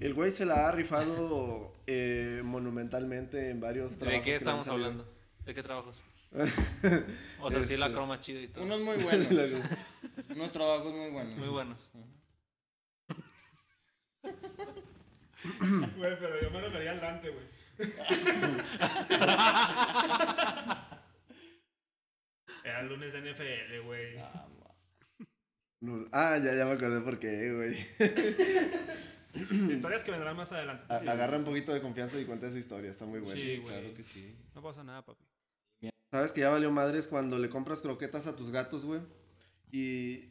el 0.00 0.14
güey 0.14 0.30
se 0.32 0.46
la 0.46 0.68
ha 0.68 0.72
rifado 0.72 1.74
eh, 1.86 2.40
monumentalmente 2.44 3.50
en 3.50 3.60
varios 3.60 3.98
trabajos. 3.98 4.24
¿De 4.24 4.30
qué 4.30 4.36
estamos 4.36 4.66
hablando? 4.68 5.06
¿De 5.44 5.54
qué 5.54 5.62
trabajos? 5.62 6.02
O 7.40 7.50
sea, 7.50 7.62
sí 7.62 7.76
la 7.76 7.86
Este. 7.86 7.96
croma 7.96 8.20
chido 8.20 8.40
y 8.40 8.48
todo. 8.48 8.64
Unos 8.64 8.80
muy 8.80 8.96
buenos. 8.98 9.28
Unos 10.30 10.52
trabajos 10.52 10.94
muy 10.94 11.10
buenos. 11.10 11.38
Muy 11.38 11.48
buenos. 11.48 11.90
Güey, 15.96 16.18
pero 16.18 16.38
yo 16.42 16.50
me 16.50 16.60
refería 16.60 16.92
al 16.92 17.00
Dante, 17.00 17.30
güey. 17.30 17.46
Era 22.62 22.82
lunes 22.82 23.12
de 23.14 23.20
NFL, 23.20 23.86
güey. 23.86 24.16
No, 25.80 26.06
ah, 26.12 26.36
ya, 26.36 26.54
ya 26.54 26.66
me 26.66 26.72
acordé 26.72 27.00
por 27.00 27.18
qué, 27.18 27.52
güey. 27.54 27.74
Historias 29.70 30.04
que 30.04 30.10
vendrán 30.10 30.36
más 30.36 30.52
adelante. 30.52 30.84
A- 30.88 30.98
Sí, 31.00 31.08
Agarra 31.08 31.34
sí, 31.36 31.40
un 31.40 31.44
poquito 31.44 31.72
de 31.72 31.80
confianza 31.80 32.18
y 32.20 32.24
cuenta 32.24 32.46
esa 32.48 32.58
historia, 32.58 32.90
está 32.90 33.04
muy 33.06 33.20
buena. 33.20 33.40
Sí, 33.40 33.58
güey. 33.58 33.72
Claro 33.74 33.94
que 33.94 34.02
sí. 34.02 34.34
No 34.54 34.62
pasa 34.62 34.82
nada, 34.84 35.04
papi. 35.04 35.24
¿Sabes 36.10 36.32
que 36.32 36.40
ya 36.40 36.50
valió 36.50 36.72
madres 36.72 37.06
cuando 37.06 37.38
le 37.38 37.48
compras 37.48 37.82
croquetas 37.82 38.26
a 38.26 38.34
tus 38.34 38.50
gatos, 38.50 38.84
güey? 38.84 39.00
Y 39.70 40.28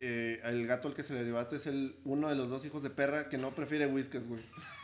eh, 0.00 0.40
el 0.44 0.66
gato 0.66 0.88
al 0.88 0.94
que 0.94 1.02
se 1.02 1.12
le 1.12 1.24
llevaste 1.24 1.56
es 1.56 1.66
el 1.66 2.00
uno 2.04 2.30
de 2.30 2.36
los 2.36 2.48
dos 2.48 2.64
hijos 2.64 2.82
de 2.82 2.88
perra 2.88 3.28
que 3.28 3.36
no 3.36 3.54
prefiere 3.54 3.86
whiskas, 3.86 4.26
güey. 4.26 4.42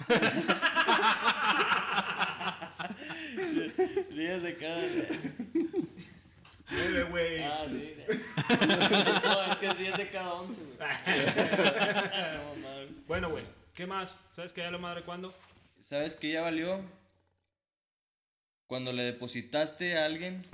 Días 4.14 4.42
de 4.42 4.56
cada. 4.56 4.80
Nueve, 6.76 7.02
güey. 7.04 7.42
Ah, 7.42 7.66
sí. 7.68 7.94
No, 9.24 9.52
es 9.52 9.56
que 9.58 9.66
es 9.66 9.78
10 9.78 9.96
de 9.96 10.10
cada 10.10 10.34
11, 10.34 10.60
güey. 10.62 10.78
No. 12.62 13.02
Bueno, 13.06 13.30
güey. 13.30 13.44
¿Qué 13.74 13.86
más? 13.86 14.22
¿Sabes 14.32 14.52
que 14.52 14.60
ya 14.60 14.70
lo 14.70 14.78
madre 14.78 15.04
cuándo? 15.04 15.34
¿Sabes 15.80 16.16
qué 16.16 16.32
ya 16.32 16.42
valió? 16.42 16.80
Cuando 18.66 18.92
le 18.92 19.04
depositaste 19.04 19.98
a 19.98 20.04
alguien. 20.04 20.44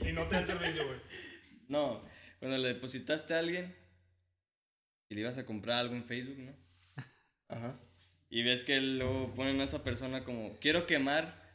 Y 0.00 0.12
no 0.12 0.24
te 0.26 0.34
da 0.34 0.40
el 0.40 0.46
servicio, 0.46 0.86
güey. 0.86 1.00
No, 1.68 2.02
cuando 2.38 2.58
le 2.58 2.68
depositaste 2.68 3.34
a 3.34 3.40
alguien 3.40 3.74
y 5.08 5.14
le 5.14 5.22
ibas 5.22 5.38
a 5.38 5.44
comprar 5.44 5.78
algo 5.78 5.94
en 5.94 6.04
Facebook, 6.04 6.38
¿no? 6.38 6.52
Ajá. 7.48 7.76
Y 8.30 8.42
ves 8.42 8.62
que 8.62 8.80
luego 8.80 9.34
ponen 9.34 9.60
a 9.60 9.64
esa 9.64 9.82
persona 9.82 10.24
como, 10.24 10.56
quiero 10.60 10.86
quemar. 10.86 11.47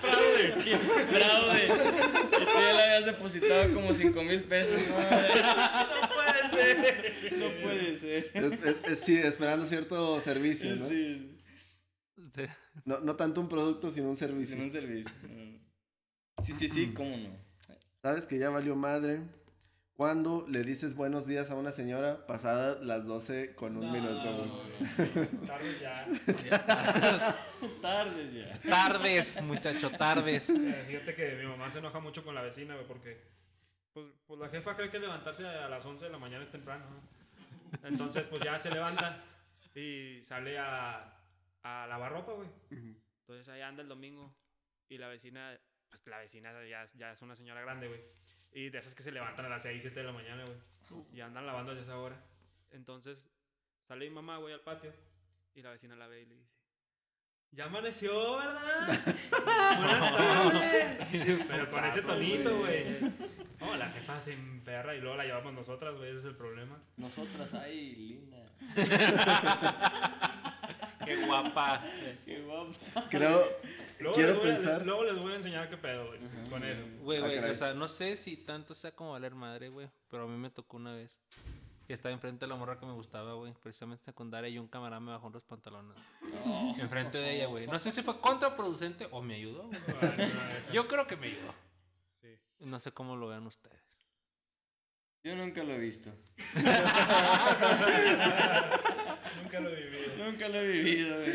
¡Fraude! 0.00 0.54
¡Qué 0.64 0.76
fraude! 0.76 1.64
Y 1.66 2.44
tú 2.44 2.52
ya 2.54 2.72
le 2.72 2.82
habías 2.82 3.06
depositado 3.06 3.74
como 3.74 3.92
5 3.94 4.22
mil 4.22 4.42
pesos. 4.44 4.80
¡No 4.88 6.08
puede 6.08 6.50
ser! 6.50 7.32
No 7.38 7.48
puede 7.62 7.96
ser. 7.98 8.30
Es- 8.34 8.52
es- 8.64 8.90
es- 8.90 8.98
sí, 9.00 9.16
esperando 9.16 9.66
cierto 9.66 10.20
servicio, 10.20 10.74
¿no? 10.76 10.88
Sí. 10.88 11.28
No, 12.84 13.00
no 13.00 13.16
tanto 13.16 13.40
un 13.40 13.48
producto, 13.48 13.90
sino 13.90 14.08
un 14.08 14.16
servicio. 14.16 14.56
sin 14.56 14.64
un 14.64 14.72
servicio. 14.72 15.10
Sí, 16.42 16.52
sí, 16.52 16.68
sí, 16.68 16.92
cómo 16.94 17.16
no. 17.16 17.30
¿Sabes 18.02 18.26
que 18.26 18.38
ya 18.38 18.50
valió 18.50 18.74
madre? 18.74 19.20
Cuando 19.94 20.46
le 20.48 20.62
dices 20.62 20.94
buenos 20.94 21.26
días 21.26 21.50
a 21.50 21.54
una 21.54 21.70
señora 21.70 22.24
pasada 22.26 22.78
las 22.82 23.06
12 23.06 23.54
con 23.54 23.76
un 23.76 23.92
minuto, 23.92 24.36
güey. 24.36 25.28
Tarde 25.46 25.78
ya. 25.80 26.06
Tardes 27.82 28.32
ya. 28.34 28.60
Tardes, 28.62 29.42
muchacho, 29.42 29.90
tardes. 29.90 30.50
Eh, 30.50 30.84
Fíjate 30.88 31.14
que 31.14 31.36
mi 31.36 31.46
mamá 31.46 31.70
se 31.70 31.78
enoja 31.80 32.00
mucho 32.00 32.24
con 32.24 32.34
la 32.34 32.42
vecina, 32.42 32.74
güey, 32.74 32.86
porque 32.86 33.22
pues, 33.92 34.06
pues 34.26 34.40
la 34.40 34.48
jefa 34.48 34.74
cree 34.76 34.90
que 34.90 34.98
levantarse 34.98 35.46
a 35.46 35.68
las 35.68 35.84
11 35.84 36.06
de 36.06 36.10
la 36.10 36.18
mañana 36.18 36.42
es 36.42 36.50
temprano. 36.50 36.84
¿no? 36.88 37.88
Entonces, 37.88 38.26
pues 38.26 38.42
ya 38.42 38.58
se 38.58 38.70
levanta 38.70 39.22
y 39.74 40.24
sale 40.24 40.58
a 40.58 41.18
a 41.62 41.86
lavar 41.86 42.12
ropa, 42.12 42.32
güey. 42.32 42.48
Entonces 42.70 43.48
ahí 43.48 43.60
anda 43.60 43.82
el 43.82 43.88
domingo 43.88 44.34
y 44.88 44.98
la 44.98 45.08
vecina, 45.08 45.58
pues 45.88 46.02
la 46.06 46.18
vecina 46.18 46.52
ya, 46.64 46.84
ya 46.96 47.12
es 47.12 47.22
una 47.22 47.36
señora 47.36 47.60
grande, 47.60 47.88
güey. 47.88 48.00
Y 48.52 48.70
de 48.70 48.78
esas 48.78 48.94
que 48.94 49.02
se 49.02 49.12
levantan 49.12 49.46
a 49.46 49.48
las 49.48 49.62
6, 49.62 49.78
7 49.80 50.00
de 50.00 50.06
la 50.06 50.12
mañana, 50.12 50.44
güey. 50.44 50.58
Y 51.12 51.20
andan 51.20 51.46
lavando 51.46 51.74
desde 51.74 51.84
esa 51.84 51.98
hora. 51.98 52.20
Entonces 52.70 53.28
sale 53.80 54.08
mi 54.08 54.14
mamá, 54.14 54.38
güey, 54.38 54.54
al 54.54 54.60
patio 54.60 54.92
y 55.54 55.62
la 55.62 55.70
vecina 55.70 55.96
la 55.96 56.06
ve 56.06 56.22
y 56.22 56.26
le 56.26 56.34
dice, 56.36 56.50
ya 57.50 57.64
amaneció, 57.66 58.36
¿verdad? 58.38 58.86
Buenas 59.78 60.16
tardes. 60.16 61.44
Pero 61.48 61.70
con 61.70 61.84
ese 61.84 62.02
tonito, 62.02 62.58
güey. 62.58 62.84
No, 63.60 63.76
la 63.76 63.90
jefa 63.90 64.20
se 64.20 64.32
emperra 64.32 64.94
y 64.94 65.00
luego 65.00 65.16
la 65.16 65.24
llevamos 65.24 65.52
nosotras, 65.52 65.94
güey, 65.96 66.10
ese 66.10 66.20
es 66.20 66.24
el 66.24 66.36
problema. 66.36 66.80
Nosotras, 66.96 67.52
ay, 67.54 67.94
linda. 67.94 68.38
Qué 71.04 71.16
guapa. 71.26 71.82
Qué 72.24 72.40
guapo. 72.40 72.72
Creo, 73.10 73.44
Luego 74.02 74.14
quiero 74.16 74.32
les 74.34 74.40
voy 74.40 74.50
a- 74.50 74.54
pensar. 74.54 74.86
luego 74.86 75.04
les 75.04 75.18
voy 75.18 75.32
a 75.32 75.36
enseñar 75.36 75.68
qué 75.70 75.76
pedo, 75.76 76.06
güey, 76.08 76.20
con 76.50 76.62
eso. 76.64 76.82
Güey, 77.02 77.18
Ah, 77.18 77.20
güey, 77.22 77.34
caray. 77.36 77.50
o 77.50 77.54
sea, 77.54 77.74
no 77.74 77.88
sé 77.88 78.16
si 78.16 78.36
tanto 78.36 78.74
sea 78.74 78.92
como 78.94 79.12
valer 79.12 79.34
madre, 79.34 79.68
güey. 79.68 79.88
Pero 80.10 80.24
a 80.24 80.26
mí 80.26 80.36
me 80.36 80.50
tocó 80.50 80.76
una 80.76 80.92
vez. 80.94 81.20
Que 81.86 81.94
estaba 81.94 82.12
enfrente 82.12 82.44
de 82.44 82.48
la 82.48 82.54
morra 82.54 82.78
que 82.78 82.86
me 82.86 82.92
gustaba, 82.92 83.34
güey. 83.34 83.52
Precisamente 83.60 84.02
en 84.02 84.04
secundaria 84.06 84.48
y 84.48 84.56
un 84.58 84.68
camarada 84.68 85.00
me 85.00 85.10
bajó 85.10 85.30
los 85.30 85.42
pantalones. 85.42 85.96
Enfrente 86.78 87.18
de 87.18 87.34
ella, 87.36 87.46
güey. 87.46 87.66
No 87.66 87.78
sé 87.78 87.90
si 87.90 88.02
fue 88.02 88.20
contraproducente 88.20 89.08
o 89.10 89.20
me 89.20 89.34
ayudó, 89.34 89.64
güey. 89.64 89.80
No, 89.80 90.72
Yo 90.72 90.86
creo 90.86 91.06
que 91.08 91.16
me 91.16 91.26
ayudó. 91.26 91.52
sí. 92.20 92.38
No 92.60 92.78
sé 92.78 92.92
cómo 92.92 93.16
lo 93.16 93.26
vean 93.28 93.46
ustedes. 93.46 93.80
Yo 95.24 95.34
nunca 95.36 95.62
lo 95.64 95.72
he 95.74 95.78
visto. 95.78 96.10
Nunca 99.42 99.60
lo 99.60 99.68
he 99.70 99.76
vivido. 99.84 100.24
Nunca 100.24 100.48
lo 100.48 100.60
he 100.60 100.68
vivido, 100.68 101.16
güey. 101.18 101.32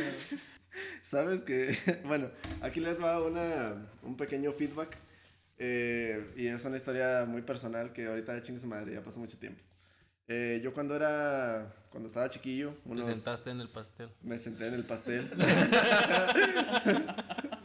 Sabes 1.02 1.42
que, 1.44 1.78
bueno, 2.06 2.30
aquí 2.62 2.80
les 2.80 3.02
va 3.02 3.24
una, 3.24 3.90
un 4.04 4.16
pequeño 4.18 4.52
feedback. 4.54 4.98
eh, 5.58 6.34
y 6.36 6.48
es 6.48 6.64
una 6.66 6.78
historia 6.78 7.26
muy 7.28 7.42
personal 7.42 7.92
que 7.94 8.08
ahorita 8.08 8.34
de 8.34 8.42
chingue 8.44 8.60
su 8.62 8.68
madre, 8.68 8.94
ya 8.94 9.02
pasó 9.04 9.20
mucho 9.20 9.38
tiempo. 9.38 9.62
Eh, 10.30 10.60
yo 10.64 10.74
cuando 10.74 10.96
era, 10.96 11.74
cuando 11.90 12.08
estaba 12.10 12.30
chiquillo, 12.30 12.72
Te 12.84 12.90
unos, 12.90 13.06
sentaste 13.08 13.50
en 13.50 13.62
el 13.62 13.70
pastel. 13.70 14.10
me 14.22 14.38
senté 14.38 14.68
en 14.68 14.74
el 14.76 14.84
pastel. 14.84 15.30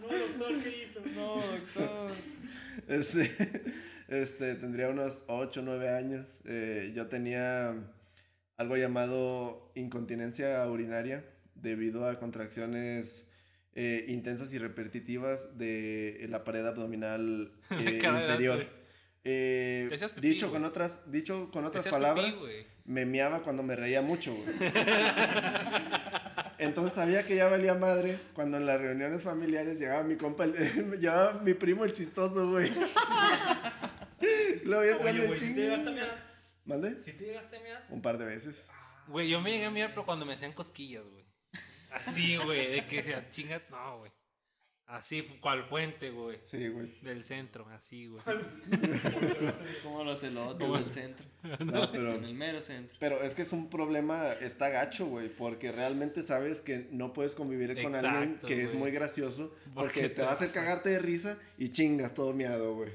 No, 0.00 0.08
doctor, 0.08 0.62
¿qué 0.62 0.82
hizo? 0.84 1.00
No, 1.14 1.34
doctor. 1.36 2.10
Este, 2.88 3.30
este, 4.08 4.54
tendría 4.56 4.88
unos 4.90 5.24
8 5.28 5.60
o 5.60 5.62
9 5.62 5.88
años. 5.90 6.40
Eh, 6.44 6.92
yo 6.94 7.06
tenía 7.08 7.74
algo 8.56 8.76
llamado 8.76 9.70
incontinencia 9.74 10.66
urinaria 10.68 11.24
debido 11.62 12.06
a 12.06 12.18
contracciones 12.18 13.28
eh, 13.74 14.04
intensas 14.08 14.52
y 14.52 14.58
repetitivas 14.58 15.56
de 15.56 16.26
la 16.28 16.44
pared 16.44 16.66
abdominal 16.66 17.52
eh, 17.70 18.00
inferior. 18.04 18.66
Eh, 19.24 19.88
pipí, 20.14 20.28
dicho, 20.28 20.50
con 20.50 20.64
otras, 20.64 21.10
dicho 21.12 21.50
con 21.52 21.64
otras 21.64 21.84
pipí, 21.84 21.92
palabras, 21.92 22.40
güey. 22.40 22.66
me 22.84 23.06
meaba 23.06 23.42
cuando 23.42 23.62
me 23.62 23.76
reía 23.76 24.02
mucho. 24.02 24.34
güey. 24.34 24.48
Entonces 26.58 26.94
sabía 26.94 27.24
que 27.24 27.34
ya 27.36 27.48
valía 27.48 27.74
madre 27.74 28.18
cuando 28.34 28.56
en 28.56 28.66
las 28.66 28.80
reuniones 28.80 29.22
familiares 29.22 29.78
llegaba 29.80 30.02
mi 30.04 30.16
compa, 30.16 30.44
el- 30.44 30.54
llegaba 31.00 31.40
mi 31.40 31.54
primo 31.54 31.84
el 31.84 31.92
chistoso, 31.92 32.50
güey. 32.50 32.70
Lo 34.64 34.80
vi 34.80 34.88
atrás 34.90 35.14
Oye, 35.14 35.26
güey, 35.26 35.38
¿sí 35.38 35.54
te 35.54 35.60
llegaste 35.60 35.88
a 35.88 35.92
mirar? 35.92 36.32
¿Mande? 36.64 37.02
¿Sí 37.02 37.12
te 37.12 37.24
llegaste 37.24 37.56
a 37.56 37.60
mirar? 37.60 37.86
Un 37.90 38.00
par 38.02 38.18
de 38.18 38.24
veces. 38.26 38.70
Güey, 39.08 39.28
yo 39.28 39.40
me 39.40 39.50
llegué 39.50 39.64
a 39.64 39.70
mirar, 39.70 39.90
pero 39.90 40.06
cuando 40.06 40.24
me 40.24 40.34
hacían 40.34 40.52
cosquillas, 40.52 41.02
güey. 41.04 41.21
Así, 41.92 42.36
güey, 42.36 42.72
de 42.72 42.86
que 42.86 43.02
sea 43.02 43.28
chingas. 43.28 43.62
No, 43.70 43.98
güey. 43.98 44.10
Así, 44.86 45.22
cual 45.40 45.64
fuente, 45.64 46.10
güey. 46.10 46.38
Sí, 46.44 46.68
güey. 46.68 47.00
Del 47.00 47.24
centro, 47.24 47.66
así, 47.68 48.08
güey. 48.08 48.22
Como 49.82 50.04
los 50.04 50.22
elotes 50.22 50.70
del 50.70 50.92
centro. 50.92 51.26
No, 51.64 51.90
pero, 51.90 52.14
En 52.14 52.24
el 52.24 52.34
mero 52.34 52.60
centro. 52.60 52.96
pero 53.00 53.20
es 53.22 53.34
que 53.34 53.42
es 53.42 53.52
un 53.52 53.70
problema, 53.70 54.32
está 54.34 54.68
gacho, 54.68 55.06
güey, 55.06 55.28
porque 55.28 55.72
realmente 55.72 56.22
sabes 56.22 56.60
que 56.60 56.88
no 56.90 57.12
puedes 57.12 57.34
convivir 57.34 57.80
con 57.82 57.94
alguien 57.94 58.38
que 58.46 58.62
es 58.62 58.74
muy 58.74 58.90
gracioso 58.90 59.48
porque 59.74 60.02
Porque 60.02 60.08
te 60.10 60.22
va 60.22 60.30
a 60.30 60.32
hacer 60.32 60.50
cagarte 60.52 60.90
de 60.90 60.98
risa 60.98 61.38
y 61.58 61.70
chingas 61.70 62.14
todo 62.14 62.32
miado, 62.34 62.74
güey. 62.74 62.90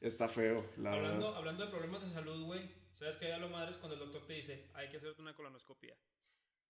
Está 0.00 0.28
feo, 0.28 0.64
la 0.76 0.92
Hablando, 0.92 1.18
verdad. 1.26 1.36
hablando 1.38 1.64
de 1.64 1.70
problemas 1.70 2.02
de 2.02 2.08
salud, 2.10 2.44
güey. 2.44 2.68
¿Sabes 2.94 3.16
qué 3.16 3.26
hay 3.26 3.32
a 3.32 3.38
lo 3.38 3.48
madres 3.48 3.76
cuando 3.76 3.94
el 3.94 4.00
doctor 4.00 4.26
te 4.26 4.34
dice, 4.34 4.64
hay 4.74 4.88
que 4.90 4.98
hacerte 4.98 5.22
una 5.22 5.34
colonoscopia? 5.34 5.94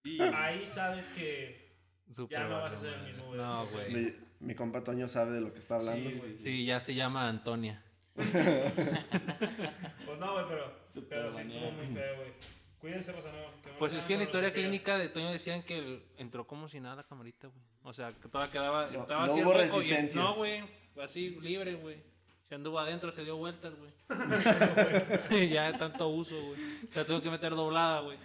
Y 0.04 0.20
Ahí 0.22 0.66
sabes 0.66 1.08
que 1.08 1.67
Súper 2.10 2.38
ya 2.38 2.48
no 2.48 2.60
vas 2.60 2.72
a 2.72 2.80
ser 2.80 2.92
el 2.94 3.02
mismo, 3.02 3.26
güey. 3.26 3.38
No, 3.40 3.66
güey. 3.66 3.94
Mi, 3.94 4.12
mi 4.40 4.54
compa 4.54 4.82
Toño 4.82 5.08
sabe 5.08 5.32
de 5.32 5.40
lo 5.42 5.52
que 5.52 5.58
está 5.58 5.76
hablando. 5.76 6.08
Sí, 6.08 6.16
güey. 6.16 6.38
Sí, 6.38 6.64
ya 6.64 6.80
se 6.80 6.94
llama 6.94 7.28
Antonia. 7.28 7.82
Pues 8.18 10.18
no, 10.18 10.32
güey, 10.32 10.44
pero, 10.48 10.72
pero 11.08 11.30
sí 11.32 11.40
estuvo 11.42 11.70
muy 11.72 11.86
feo, 11.94 12.16
güey. 12.16 12.32
Cuídense, 12.80 13.12
Rosa, 13.12 13.28
no. 13.28 13.62
que 13.62 13.70
no 13.72 13.78
Pues 13.78 13.92
es 13.92 14.06
que 14.06 14.14
en 14.14 14.20
la 14.20 14.24
historia 14.24 14.52
clínica 14.52 14.96
de 14.98 15.08
Toño 15.08 15.30
decían 15.30 15.62
que 15.62 15.78
él 15.78 16.02
entró 16.16 16.46
como 16.46 16.68
si 16.68 16.80
nada 16.80 16.94
a 16.94 16.96
la 16.96 17.04
camarita, 17.04 17.48
güey. 17.48 17.60
O 17.82 17.92
sea, 17.92 18.12
que 18.12 18.28
todavía 18.28 18.52
quedaba. 18.52 18.86
No- 18.90 19.00
estaba 19.02 19.26
no 19.26 19.34
hubo 19.34 19.54
y- 19.54 19.56
resistencia. 19.56 20.20
no, 20.20 20.34
güey. 20.36 20.62
Así, 21.00 21.30
libre, 21.40 21.74
güey. 21.74 22.02
Se 22.42 22.54
anduvo 22.54 22.78
adentro, 22.78 23.12
se 23.12 23.24
dio 23.24 23.36
vueltas, 23.36 23.74
güey. 23.76 23.90
ya 25.50 25.70
de 25.72 25.78
tanto 25.78 26.08
uso, 26.08 26.34
güey. 26.40 26.60
O 26.90 26.94
sea, 26.94 27.04
tuve 27.04 27.20
que 27.20 27.30
meter 27.30 27.54
doblada, 27.54 28.00
güey. 28.00 28.16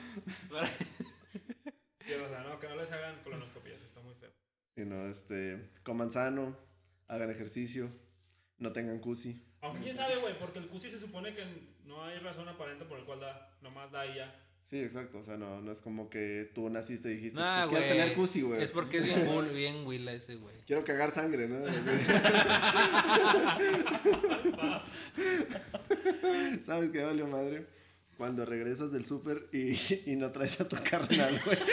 No, 2.44 2.60
que 2.60 2.68
no 2.68 2.76
les 2.76 2.92
hagan 2.92 3.16
muy 3.26 3.34
Sí, 4.76 4.86
no, 4.86 5.08
este, 5.08 5.70
coman 5.84 6.12
sano, 6.12 6.58
hagan 7.08 7.30
ejercicio, 7.30 7.90
no 8.58 8.72
tengan 8.72 9.00
cusi. 9.00 9.40
Aunque 9.62 9.84
quién 9.84 9.96
sabe, 9.96 10.16
güey, 10.18 10.38
porque 10.40 10.60
el 10.60 10.68
CUSI 10.68 10.90
se 10.90 11.00
supone 11.00 11.34
que 11.34 11.44
no 11.86 12.04
hay 12.04 12.20
razón 12.20 12.48
aparente 12.50 12.84
por 12.86 13.00
el 13.00 13.06
cual 13.06 13.20
da, 13.22 13.56
nomás 13.62 13.92
da 13.92 14.06
y 14.06 14.16
ya. 14.16 14.40
Sí, 14.62 14.80
exacto, 14.82 15.20
o 15.20 15.24
sea, 15.24 15.38
no, 15.38 15.62
no 15.62 15.72
es 15.72 15.82
como 15.82 16.10
que 16.10 16.50
tú 16.56 16.70
naciste 16.70 17.12
y 17.12 17.16
dijiste, 17.16 17.40
Nah, 17.40 17.68
pues 17.68 17.80
quiero 17.82 17.94
tener 17.96 18.14
cusi, 18.16 18.42
güey. 18.42 18.64
Es 18.64 18.72
porque 18.72 18.98
es 18.98 19.06
bien, 19.06 19.26
bull- 19.28 19.54
bien 19.54 19.86
huila 19.86 20.14
ese, 20.14 20.36
güey. 20.36 20.56
Quiero 20.66 20.84
cagar 20.84 21.12
sangre, 21.14 21.48
¿no? 21.48 21.66
¿Sabes 26.66 26.90
qué 26.92 27.04
valió 27.04 27.28
madre? 27.28 27.68
Cuando 28.18 28.46
regresas 28.46 28.92
del 28.92 29.06
súper 29.06 29.48
y, 29.52 29.76
y 30.12 30.16
no 30.16 30.32
traes 30.32 30.60
a 30.62 30.68
tu 30.68 30.76
carnal, 30.78 31.40
güey. 31.46 31.58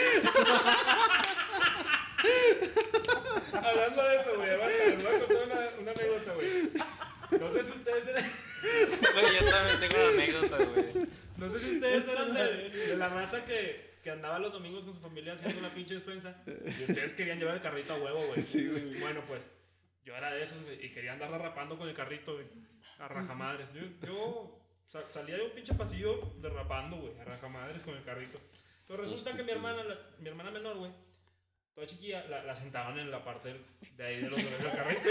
Hablando 3.53 4.03
de 4.03 4.15
eso, 4.15 4.31
güey, 4.37 4.49
aguanta, 4.49 4.85
les 4.87 5.03
voy 5.03 5.13
a 5.15 5.19
contar 5.19 5.37
una, 5.45 5.59
una 5.81 5.91
anécdota, 5.91 6.33
güey. 6.33 6.47
No 7.39 7.40
sé 7.51 7.63
si 7.63 7.71
ustedes 7.71 8.07
eran, 8.07 8.23
Güey, 9.13 9.39
yo 9.39 9.49
también 9.49 9.79
tengo 9.79 9.95
una 10.03 10.13
anécdota, 10.23 10.57
güey. 10.65 11.07
no 11.37 11.49
sé 11.49 11.59
si 11.59 11.75
ustedes 11.75 12.07
eran 12.07 12.33
de, 12.33 12.69
de 12.69 12.97
la 12.97 13.09
raza 13.09 13.43
que, 13.45 13.97
que 14.03 14.11
andaba 14.11 14.39
los 14.39 14.53
domingos 14.53 14.83
con 14.83 14.93
su 14.93 14.99
familia 14.99 15.33
haciendo 15.33 15.59
una 15.59 15.69
pinche 15.69 15.93
despensa. 15.95 16.41
Y 16.47 16.81
ustedes 16.91 17.13
querían 17.13 17.39
llevar 17.39 17.55
el 17.55 17.61
carrito 17.61 17.93
a 17.93 17.97
huevo, 17.97 18.23
güey. 18.27 18.41
Sí, 18.41 18.67
güey. 18.67 18.99
Bueno, 18.99 19.23
pues 19.27 19.51
yo 20.05 20.15
era 20.15 20.31
de 20.31 20.41
esos, 20.43 20.61
güey, 20.63 20.83
y 20.85 20.91
quería 20.91 21.13
andar 21.13 21.31
derrapando 21.31 21.77
con 21.77 21.87
el 21.87 21.93
carrito, 21.95 22.33
güey, 22.33 22.45
a 22.99 23.07
rajamadres. 23.07 23.73
Yo, 23.73 23.81
yo 24.05 24.59
sa- 24.87 25.11
salía 25.11 25.35
de 25.37 25.43
un 25.43 25.51
pinche 25.51 25.73
pasillo 25.75 26.33
derrapando, 26.41 26.97
güey, 26.97 27.19
a 27.19 27.23
rajamadres 27.23 27.81
con 27.83 27.95
el 27.95 28.03
carrito. 28.03 28.39
Pero 28.87 29.01
resulta 29.03 29.35
que 29.35 29.43
mi 29.43 29.51
hermana, 29.51 29.83
la- 29.83 29.99
mi 30.19 30.27
hermana 30.29 30.51
menor, 30.51 30.77
güey, 30.77 30.91
toda 31.73 31.87
chiquilla, 31.87 32.25
la, 32.27 32.43
la 32.43 32.53
sentaban 32.55 32.99
en 32.99 33.09
la 33.09 33.23
parte 33.23 33.55
de 33.95 34.03
ahí 34.05 34.21
de 34.21 34.29
los 34.29 34.37
del 34.37 34.71
carrito. 34.75 35.09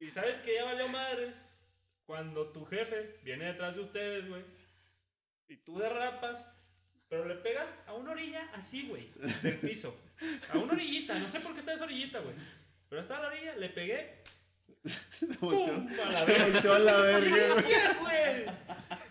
Y 0.00 0.10
sabes 0.10 0.36
que 0.38 0.54
ya 0.54 0.64
valió 0.64 0.88
madres 0.88 1.36
cuando 2.06 2.48
tu 2.48 2.64
jefe 2.64 3.18
viene 3.22 3.46
detrás 3.46 3.74
de 3.76 3.82
ustedes, 3.82 4.28
güey, 4.28 4.42
y 5.48 5.56
tú 5.56 5.78
derrapas, 5.78 6.48
pero 7.08 7.24
le 7.26 7.34
pegas 7.34 7.78
a 7.86 7.94
una 7.94 8.12
orilla 8.12 8.48
así, 8.54 8.86
güey, 8.88 9.10
del 9.42 9.56
piso. 9.56 9.98
A 10.52 10.58
una 10.58 10.72
orillita, 10.74 11.18
no 11.18 11.28
sé 11.28 11.40
por 11.40 11.52
qué 11.54 11.60
está 11.60 11.74
esa 11.74 11.84
orillita, 11.84 12.20
güey. 12.20 12.34
Pero 12.88 13.00
está 13.00 13.16
a 13.18 13.22
la 13.22 13.28
orilla, 13.28 13.56
le 13.56 13.68
pegué. 13.70 14.22
Se. 14.84 15.26
A 15.26 16.10
la 16.10 16.14
se 16.14 16.24
verga. 16.26 16.44
volteó 16.46 16.72
a 16.74 16.78
la 16.78 16.96
verga, 17.00 17.54
güey. 17.54 17.70
¡Ya, 17.70 17.94
güey! 18.00 18.46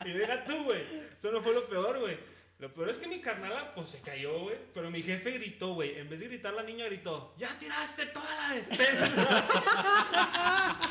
Y 0.06 0.18
deja 0.18 0.46
tú, 0.46 0.64
güey. 0.64 0.84
Eso 1.16 1.32
no 1.32 1.42
fue 1.42 1.54
lo 1.54 1.68
peor, 1.68 2.00
güey. 2.00 2.18
Lo 2.60 2.74
peor 2.74 2.90
es 2.90 2.98
que 2.98 3.08
mi 3.08 3.22
carnala, 3.22 3.76
pues 3.76 3.90
se 3.90 4.02
cayó, 4.02 4.40
güey. 4.40 4.58
Pero 4.74 4.90
mi 4.90 5.04
jefe 5.04 5.32
gritó, 5.32 5.74
güey. 5.76 6.00
En 6.00 6.10
vez 6.10 6.20
de 6.22 6.28
gritar, 6.28 6.54
la 6.54 6.64
niña 6.64 6.86
gritó: 6.86 7.36
¡Ya 7.38 7.50
tiraste 7.60 8.08
toda 8.08 8.34
la 8.36 8.56
despensa! 8.56 9.48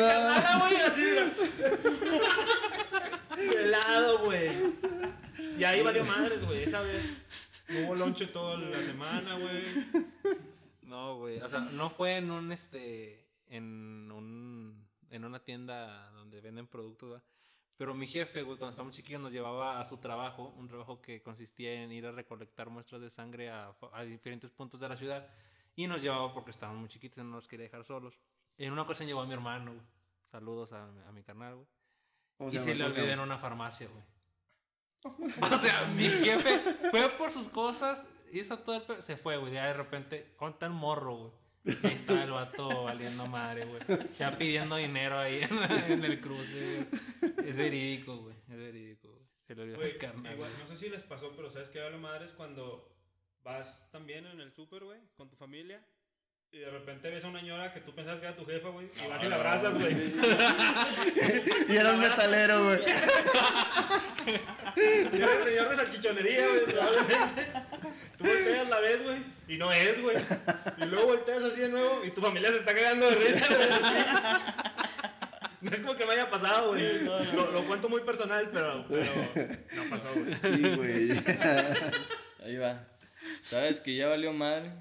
carnala, 0.00 0.58
güey, 0.58 0.76
así, 0.76 1.02
mira. 1.02 1.30
De 3.52 3.66
lado, 3.68 4.18
güey. 4.24 4.50
Y 5.58 5.64
ahí 5.64 5.82
valió 5.82 6.04
madres, 6.04 6.44
güey. 6.44 6.62
Esa 6.62 6.82
vez 6.82 7.18
no 7.68 7.80
hubo 7.86 7.94
lonche 7.94 8.26
toda 8.26 8.58
la 8.58 8.78
semana, 8.78 9.38
güey. 9.38 9.64
No, 10.82 11.18
güey. 11.18 11.40
O 11.40 11.48
sea, 11.48 11.60
no 11.60 11.90
fue 11.90 12.16
en 12.16 12.30
un 12.30 12.52
este. 12.52 13.26
En 13.48 14.10
un. 14.12 14.88
En 15.10 15.24
una 15.24 15.40
tienda 15.40 16.10
donde 16.12 16.40
venden 16.40 16.66
productos, 16.66 17.14
¿va? 17.14 17.22
Pero 17.76 17.94
mi 17.94 18.06
jefe, 18.06 18.42
güey, 18.42 18.58
cuando 18.58 18.70
estábamos 18.70 18.94
chiquillos 18.94 19.22
nos 19.22 19.32
llevaba 19.32 19.80
a 19.80 19.84
su 19.86 19.96
trabajo, 19.96 20.52
un 20.58 20.68
trabajo 20.68 21.00
que 21.00 21.22
consistía 21.22 21.82
en 21.82 21.90
ir 21.90 22.04
a 22.06 22.12
recolectar 22.12 22.68
muestras 22.68 23.00
de 23.00 23.10
sangre 23.10 23.48
a, 23.48 23.74
a 23.92 24.04
diferentes 24.04 24.50
puntos 24.50 24.80
de 24.80 24.88
la 24.88 24.96
ciudad. 24.96 25.26
Y 25.76 25.86
nos 25.86 26.02
llevaba 26.02 26.34
porque 26.34 26.50
estábamos 26.50 26.80
muy 26.80 26.88
chiquitos 26.90 27.18
y 27.18 27.20
no 27.22 27.30
nos 27.30 27.48
quería 27.48 27.64
dejar 27.64 27.84
solos. 27.84 28.20
En 28.66 28.72
una 28.72 28.82
ocasión 28.82 29.06
llevó 29.08 29.20
a 29.22 29.26
mi 29.26 29.32
hermano, 29.32 29.72
güey. 29.72 29.86
Saludos 30.30 30.72
a, 30.72 30.86
mi- 30.86 31.02
a 31.02 31.12
mi 31.12 31.22
carnal, 31.22 31.54
güey. 31.56 31.66
¿Cómo 32.36 32.50
Y 32.50 32.52
se 32.58 32.74
le 32.74 32.84
¿Cómo 32.84 32.94
se 32.94 33.00
olvidó 33.00 33.14
en 33.14 33.20
una 33.20 33.38
farmacia, 33.38 33.88
güey. 33.88 34.04
O 35.52 35.56
sea, 35.56 35.86
mi 35.96 36.08
jefe 36.08 36.58
fue 36.90 37.08
por 37.10 37.32
sus 37.32 37.48
cosas, 37.48 38.04
hizo 38.32 38.58
todo 38.58 38.76
el... 38.76 38.82
pe- 38.82 39.02
Se 39.02 39.16
fue, 39.16 39.36
güey. 39.38 39.52
Ya 39.54 39.66
de 39.66 39.72
repente, 39.74 40.34
con 40.36 40.58
tan 40.58 40.72
morro, 40.72 41.16
güey. 41.16 41.32
Ahí 41.84 41.92
está 41.94 42.24
el 42.24 42.30
vato 42.30 42.84
valiendo 42.84 43.26
madre, 43.26 43.64
güey. 43.66 43.82
Ya 44.18 44.36
pidiendo 44.38 44.76
dinero 44.76 45.18
ahí 45.18 45.40
en, 45.42 45.58
en 45.92 46.04
el 46.04 46.20
cruce, 46.20 46.86
güey. 47.20 47.48
Es 47.48 47.56
verídico, 47.56 48.16
güey. 48.18 48.36
Es 48.48 48.56
verídico, 48.56 49.08
güey. 49.08 49.20
Se 49.46 49.54
le 49.54 49.62
olvidó 49.62 49.98
carnal, 49.98 50.32
igual, 50.34 50.50
no 50.60 50.66
sé 50.66 50.76
si 50.76 50.88
les 50.88 51.02
pasó, 51.02 51.32
pero 51.34 51.50
¿sabes 51.50 51.68
qué 51.70 51.80
vale 51.80 51.98
madres 51.98 52.32
cuando 52.32 52.88
vas 53.42 53.88
también 53.90 54.26
en 54.26 54.40
el 54.40 54.52
súper, 54.52 54.84
güey, 54.84 55.00
con 55.16 55.28
tu 55.28 55.36
familia? 55.36 55.84
Y 56.52 56.58
de 56.58 56.68
repente 56.68 57.08
ves 57.10 57.24
a 57.24 57.28
una 57.28 57.40
ñora 57.42 57.72
que 57.72 57.80
tú 57.80 57.94
pensabas 57.94 58.18
que 58.18 58.26
era 58.26 58.34
tu 58.34 58.44
jefa, 58.44 58.70
güey, 58.70 58.86
y 58.86 59.08
vas 59.08 59.22
y 59.22 59.28
la 59.28 59.36
abrazas, 59.36 59.78
güey. 59.78 59.94
Y 61.68 61.76
era 61.76 61.92
un 61.92 62.00
metalero, 62.00 62.64
güey. 62.64 62.80
Y 64.76 65.16
era 65.16 65.32
el 65.38 65.44
señor 65.44 65.68
de 65.68 65.76
salchichonería, 65.76 66.48
güey, 66.48 66.64
probablemente. 66.66 67.52
Tú 68.18 68.24
volteas, 68.24 68.68
la 68.68 68.80
ves, 68.80 69.02
güey, 69.04 69.18
y 69.48 69.58
no 69.58 69.72
es, 69.72 70.02
güey. 70.02 70.16
Y 70.78 70.84
luego 70.86 71.06
volteas 71.06 71.44
así 71.44 71.60
de 71.60 71.68
nuevo 71.68 72.04
y 72.04 72.10
tu 72.10 72.20
familia 72.20 72.50
se 72.50 72.56
está 72.56 72.74
cagando 72.74 73.08
de 73.08 73.14
risa, 73.14 73.46
güey. 73.54 73.68
No 75.60 75.70
es 75.70 75.80
como 75.82 75.94
que 75.94 76.06
me 76.06 76.12
haya 76.14 76.28
pasado, 76.28 76.70
güey. 76.70 77.04
Lo, 77.04 77.52
lo 77.52 77.62
cuento 77.64 77.88
muy 77.88 78.00
personal, 78.00 78.50
pero, 78.52 78.86
pero 78.88 79.12
no 79.76 79.84
pasó, 79.88 80.08
güey. 80.14 80.36
Sí, 80.36 80.74
güey. 80.74 81.10
Ahí 82.44 82.56
va. 82.56 82.88
Sabes 83.42 83.80
que 83.80 83.94
ya 83.94 84.08
valió 84.08 84.32
madre 84.32 84.72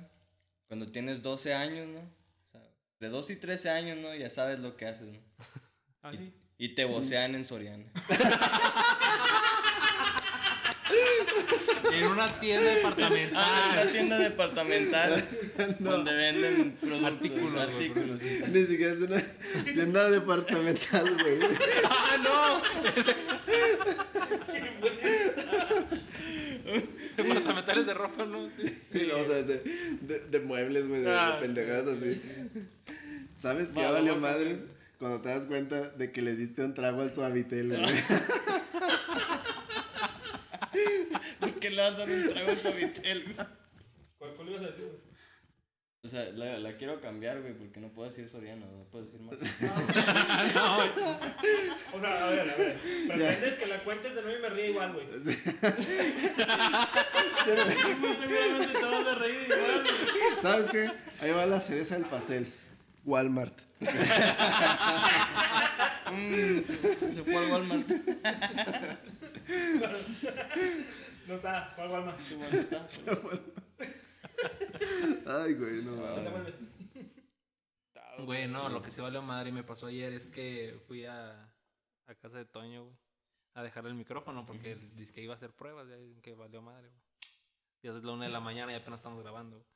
cuando 0.69 0.85
tienes 0.85 1.21
12 1.23 1.53
años, 1.55 1.87
¿no? 1.87 1.99
O 1.99 2.51
sea, 2.51 2.61
de 2.99 3.09
12 3.09 3.33
y 3.33 3.35
13 3.37 3.69
años, 3.71 3.97
¿no? 3.97 4.15
Ya 4.15 4.29
sabes 4.29 4.59
lo 4.59 4.77
que 4.77 4.85
haces, 4.85 5.07
¿no? 5.07 5.19
¿Ah, 6.03 6.11
sí? 6.15 6.31
Y 6.59 6.69
te 6.75 6.85
vocean 6.85 7.35
en 7.35 7.43
Soriana. 7.43 7.85
En 11.91 12.05
una 12.05 12.27
tienda 12.39 12.69
departamental. 12.75 13.35
Ah, 13.35 13.71
en 13.73 13.79
una 13.81 13.91
tienda 13.91 14.17
departamental 14.19 15.23
donde 15.79 16.13
venden 16.13 16.77
productos, 16.79 17.61
Artículos. 17.61 18.21
Ni 18.21 18.63
siquiera 18.65 18.93
es 18.93 19.01
una 19.01 19.23
tienda 19.65 20.09
departamental, 20.09 21.17
güey. 21.21 21.39
¡Ah, 21.89 22.17
no! 22.23 23.28
De 27.89 27.93
ropa, 27.95 28.25
¿no? 28.25 28.49
Sí. 28.57 28.63
Sí, 28.93 29.07
no, 29.07 29.17
o 29.17 29.25
sea, 29.25 29.43
de, 29.43 29.61
de, 30.01 30.19
de 30.31 30.39
muebles, 30.39 30.87
güey, 30.87 31.01
de, 31.01 31.09
de 31.09 31.15
Ah. 31.15 31.37
pendejadas 31.39 31.97
así. 31.97 32.21
¿Sabes 33.35 33.69
qué 33.69 33.83
Va, 33.83 33.91
valió 33.91 34.15
va, 34.15 34.21
va. 34.21 34.31
madres? 34.33 34.59
Cuando 34.97 35.21
te 35.21 35.29
das 35.29 35.45
cuenta 35.47 35.89
de 35.91 36.11
que 36.11 36.21
le 36.21 36.35
diste 36.35 36.63
un 36.63 36.73
trago 36.73 37.01
al 37.01 37.13
suavitel, 37.13 37.69
güey. 37.69 37.81
¿Por 41.39 41.53
qué 41.53 41.69
le 41.69 41.77
vas 41.77 41.93
a 41.95 41.97
dar 41.99 42.09
un 42.09 42.29
trago 42.29 42.49
al 42.51 42.61
Suavitel, 42.61 43.23
güey? 43.23 43.35
¿Cuál, 44.17 44.33
cuál 44.35 44.49
ibas 44.49 44.61
a 44.63 44.67
decir, 44.67 44.85
güey? 44.85 45.08
O 46.01 46.07
sea, 46.07 46.23
la, 46.29 46.57
la 46.59 46.77
quiero 46.77 47.01
cambiar, 47.01 47.41
güey, 47.41 47.53
porque 47.53 47.81
no 47.81 47.89
puedo 47.89 48.07
decir 48.09 48.25
Soriana, 48.25 48.65
no 48.65 48.85
puedo 48.85 49.03
decir 49.03 49.19
más. 49.19 49.35
O 51.91 51.99
sea, 51.99 52.25
a 52.25 52.29
ver, 52.29 52.49
a 52.49 52.55
ver. 52.55 52.79
Pretendes 53.07 53.55
que 53.55 53.65
la 53.65 53.79
cuentes 53.79 54.15
de 54.15 54.21
nuevo 54.21 54.37
y 54.37 54.41
me 54.41 54.49
ríe 54.49 54.69
igual, 54.69 54.93
güey. 54.93 55.07
Seguramente 57.43 58.77
a 59.09 59.15
reír 59.15 59.37
igual, 59.43 59.83
güey. 59.83 60.41
¿Sabes 60.41 60.69
qué? 60.69 60.89
Ahí 61.19 61.31
va 61.31 61.45
la 61.45 61.59
cereza 61.59 61.95
del 61.95 62.05
pastel. 62.05 62.47
Walmart. 63.05 63.59
Se 67.13 67.23
fue 67.23 67.35
al 67.35 67.51
Walmart. 67.51 67.87
No 71.27 71.35
está, 71.35 71.73
¿cuál 71.75 71.89
Walmart? 71.89 72.19
Sí, 72.19 72.35
bueno, 72.35 72.59
está. 72.59 72.87
Ay, 75.25 75.53
güey, 75.53 75.81
no. 75.83 75.95
¿Dónde 75.95 76.29
vuelve? 76.29 76.53
Güey, 78.25 78.47
no, 78.47 78.69
lo 78.69 78.81
que 78.81 78.91
sí 78.91 79.01
valió 79.01 79.21
madre 79.21 79.49
y 79.49 79.53
me 79.53 79.63
pasó 79.63 79.87
ayer 79.87 80.13
es 80.13 80.27
que 80.27 80.79
fui 80.87 81.05
a, 81.05 81.53
a 82.07 82.15
casa 82.15 82.37
de 82.37 82.45
Toño, 82.45 82.83
güey, 82.83 82.95
a 83.53 83.63
dejarle 83.63 83.91
el 83.91 83.95
micrófono 83.95 84.45
porque 84.45 84.73
él 84.73 84.91
dice 84.95 85.13
que 85.13 85.21
iba 85.21 85.33
a 85.33 85.37
hacer 85.37 85.55
pruebas, 85.55 85.87
ya 85.87 85.95
dicen 85.95 86.21
que 86.21 86.35
valió 86.35 86.61
madre, 86.61 86.89
güey. 86.89 87.01
Ya 87.81 87.91
es 87.91 88.03
la 88.03 88.11
una 88.11 88.25
de 88.25 88.31
la 88.31 88.41
mañana 88.41 88.73
y 88.73 88.75
apenas 88.75 88.99
estamos 88.99 89.21
grabando, 89.21 89.57
güey. 89.57 89.69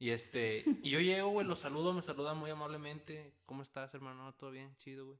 Y 0.00 0.10
este, 0.10 0.64
y 0.82 0.90
yo 0.90 1.00
llego, 1.00 1.28
güey, 1.30 1.46
lo 1.46 1.56
saludo, 1.56 1.92
me 1.92 2.02
saluda 2.02 2.34
muy 2.34 2.50
amablemente. 2.50 3.34
¿Cómo 3.46 3.62
estás, 3.62 3.94
hermano? 3.94 4.32
¿Todo 4.34 4.50
bien? 4.50 4.76
Chido, 4.76 5.06
güey. 5.06 5.18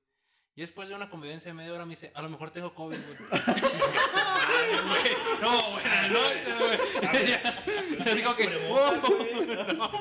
Y 0.55 0.61
después 0.61 0.89
de 0.89 0.95
una 0.95 1.09
convivencia 1.09 1.51
de 1.51 1.55
media 1.55 1.73
hora 1.73 1.85
me 1.85 1.91
dice, 1.91 2.13
a 2.15 2.23
lo 2.23 2.29
mejor 2.29 2.51
tengo 2.51 2.75
COVID, 2.75 2.97
güey. 2.97 3.19
no, 5.41 5.68
noches, 6.11 6.59
güey. 6.59 6.79
Yo 8.07 8.15
Digo 8.15 8.37
que, 8.37 8.57
oh. 8.71 8.93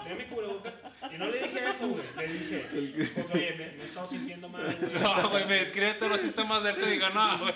Tenía 0.04 0.18
mi 0.18 0.26
cubrebocas. 0.26 0.74
Y 1.14 1.18
no 1.18 1.28
le 1.28 1.44
dije 1.44 1.70
eso, 1.70 1.88
güey. 1.90 2.04
Le 2.18 2.28
dije, 2.34 3.12
pues 3.14 3.26
oye, 3.34 3.52
me, 3.52 3.72
me 3.72 3.84
he 3.84 3.86
estado 3.86 4.10
sintiendo 4.10 4.50
mal, 4.50 4.64
güey. 4.64 4.94
No, 5.02 5.30
güey, 5.30 5.46
me 5.46 5.56
describe 5.56 5.94
todos 5.94 6.12
los 6.14 6.22
síntomas 6.22 6.64
de 6.64 6.70
él 6.72 6.76
y 6.86 6.90
digo, 6.92 7.10
no, 7.10 7.40
güey. 7.40 7.54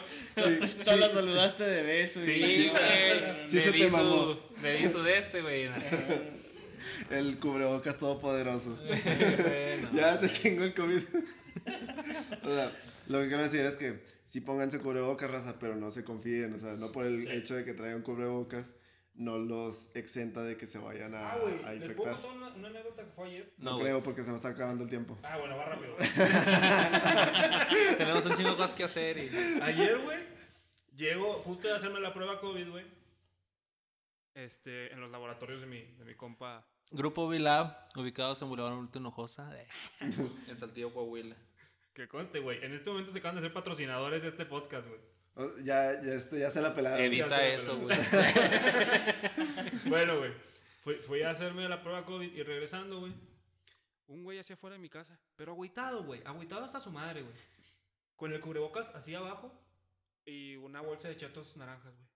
Sí, 0.65 0.99
la 0.99 1.09
saludaste 1.09 1.63
de 1.63 1.83
beso. 1.83 2.21
Sí, 2.23 2.69
güey. 2.71 3.47
Sí 3.47 3.55
me 3.55 3.61
se 3.61 3.71
te 3.71 3.87
mamó. 3.89 4.39
Me 4.61 4.89
su 4.89 5.03
de 5.03 5.17
este, 5.17 5.41
güey. 5.41 5.69
El 7.09 7.37
cubrebocas 7.39 7.97
todopoderoso. 7.97 8.77
Bueno. 8.77 9.89
Ya 9.93 10.17
se 10.17 10.29
chingó 10.29 10.63
el 10.63 10.73
COVID. 10.73 11.03
o 12.43 12.55
sea, 12.55 12.71
lo 13.07 13.19
que 13.19 13.27
quiero 13.27 13.43
decir 13.43 13.61
es 13.61 13.77
que 13.77 13.99
sí 14.31 14.39
pónganse 14.39 14.79
cubrebocas, 14.79 15.29
raza, 15.29 15.59
pero 15.59 15.75
no 15.75 15.91
se 15.91 16.05
confíen. 16.05 16.53
O 16.53 16.57
sea, 16.57 16.77
no 16.77 16.89
por 16.93 17.05
el 17.05 17.29
hecho 17.29 17.53
de 17.53 17.65
que 17.65 17.73
traigan 17.73 18.01
cubrebocas, 18.01 18.77
no 19.13 19.37
los 19.37 19.93
exenta 19.93 20.41
de 20.41 20.55
que 20.55 20.67
se 20.67 20.77
vayan 20.79 21.13
a, 21.13 21.33
Ah, 21.33 21.37
güey, 21.41 21.55
a 21.65 21.73
¿les 21.73 21.91
puedo 21.91 22.11
infectar. 22.11 22.21
contar 22.21 22.31
una, 22.31 22.47
una 22.55 22.67
anécdota 22.69 23.03
que 23.03 23.11
fue 23.11 23.27
ayer? 23.27 23.53
No, 23.57 23.77
creo 23.77 24.01
porque 24.01 24.23
se 24.23 24.29
nos 24.29 24.37
está 24.37 24.49
acabando 24.49 24.85
el 24.85 24.89
tiempo. 24.89 25.17
Ah, 25.21 25.37
bueno, 25.37 25.57
va 25.57 25.65
rápido. 25.65 25.93
Tenemos 27.97 28.25
un 28.25 28.37
chingo 28.37 28.55
cosas 28.55 28.73
que 28.73 28.85
hacer 28.85 29.17
y. 29.17 29.29
Ayer, 29.61 29.99
güey, 29.99 30.19
llego 30.95 31.33
justo 31.43 31.67
de 31.67 31.75
hacerme 31.75 31.99
la 31.99 32.13
prueba 32.13 32.39
COVID, 32.39 32.69
güey. 32.69 32.85
Este, 34.33 34.93
en 34.93 35.01
los 35.01 35.11
laboratorios 35.11 35.59
de 35.59 35.67
mi, 35.67 35.81
de 35.81 36.05
mi 36.05 36.15
compa. 36.15 36.65
Grupo 36.89 37.27
V-Lab, 37.27 37.89
ubicados 37.97 38.41
en 38.41 38.47
Boulevard 38.47 38.71
Adulto 38.73 38.99
Hinojosa, 38.99 39.51
eh, 39.59 39.67
en 40.47 40.57
Saltillo, 40.57 40.93
Coahuila. 40.93 41.35
Que 41.93 42.07
conste, 42.07 42.39
güey. 42.39 42.63
En 42.63 42.73
este 42.73 42.89
momento 42.89 43.11
se 43.11 43.19
acaban 43.19 43.35
de 43.35 43.41
ser 43.41 43.53
patrocinadores 43.53 44.21
de 44.23 44.29
este 44.29 44.45
podcast, 44.45 44.87
güey. 44.87 44.99
O- 45.35 45.57
Ya, 45.59 46.01
ya, 46.01 46.13
este, 46.13 46.39
ya 46.39 46.49
se 46.51 46.61
la 46.61 46.73
pelaron. 46.73 46.99
Evita- 47.05 47.45
eso, 47.53 47.77
güey. 47.79 47.95
Bueno, 49.85 50.19
güey. 50.19 50.31
Fui, 50.83 50.95
fui 50.95 51.21
a 51.21 51.31
hacerme 51.31 51.67
la 51.69 51.81
prueba 51.81 52.05
COVID 52.05 52.33
y 52.33 52.43
regresando, 52.43 52.99
güey. 53.01 53.13
Un 54.07 54.23
güey 54.23 54.39
hacia 54.39 54.55
afuera 54.55 54.75
de 54.75 54.81
mi 54.81 54.89
casa. 54.89 55.17
Pero 55.35 55.51
agüitado, 55.53 56.03
güey. 56.03 56.21
Agüitado 56.25 56.63
hasta 56.63 56.79
su 56.79 56.91
madre, 56.91 57.21
güey. 57.21 57.33
Con 58.15 58.33
el 58.33 58.39
cubrebocas 58.41 58.89
así 58.95 59.13
abajo. 59.15 59.53
Y 60.25 60.55
una 60.57 60.81
bolsa 60.81 61.07
de 61.07 61.17
chetos 61.17 61.55
naranjas, 61.57 61.95
güey. 61.95 62.10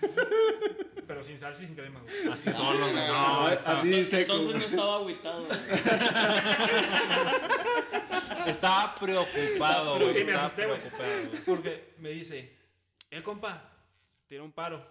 Pero 1.06 1.22
sin 1.22 1.38
salsa 1.38 1.62
y 1.62 1.66
sin 1.66 1.76
crema, 1.76 2.00
güey. 2.00 2.28
Así 2.32 2.50
solo, 2.50 2.80
güey. 2.90 2.94
No, 2.94 3.12
No, 3.12 3.46
así 3.46 4.04
seco. 4.04 4.34
Entonces 4.34 4.60
no 4.60 4.66
estaba 4.66 4.96
agüitado. 4.96 5.46
estaba 8.46 8.94
preocupado, 8.94 9.98
güey. 9.98 10.14
Sí, 10.14 10.24
me 10.24 10.30
Estaba 10.30 10.46
asusté, 10.46 10.66
güey. 10.66 10.78
preocupado, 10.80 11.28
güey. 11.28 11.42
Porque 11.44 11.94
me 11.98 12.10
dice, 12.10 12.56
eh, 13.10 13.22
compa, 13.22 13.72
tiene 14.26 14.44
un 14.44 14.52
paro. 14.52 14.86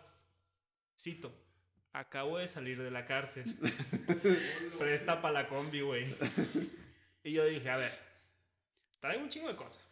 Cito, 0.98 1.34
acabo 1.94 2.38
de 2.38 2.48
salir 2.48 2.82
de 2.82 2.92
la 2.92 3.06
cárcel. 3.06 3.56
Presta 4.80 5.22
para 5.22 5.42
la 5.42 5.48
combi, 5.48 5.82
güey. 5.82 6.06
Y 7.24 7.34
yo 7.34 7.46
dije, 7.46 7.70
a 7.70 7.78
ver, 7.78 7.92
traigo 9.00 9.24
un 9.24 9.30
chingo 9.30 9.50
de 9.50 9.56
cosas. 9.58 9.90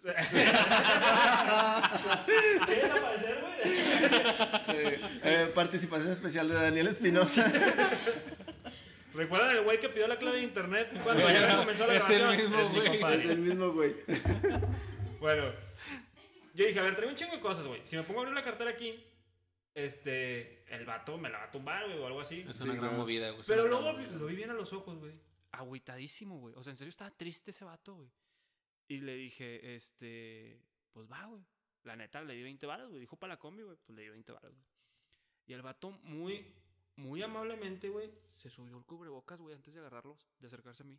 Sí. 0.00 0.08
¿Quieres 2.66 2.90
aparecer, 2.90 3.40
güey? 3.40 3.60
Eh, 4.72 5.00
eh, 5.24 5.52
participación 5.54 6.10
especial 6.12 6.48
de 6.48 6.54
Daniel 6.54 6.86
Espinosa. 6.86 7.50
¿Recuerdan 9.14 9.56
el 9.56 9.64
güey 9.64 9.78
que 9.80 9.88
pidió 9.88 10.06
la 10.08 10.18
clave 10.18 10.38
de 10.38 10.44
internet 10.44 10.88
cuando 11.02 11.28
ya 11.28 11.58
comenzó 11.58 11.86
la 11.86 11.94
Es 11.96 12.08
el 12.08 12.18
grabación? 12.18 12.50
mismo 12.50 12.60
Es 12.60 12.72
güey. 13.00 13.30
el 13.30 13.38
mismo 13.38 13.72
güey. 13.72 13.94
Bueno, 15.20 15.52
yo 16.54 16.66
dije, 16.66 16.78
a 16.78 16.82
ver, 16.82 16.94
traigo 16.94 17.10
un 17.10 17.16
chingo 17.16 17.34
de 17.34 17.40
cosas, 17.40 17.66
güey. 17.66 17.80
Si 17.84 17.96
me 17.96 18.02
pongo 18.04 18.20
a 18.20 18.22
abrir 18.22 18.34
la 18.34 18.44
cartera 18.44 18.70
aquí, 18.70 19.04
este, 19.74 20.64
el 20.74 20.86
vato 20.86 21.18
me 21.18 21.28
la 21.28 21.38
va 21.38 21.44
a 21.44 21.50
tumbar, 21.50 21.84
güey, 21.86 21.98
o 21.98 22.06
algo 22.06 22.20
así. 22.20 22.40
Es 22.40 22.46
una 22.46 22.54
Sí, 22.56 22.64
gran 22.68 22.78
claro. 22.78 22.96
movida, 22.96 23.30
güey. 23.32 23.42
Pero 23.46 23.66
luego 23.68 23.92
lo 23.92 24.26
vi 24.26 24.36
bien 24.36 24.50
a 24.50 24.54
los 24.54 24.72
ojos, 24.72 24.98
güey. 24.98 25.12
Agüitadísimo, 25.52 26.38
güey. 26.38 26.54
O 26.56 26.62
sea, 26.62 26.70
en 26.70 26.76
serio 26.76 26.88
estaba 26.90 27.10
triste 27.10 27.50
ese 27.50 27.64
vato, 27.64 27.94
güey. 27.96 28.08
Y 28.90 29.00
le 29.02 29.14
dije, 29.14 29.76
este, 29.76 30.60
pues 30.90 31.06
va, 31.08 31.24
güey. 31.26 31.46
La 31.84 31.94
neta, 31.94 32.24
le 32.24 32.34
di 32.34 32.42
20 32.42 32.66
balas, 32.66 32.88
güey. 32.88 32.98
Dijo 32.98 33.14
para 33.14 33.34
la 33.34 33.38
combi, 33.38 33.62
güey. 33.62 33.76
Pues 33.86 33.96
le 33.96 34.02
di 34.02 34.08
20 34.08 34.32
balas, 34.32 34.50
güey. 34.50 34.64
Y 35.46 35.52
el 35.52 35.62
vato 35.62 35.92
muy, 36.02 36.52
muy 36.96 37.22
amablemente, 37.22 37.88
güey, 37.88 38.10
se 38.26 38.50
subió 38.50 38.76
el 38.76 38.84
cubrebocas, 38.84 39.40
güey, 39.40 39.54
antes 39.54 39.72
de 39.74 39.78
agarrarlos, 39.78 40.28
de 40.40 40.48
acercarse 40.48 40.82
a 40.82 40.86
mí. 40.86 40.98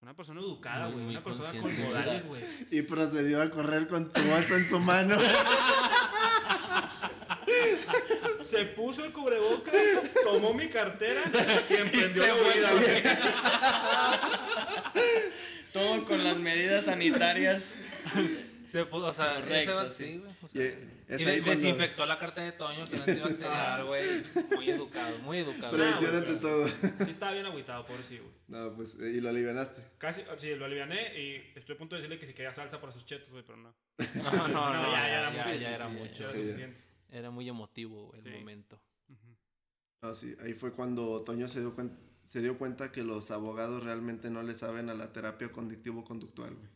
Una 0.00 0.14
persona 0.14 0.40
educada, 0.40 0.86
güey. 0.90 1.06
Una 1.06 1.24
persona 1.24 1.60
con 1.60 1.76
modales, 1.76 2.24
güey. 2.26 2.44
Y 2.70 2.82
procedió 2.82 3.42
a 3.42 3.50
correr 3.50 3.88
con 3.88 4.12
tu 4.12 4.22
bolsa 4.22 4.56
en 4.56 4.64
su 4.68 4.78
mano. 4.78 5.18
Se 8.38 8.64
puso 8.66 9.04
el 9.04 9.12
cubrebocas, 9.12 9.74
tomó 10.22 10.54
mi 10.54 10.68
cartera 10.68 11.20
y 11.68 11.74
emprendió 11.74 12.26
la 12.26 12.34
huida, 12.34 12.72
güey. 12.74 13.02
Todo 15.72 16.04
con 16.04 16.22
las 16.24 16.36
medidas 16.38 16.84
sanitarias. 16.86 17.76
Se 18.68 18.84
puso, 18.86 19.06
o 19.06 19.12
sea, 19.12 19.34
Correcto, 19.40 19.90
sí. 19.90 20.04
sí, 20.04 20.18
güey. 20.18 20.30
o 20.42 20.46
Y, 20.46 20.50
sea, 20.50 20.64
es 21.08 21.20
y 21.20 21.24
ahí 21.24 21.36
de- 21.36 21.42
cuando- 21.42 21.50
desinfectó 21.60 22.06
la 22.06 22.18
carta 22.18 22.40
de 22.42 22.52
Toño, 22.52 22.84
que 22.86 22.96
no 22.96 23.02
antibacterial, 23.02 23.84
güey. 23.84 24.02
Muy 24.54 24.70
educado, 24.70 25.18
muy 25.20 25.38
educado. 25.38 25.72
Prevención 25.76 26.14
ante 26.16 26.34
todo. 26.36 26.68
Sí 26.68 27.10
estaba 27.10 27.32
bien 27.32 27.46
agüitado, 27.46 27.84
pobrecillo, 27.84 28.22
güey. 28.22 28.34
No, 28.46 28.72
pues, 28.76 28.94
eh, 29.00 29.10
y 29.16 29.20
lo 29.20 29.28
alivianaste. 29.30 29.82
Casi, 29.98 30.22
sí, 30.36 30.54
lo 30.54 30.66
aliviané 30.66 31.18
y 31.18 31.52
estoy 31.56 31.74
a 31.74 31.78
punto 31.78 31.96
de 31.96 32.02
decirle 32.02 32.20
que 32.20 32.26
si 32.26 32.32
quería 32.32 32.52
salsa 32.52 32.80
para 32.80 32.92
sus 32.92 33.04
chetos, 33.04 33.30
güey, 33.30 33.42
pero 33.44 33.58
no. 33.58 33.74
No, 33.98 33.98
no, 34.48 34.48
no, 34.48 34.82
No, 34.82 34.92
ya, 34.92 35.08
ya, 35.08 35.32
ya, 35.32 35.34
ya, 35.34 35.44
sí, 35.44 35.58
ya 35.58 35.68
sí, 35.68 35.74
era 35.74 35.86
sí, 35.88 35.92
mucho. 35.92 36.22
Era 36.22 36.32
Sí, 36.32 36.36
ya. 36.38 36.44
suficiente. 36.44 36.80
Era 37.10 37.30
muy 37.30 37.48
emotivo 37.48 38.14
el 38.14 38.22
Sí. 38.22 38.30
momento. 38.38 38.80
Ah, 40.02 40.14
sí, 40.14 40.34
ahí 40.42 40.52
fue 40.54 40.72
cuando 40.72 41.22
Toño 41.22 41.48
se 41.48 41.58
dio, 41.60 41.74
cuen- 41.76 41.94
se 42.30 42.40
dio 42.40 42.56
cuenta 42.58 42.92
que 42.92 43.02
los 43.02 43.32
abogados 43.32 43.82
realmente 43.82 44.30
no 44.30 44.44
le 44.44 44.54
saben 44.54 44.88
a 44.88 44.94
la 44.94 45.12
terapia 45.12 45.50
conductivo-conductual, 45.50 46.54
güey. 46.54 46.70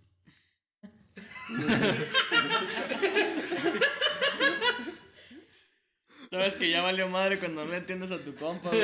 Sabes 6.30 6.56
que 6.56 6.68
ya 6.70 6.82
valió 6.82 7.08
madre 7.08 7.38
cuando 7.38 7.64
no 7.64 7.70
le 7.70 7.76
entiendes 7.78 8.10
a 8.10 8.18
tu 8.18 8.34
compa, 8.34 8.68
güey. 8.70 8.82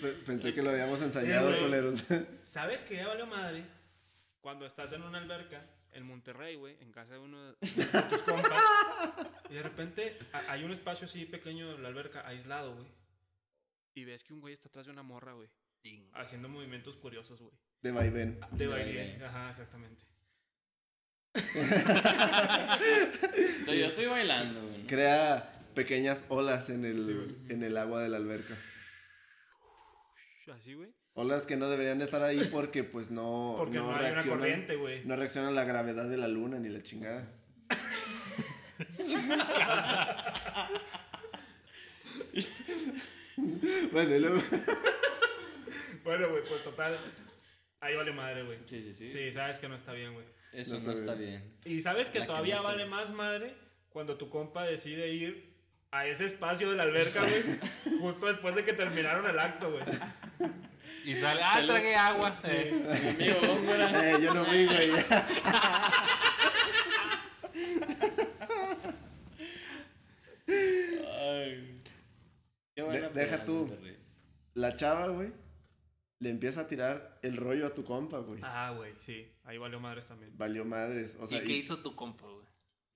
Pe- 0.00 0.12
Pensé 0.26 0.52
que 0.52 0.62
lo 0.62 0.70
habíamos 0.70 1.00
ensayado, 1.00 1.48
güey. 1.48 1.62
culeros. 1.62 2.04
¿Sabes 2.42 2.82
que 2.82 2.96
ya 2.96 3.06
valió 3.08 3.26
madre? 3.26 3.64
Cuando 4.42 4.66
estás 4.66 4.92
en 4.92 5.02
una 5.02 5.18
alberca 5.18 5.64
en 5.92 6.04
Monterrey, 6.04 6.56
güey, 6.56 6.76
en 6.82 6.92
casa 6.92 7.12
de 7.14 7.18
uno 7.20 7.42
de 7.46 7.54
tus 7.54 7.72
compas, 8.26 8.62
y 9.48 9.54
de 9.54 9.62
repente 9.62 10.18
hay 10.50 10.62
un 10.64 10.72
espacio 10.72 11.06
así 11.06 11.24
pequeño 11.24 11.72
en 11.74 11.82
la 11.82 11.88
alberca, 11.88 12.26
aislado, 12.28 12.74
güey. 12.74 12.86
Y 13.96 14.04
ves 14.04 14.22
que 14.22 14.32
un 14.34 14.40
güey 14.40 14.52
está 14.54 14.68
atrás 14.68 14.86
de 14.86 14.92
una 14.92 15.02
morra, 15.02 15.32
güey, 15.32 15.48
haciendo 16.12 16.48
movimientos 16.48 16.96
curiosos, 16.96 17.40
güey. 17.40 17.52
De 17.82 17.92
vaivén. 17.92 18.38
De 18.52 18.66
baile. 18.66 19.24
ajá, 19.24 19.50
exactamente. 19.50 20.04
Estoy- 23.34 23.78
yo 23.80 23.86
estoy 23.86 24.06
bailando, 24.06 24.60
güey. 24.68 24.86
Crea 24.86 25.64
pequeñas 25.74 26.26
olas 26.28 26.68
en 26.70 26.84
el, 26.84 27.38
en 27.48 27.62
el 27.62 27.76
agua 27.76 28.02
de 28.02 28.08
la 28.10 28.16
alberca. 28.18 28.54
Así, 30.52 30.74
güey. 30.74 30.94
Olas 31.14 31.46
que 31.46 31.56
no 31.56 31.68
deberían 31.68 31.98
de 31.98 32.04
estar 32.04 32.22
ahí 32.22 32.46
porque 32.52 32.84
pues 32.84 33.10
no, 33.10 33.54
Porque 33.58 33.78
no 33.78 33.90
hay 33.90 33.96
una 34.12 34.22
reaccionan- 34.22 34.38
corriente, 34.38 34.76
güey. 34.76 35.04
No 35.06 35.16
reacciona 35.16 35.48
a 35.48 35.52
la 35.52 35.64
gravedad 35.64 36.08
de 36.08 36.16
la 36.18 36.28
luna 36.28 36.58
ni 36.58 36.68
la 36.68 36.82
chingada. 36.82 37.26
bueno, 43.92 44.16
y 44.16 44.20
luego... 44.20 44.40
Bueno, 46.04 46.28
güey, 46.30 46.42
pues 46.48 46.62
total. 46.62 46.96
Ahí 47.80 47.94
vale 47.96 48.12
madre, 48.12 48.42
güey. 48.44 48.58
Sí, 48.66 48.82
sí, 48.82 48.94
sí. 48.94 49.10
Sí, 49.10 49.32
sabes 49.32 49.58
que 49.58 49.68
no 49.68 49.74
está 49.74 49.92
bien, 49.92 50.14
güey. 50.14 50.24
Eso 50.52 50.74
No 50.78 50.82
no, 50.82 50.90
está 50.92 51.00
está 51.00 51.14
bien. 51.14 51.54
bien. 51.64 51.76
Y 51.76 51.80
sabes 51.80 52.08
que 52.08 52.20
La 52.20 52.24
que 52.24 52.28
todavía 52.28 52.56
no 52.56 52.62
vale 52.62 52.76
bien. 52.78 52.90
más 52.90 53.10
madre 53.12 53.54
cuando 53.90 54.16
tu 54.16 54.30
compa 54.30 54.64
decide 54.64 55.08
ir 55.10 55.56
a 55.90 56.06
ese 56.06 56.26
espacio 56.26 56.70
de 56.70 56.76
la 56.76 56.82
alberca, 56.84 57.20
güey, 57.20 57.42
justo 58.00 58.26
después 58.26 58.54
de 58.54 58.64
que 58.64 58.72
terminaron 58.72 59.26
el 59.28 59.38
acto, 59.38 59.70
güey. 59.72 59.84
Y 61.04 61.14
sale, 61.14 61.40
ah, 61.44 61.62
tragué 61.64 61.94
agua. 61.94 62.36
Eh, 62.48 63.14
Mi 63.18 63.28
amigo. 63.28 63.38
Eh, 63.42 64.18
yo 64.22 64.34
no 64.34 64.44
vi, 64.44 64.66
güey. 64.66 64.90
Qué 72.76 72.82
deja 73.14 73.44
tú. 73.44 73.54
Monterrey. 73.66 73.96
La 74.54 74.76
chava, 74.76 75.08
güey, 75.08 75.32
le 76.20 76.30
empieza 76.30 76.62
a 76.62 76.66
tirar 76.66 77.18
el 77.22 77.36
rollo 77.36 77.66
a 77.66 77.74
tu 77.74 77.84
compa, 77.84 78.18
güey. 78.18 78.40
Ah, 78.42 78.72
güey, 78.76 78.92
sí. 78.98 79.32
Ahí 79.44 79.58
valió 79.58 79.80
madres 79.80 80.06
también. 80.06 80.32
Valió 80.36 80.64
madres. 80.64 81.16
O 81.20 81.26
sea, 81.26 81.38
¿Y 81.38 81.42
qué 81.42 81.52
y- 81.52 81.56
hizo 81.56 81.78
tu 81.78 81.94
compa, 81.96 82.24
güey? 82.26 82.46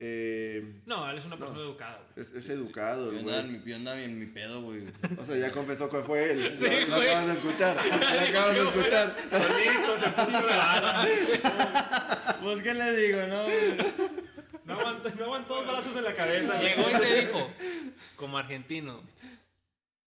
eh, 0.02 0.80
No, 0.86 1.10
él 1.10 1.18
es 1.18 1.26
una 1.26 1.36
persona 1.38 1.60
educada, 1.60 1.98
güey. 1.98 2.12
es, 2.26 2.32
es 2.34 2.48
educado, 2.48 3.12
Yo 3.12 3.18
andaba, 3.18 3.42
güey. 3.42 3.58
mi, 3.58 3.70
yo 3.70 3.76
andaba 3.76 4.00
en 4.00 4.18
mi 4.18 4.24
pedo, 4.26 4.62
güey. 4.62 4.86
O 5.18 5.24
sea, 5.24 5.36
ya 5.36 5.52
confesó 5.52 5.90
que 5.90 6.00
fue 6.00 6.30
él. 6.32 6.54
Sí, 6.58 6.64
lo, 6.88 6.96
lo 6.96 7.02
acabas 7.02 7.26
de 7.26 7.32
escuchar. 7.34 7.76
Lo 7.86 8.28
acabas 8.28 8.54
de 8.54 8.62
escuchar. 8.62 9.16
Solito 9.30 9.98
se 9.98 10.08
puso 10.10 10.46
la 10.46 10.56
bala. 10.56 11.08
Pues, 12.42 12.62
¿qué 12.62 12.72
le 12.72 12.96
digo, 12.96 13.26
no? 13.26 13.44
güey? 13.44 13.76
No 14.64 14.74
aguantó, 14.80 15.10
no 15.14 15.24
aguantó 15.24 15.54
dos 15.56 15.66
balazos 15.66 15.94
en 15.96 16.04
la 16.04 16.14
cabeza. 16.14 16.54
güey. 16.56 16.68
Llegó 16.68 16.88
y 16.88 17.00
te 17.00 17.20
dijo, 17.26 17.50
como 18.16 18.38
argentino, 18.38 19.02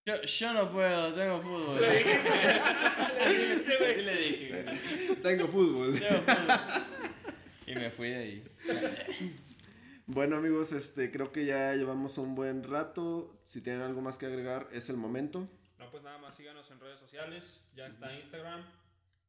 Yo, 0.06 0.22
yo 0.22 0.54
no 0.54 0.72
puedo, 0.72 1.14
tengo 1.14 1.40
fútbol. 1.42 1.82
Le 1.82 1.94
dijiste, 1.94 3.78
güey. 3.78 3.96
Sí 3.96 4.02
le 4.02 4.16
dije, 4.18 4.64
güey. 4.64 5.16
Tengo 5.22 5.48
fútbol. 5.48 5.98
Tengo 5.98 6.22
fútbol. 6.22 6.84
Y 7.68 7.76
me 7.76 7.90
fui 7.90 8.10
de 8.10 8.18
ahí. 8.18 8.44
Bueno, 10.06 10.36
amigos, 10.36 10.74
este, 10.74 11.10
creo 11.12 11.32
que 11.32 11.46
ya 11.46 11.74
llevamos 11.76 12.18
un 12.18 12.36
buen 12.36 12.64
rato. 12.64 13.40
Si 13.46 13.62
tienen 13.62 13.82
algo 13.82 14.02
más 14.02 14.18
que 14.18 14.26
agregar, 14.26 14.68
es 14.74 14.90
el 14.90 14.98
momento. 14.98 15.48
No, 15.80 15.90
pues 15.90 16.04
nada 16.04 16.18
más 16.18 16.36
síganos 16.36 16.70
en 16.72 16.82
redes 16.82 17.00
sociales. 17.00 17.62
Ya 17.74 17.88
está 17.88 18.14
Instagram, 18.14 18.62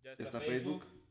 ya 0.02 0.10
está, 0.10 0.22
Está 0.24 0.40
Facebook. 0.40 0.82
Facebook. 0.82 1.03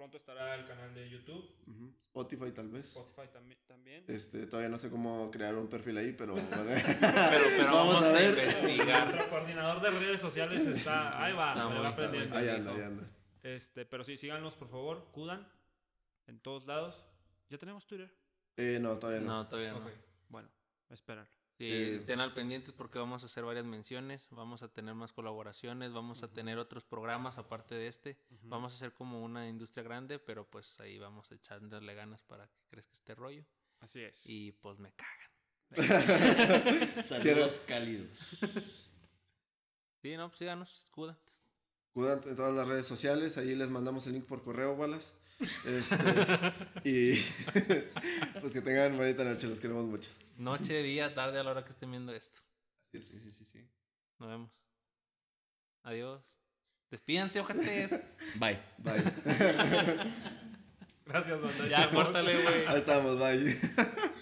Pronto 0.00 0.16
estará 0.16 0.54
el 0.54 0.64
canal 0.64 0.94
de 0.94 1.10
YouTube. 1.10 1.44
Ujú. 1.66 1.92
Spotify, 2.06 2.50
tal 2.52 2.70
vez. 2.70 2.86
Spotify 2.86 3.28
también. 3.30 3.58
también. 3.66 4.04
Este, 4.08 4.46
todavía 4.46 4.70
no 4.70 4.78
sé 4.78 4.88
cómo 4.88 5.30
crear 5.30 5.54
un 5.54 5.68
perfil 5.68 5.98
ahí, 5.98 6.14
pero. 6.14 6.36
pero, 6.50 7.44
pero 7.58 7.70
vamos, 7.70 8.02
a, 8.02 8.12
ver. 8.12 8.30
investigar. 8.30 9.08
Nuestro 9.08 9.28
coordinador 9.28 9.82
de 9.82 9.90
redes 9.90 10.18
sociales 10.18 10.64
está. 10.64 11.22
Ahí 11.22 11.34
va, 11.34 11.52
Está 11.52 11.68
me 11.68 11.80
va 11.80 11.88
aprendiendo. 11.88 12.34
Ahí 12.34 12.48
anda, 12.48 12.72
ahí 12.72 12.80
anda. 12.80 13.10
Este, 13.42 13.84
pero 13.84 14.02
sí, 14.02 14.16
síganos, 14.16 14.56
por 14.56 14.70
favor. 14.70 15.06
Cudan. 15.12 15.46
En 16.26 16.40
todos 16.40 16.64
lados. 16.64 17.04
Ya 17.50 17.58
tenemos 17.58 17.86
Twitter. 17.86 18.10
Eh, 18.56 18.78
no, 18.80 18.98
todavía 18.98 19.20
no. 19.20 19.26
No, 19.26 19.48
todavía 19.48 19.72
no. 19.72 19.80
Ok, 19.80 19.92
bueno, 20.30 20.48
esperar. 20.88 21.28
Eh, 21.62 21.94
estén 21.94 22.20
al 22.20 22.32
pendientes 22.32 22.72
porque 22.72 22.98
vamos 22.98 23.22
a 23.22 23.26
hacer 23.26 23.44
varias 23.44 23.66
menciones, 23.66 24.28
vamos 24.30 24.62
a 24.62 24.68
tener 24.68 24.94
más 24.94 25.12
colaboraciones, 25.12 25.92
vamos 25.92 26.22
a 26.22 26.28
tener 26.28 26.56
otros 26.56 26.84
programas 26.84 27.36
aparte 27.36 27.74
de 27.74 27.86
este. 27.86 28.16
Vamos 28.44 28.72
a 28.72 28.76
hacer 28.76 28.94
como 28.94 29.22
una 29.22 29.46
industria 29.46 29.84
grande, 29.84 30.18
pero 30.18 30.48
pues 30.48 30.80
ahí 30.80 30.98
vamos 30.98 31.30
a 31.30 31.34
echarle 31.34 31.94
ganas 31.94 32.22
para 32.22 32.46
que 32.46 32.62
crezca 32.70 32.92
este 32.94 33.14
rollo. 33.14 33.44
Así 33.80 34.00
es. 34.00 34.22
Y 34.24 34.52
pues 34.52 34.78
me 34.78 34.92
cagan. 34.92 35.30
Saludos 37.02 37.60
cálidos. 37.66 38.38
Sí, 40.02 40.16
no, 40.16 40.28
pues 40.28 40.38
síganos, 40.38 40.74
escudan. 40.78 41.18
Cuidan 41.92 42.22
en 42.26 42.34
todas 42.34 42.54
las 42.54 42.66
redes 42.66 42.86
sociales, 42.86 43.36
ahí 43.36 43.54
les 43.54 43.68
mandamos 43.68 44.06
el 44.06 44.14
link 44.14 44.24
por 44.24 44.42
correo, 44.42 44.72
Wallace. 44.72 45.12
Este, 45.64 45.96
y 46.84 47.14
pues 48.40 48.52
que 48.52 48.60
tengan 48.60 48.96
bonita 48.96 49.24
noche, 49.24 49.46
los 49.46 49.60
queremos 49.60 49.86
mucho. 49.86 50.10
Noche, 50.36 50.82
día, 50.82 51.14
tarde 51.14 51.40
a 51.40 51.42
la 51.42 51.50
hora 51.52 51.64
que 51.64 51.70
estén 51.70 51.90
viendo 51.90 52.12
esto. 52.12 52.40
Así 52.88 52.98
es. 52.98 53.08
Sí, 53.08 53.20
sí, 53.20 53.32
sí, 53.32 53.44
sí. 53.44 53.70
Nos 54.18 54.28
vemos. 54.28 54.50
Adiós. 55.82 56.38
Despídanse, 56.90 57.40
ojetes. 57.40 57.92
Bye. 58.34 58.60
Bye. 58.78 59.02
Gracias, 61.06 61.42
banda. 61.42 61.68
ya, 61.68 61.90
córtale, 61.90 62.42
güey. 62.42 62.66
Ahí 62.66 62.78
estamos, 62.78 63.18
bye. 63.18 63.56